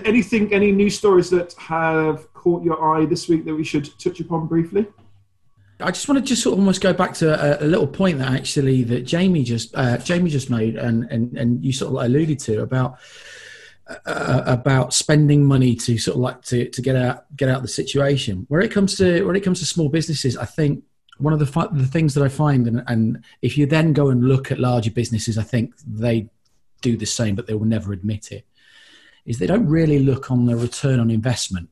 anything, 0.05 0.53
any 0.53 0.71
news 0.71 0.97
stories 0.97 1.29
that 1.29 1.53
have 1.53 2.31
caught 2.33 2.63
your 2.63 2.83
eye 2.83 3.05
this 3.05 3.27
week 3.27 3.45
that 3.45 3.55
we 3.55 3.63
should 3.63 3.89
touch 3.99 4.19
upon 4.19 4.47
briefly? 4.47 4.87
I 5.79 5.91
just 5.91 6.07
want 6.07 6.19
to 6.19 6.25
just 6.25 6.41
sort 6.41 6.53
of 6.53 6.59
almost 6.59 6.81
go 6.81 6.93
back 6.93 7.13
to 7.15 7.61
a, 7.61 7.65
a 7.65 7.67
little 7.67 7.87
point 7.87 8.19
that 8.19 8.31
actually 8.31 8.83
that 8.83 9.01
Jamie 9.01 9.43
just 9.43 9.75
uh, 9.75 9.97
Jamie 9.97 10.29
just 10.29 10.49
made 10.49 10.75
and, 10.75 11.03
and 11.11 11.37
and 11.37 11.63
you 11.63 11.73
sort 11.73 11.93
of 11.93 12.05
alluded 12.05 12.39
to 12.39 12.61
about 12.61 12.99
uh, 14.05 14.43
about 14.45 14.93
spending 14.93 15.43
money 15.43 15.75
to 15.75 15.97
sort 15.97 16.15
of 16.15 16.21
like 16.21 16.41
to, 16.43 16.69
to 16.69 16.81
get 16.81 16.95
out 16.95 17.25
get 17.35 17.49
out 17.49 17.61
the 17.61 17.67
situation. 17.67 18.45
Where 18.49 18.61
it 18.61 18.71
comes 18.71 18.95
to 18.97 19.25
when 19.25 19.35
it 19.35 19.41
comes 19.41 19.59
to 19.59 19.65
small 19.65 19.89
businesses, 19.89 20.37
I 20.37 20.45
think 20.45 20.83
one 21.17 21.33
of 21.33 21.39
the 21.39 21.69
the 21.73 21.87
things 21.87 22.13
that 22.13 22.23
I 22.23 22.29
find 22.29 22.67
and, 22.67 22.83
and 22.87 23.23
if 23.41 23.57
you 23.57 23.65
then 23.65 23.93
go 23.93 24.09
and 24.09 24.23
look 24.23 24.51
at 24.51 24.59
larger 24.59 24.91
businesses, 24.91 25.37
I 25.37 25.43
think 25.43 25.73
they 25.85 26.29
do 26.81 26.95
the 26.97 27.05
same, 27.05 27.35
but 27.35 27.47
they 27.47 27.53
will 27.53 27.65
never 27.65 27.93
admit 27.93 28.31
it 28.31 28.45
is 29.25 29.39
they 29.39 29.47
don't 29.47 29.67
really 29.67 29.99
look 29.99 30.31
on 30.31 30.45
the 30.45 30.55
return 30.55 30.99
on 30.99 31.09
investment. 31.09 31.69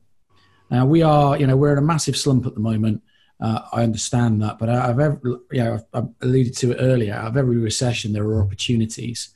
Now 0.70 0.86
we 0.86 1.02
are, 1.02 1.38
you 1.38 1.46
know, 1.46 1.56
we're 1.56 1.72
in 1.72 1.78
a 1.78 1.82
massive 1.82 2.16
slump 2.16 2.46
at 2.46 2.54
the 2.54 2.60
moment. 2.60 3.02
Uh, 3.40 3.60
I 3.72 3.82
understand 3.82 4.40
that, 4.42 4.58
but 4.58 4.68
I've 4.68 5.00
ever, 5.00 5.20
you 5.50 5.64
know, 5.64 5.80
I've, 5.92 6.08
alluded 6.20 6.56
to 6.58 6.72
it 6.72 6.76
earlier. 6.80 7.14
Out 7.14 7.28
of 7.28 7.36
every 7.36 7.58
recession, 7.58 8.12
there 8.12 8.24
are 8.24 8.42
opportunities. 8.42 9.34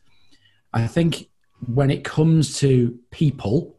I 0.72 0.86
think 0.86 1.28
when 1.66 1.90
it 1.90 2.04
comes 2.04 2.58
to 2.58 2.98
people, 3.10 3.76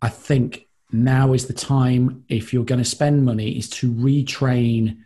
I 0.00 0.08
think 0.08 0.66
now 0.90 1.34
is 1.34 1.46
the 1.46 1.52
time. 1.52 2.24
If 2.28 2.52
you're 2.52 2.64
going 2.64 2.82
to 2.82 2.84
spend 2.84 3.24
money, 3.24 3.58
is 3.58 3.68
to 3.70 3.92
retrain 3.92 4.98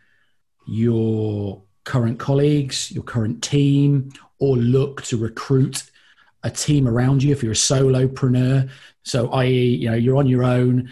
your 0.69 1.63
current 1.85 2.19
colleagues, 2.19 2.93
your 2.93 3.03
current 3.03 3.43
team, 3.43 4.11
or 4.39 4.57
look 4.57 5.03
to 5.03 5.17
recruit 5.17 5.91
a 6.43 6.51
team 6.51 6.89
around 6.89 7.23
you 7.23 7.33
if 7.33 7.43
you're 7.43 7.53
a 7.53 7.55
solopreneur. 7.55 8.71
So, 9.03 9.31
i.e., 9.31 9.77
you 9.77 9.91
know, 9.91 9.97
you're 9.97 10.17
on 10.17 10.27
your 10.27 10.45
own, 10.45 10.91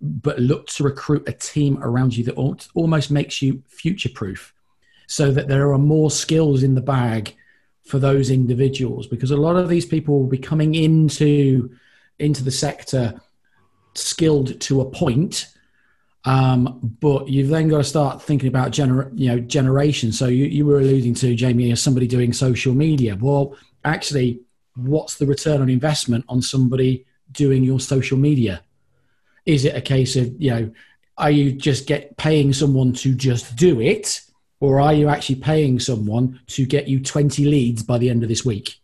but 0.00 0.38
look 0.38 0.66
to 0.68 0.84
recruit 0.84 1.28
a 1.28 1.32
team 1.32 1.78
around 1.82 2.16
you 2.16 2.24
that 2.24 2.68
almost 2.74 3.10
makes 3.10 3.40
you 3.40 3.62
future 3.68 4.08
proof 4.08 4.52
so 5.06 5.30
that 5.30 5.46
there 5.46 5.72
are 5.72 5.78
more 5.78 6.10
skills 6.10 6.62
in 6.62 6.74
the 6.74 6.80
bag 6.80 7.36
for 7.84 7.98
those 7.98 8.30
individuals 8.30 9.06
because 9.06 9.30
a 9.30 9.36
lot 9.36 9.56
of 9.56 9.68
these 9.68 9.86
people 9.86 10.18
will 10.18 10.28
be 10.28 10.38
coming 10.38 10.74
into 10.74 11.70
into 12.18 12.42
the 12.44 12.50
sector 12.50 13.20
skilled 13.94 14.60
to 14.60 14.80
a 14.80 14.90
point 14.90 15.48
um, 16.24 16.78
but 17.00 17.28
you've 17.28 17.48
then 17.48 17.68
got 17.68 17.78
to 17.78 17.84
start 17.84 18.22
thinking 18.22 18.48
about 18.48 18.70
gener- 18.70 19.10
you 19.14 19.28
know 19.28 19.40
generation 19.40 20.12
so 20.12 20.26
you, 20.26 20.44
you 20.44 20.64
were 20.64 20.78
alluding 20.78 21.14
to 21.14 21.34
jamie 21.34 21.72
as 21.72 21.82
somebody 21.82 22.06
doing 22.06 22.32
social 22.32 22.74
media 22.74 23.16
well 23.20 23.56
actually, 23.84 24.40
what's 24.76 25.16
the 25.16 25.26
return 25.26 25.60
on 25.60 25.68
investment 25.68 26.24
on 26.28 26.42
somebody 26.42 27.04
doing 27.30 27.64
your 27.64 27.80
social 27.80 28.18
media? 28.18 28.62
Is 29.46 29.64
it 29.64 29.76
a 29.76 29.80
case 29.80 30.16
of, 30.16 30.40
you 30.40 30.50
know, 30.50 30.70
are 31.18 31.30
you 31.30 31.52
just 31.52 31.86
get 31.86 32.16
paying 32.16 32.52
someone 32.52 32.92
to 32.94 33.14
just 33.14 33.56
do 33.56 33.80
it? 33.80 34.22
or 34.62 34.80
are 34.80 34.94
you 34.94 35.08
actually 35.08 35.34
paying 35.34 35.80
someone 35.80 36.38
to 36.46 36.64
get 36.64 36.86
you 36.86 37.00
20 37.00 37.44
leads 37.46 37.82
by 37.82 37.98
the 37.98 38.08
end 38.08 38.22
of 38.22 38.28
this 38.28 38.44
week? 38.44 38.80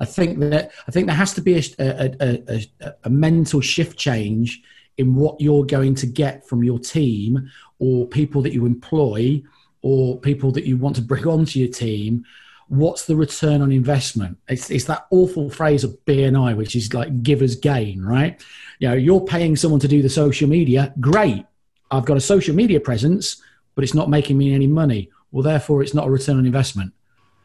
I 0.00 0.04
think 0.04 0.40
that 0.40 0.72
I 0.88 0.90
think 0.90 1.06
there 1.06 1.14
has 1.14 1.32
to 1.34 1.40
be 1.40 1.56
a, 1.56 1.62
a, 1.78 2.42
a, 2.50 2.94
a, 3.04 3.08
mental 3.08 3.60
shift 3.60 3.96
change 3.96 4.62
in 4.98 5.14
what 5.14 5.40
you're 5.40 5.64
going 5.64 5.94
to 5.94 6.06
get 6.06 6.46
from 6.48 6.64
your 6.64 6.80
team 6.80 7.48
or 7.78 8.08
people 8.08 8.42
that 8.42 8.52
you 8.52 8.66
employ 8.66 9.40
or 9.80 10.18
people 10.18 10.50
that 10.50 10.66
you 10.66 10.76
want 10.76 10.96
to 10.96 11.02
bring 11.02 11.26
onto 11.34 11.60
your 11.60 11.70
team. 11.70 12.24
What's 12.68 13.06
the 13.06 13.14
return 13.14 13.62
on 13.62 13.70
investment? 13.70 14.38
It's, 14.48 14.70
it's 14.70 14.84
that 14.86 15.06
awful 15.10 15.50
phrase 15.50 15.84
of 15.84 15.96
BNI, 16.04 16.56
which 16.56 16.74
is 16.74 16.92
like 16.92 17.22
giver's 17.22 17.54
gain, 17.54 18.02
right? 18.02 18.42
You 18.80 18.88
know, 18.88 18.94
you're 18.94 19.20
paying 19.20 19.56
someone 19.56 19.80
to 19.80 19.88
do 19.88 20.02
the 20.02 20.08
social 20.08 20.48
media. 20.48 20.92
Great. 21.00 21.46
I've 21.90 22.04
got 22.04 22.16
a 22.16 22.20
social 22.20 22.54
media 22.54 22.80
presence, 22.80 23.40
but 23.74 23.84
it's 23.84 23.94
not 23.94 24.10
making 24.10 24.36
me 24.36 24.52
any 24.52 24.66
money. 24.66 25.10
Well, 25.30 25.42
therefore, 25.42 25.82
it's 25.82 25.94
not 25.94 26.08
a 26.08 26.10
return 26.10 26.38
on 26.38 26.46
investment. 26.46 26.92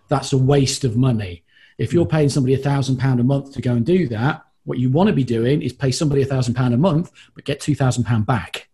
That's 0.08 0.34
a 0.34 0.38
waste 0.38 0.84
of 0.84 0.98
money. 0.98 1.44
If 1.78 1.94
you're 1.94 2.06
paying 2.06 2.30
somebody 2.30 2.54
a 2.54 2.58
thousand 2.58 2.98
pound 2.98 3.20
a 3.20 3.24
month 3.24 3.54
to 3.54 3.62
go 3.62 3.74
and 3.74 3.86
do 3.86 4.08
that, 4.10 4.44
what 4.64 4.78
you 4.78 4.90
want 4.90 5.08
to 5.08 5.14
be 5.14 5.24
doing 5.24 5.62
is 5.62 5.74
pay 5.74 5.92
somebody 5.92 6.22
a 6.22 6.26
thousand 6.26 6.54
pound 6.54 6.74
a 6.74 6.78
month, 6.78 7.12
but 7.34 7.46
get 7.46 7.60
two 7.60 7.76
thousand 7.76 8.04
pound 8.04 8.26
back. 8.26 8.70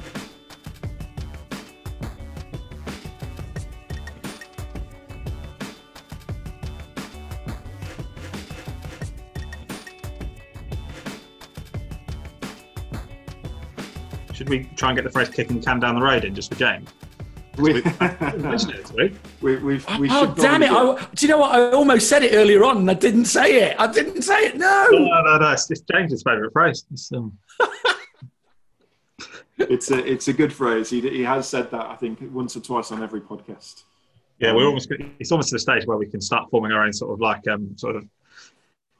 Should 14.45 14.49
we 14.51 14.69
try 14.75 14.89
and 14.89 14.95
get 14.95 15.03
the 15.03 15.09
phrase 15.09 15.27
kicking 15.29 15.59
can 15.59 15.79
down 15.79 15.95
the 15.95 16.03
road 16.03 16.23
in 16.23 16.35
just 16.35 16.53
for 16.53 16.59
James? 16.59 16.87
We, 17.57 17.71
we, 17.71 17.81
we, 19.41 19.55
we've, 19.55 19.87
we 19.97 20.09
oh, 20.11 20.35
damn 20.35 20.61
it. 20.61 20.69
I, 20.69 21.07
do 21.15 21.25
you 21.25 21.31
know 21.31 21.37
what? 21.37 21.55
I 21.55 21.71
almost 21.71 22.09
said 22.09 22.21
it 22.21 22.35
earlier 22.35 22.65
on 22.65 22.79
and 22.79 22.91
I 22.91 22.95
didn't 22.95 23.25
say 23.25 23.69
it. 23.69 23.79
I 23.79 23.87
didn't 23.87 24.23
say 24.23 24.47
it. 24.47 24.57
No. 24.57 24.87
No, 24.91 25.21
no, 25.21 25.37
no. 25.37 25.51
It's, 25.51 25.71
it's 25.71 25.79
James's 25.89 26.21
favourite 26.21 26.51
phrase. 26.51 26.85
It's, 26.91 27.09
um... 27.13 27.37
it's, 29.57 29.89
a, 29.89 30.05
it's 30.05 30.27
a 30.27 30.33
good 30.33 30.51
phrase. 30.51 30.89
He, 30.89 30.99
he 30.99 31.23
has 31.23 31.47
said 31.47 31.71
that, 31.71 31.85
I 31.85 31.95
think, 31.95 32.19
once 32.33 32.57
or 32.57 32.59
twice 32.59 32.91
on 32.91 33.01
every 33.01 33.21
podcast. 33.21 33.83
Yeah, 34.39 34.53
we're 34.53 34.65
almost, 34.65 34.91
it's 35.17 35.31
almost 35.31 35.47
to 35.47 35.55
the 35.55 35.59
stage 35.59 35.85
where 35.85 35.97
we 35.97 36.07
can 36.07 36.19
start 36.19 36.49
forming 36.51 36.73
our 36.73 36.83
own 36.83 36.91
sort 36.91 37.13
of 37.13 37.21
like, 37.21 37.47
um, 37.47 37.69
sort 37.77 37.95
of 37.95 38.05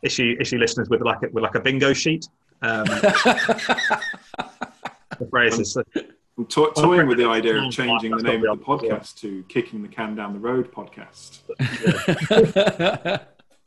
issue, 0.02 0.38
issue 0.40 0.60
listeners 0.60 0.88
with 0.88 1.02
like 1.02 1.22
a, 1.24 1.28
with 1.34 1.44
like 1.44 1.56
a 1.56 1.60
bingo 1.60 1.92
sheet. 1.92 2.26
Um, 2.62 2.86
the 5.20 5.28
phrases. 5.28 5.78
I'm 6.38 6.46
to- 6.48 6.72
toying 6.76 7.08
with 7.08 7.18
the 7.18 7.28
idea 7.28 7.58
of 7.58 7.72
changing 7.72 8.16
the 8.16 8.24
name 8.24 8.46
of 8.46 8.60
the 8.60 8.66
podcast 8.66 9.16
to 9.22 9.44
"Kicking 9.48 9.82
the 9.82 9.88
Can 9.88 10.16
Down 10.16 10.34
the 10.34 10.40
Road" 10.40 10.72
podcast. 10.72 11.42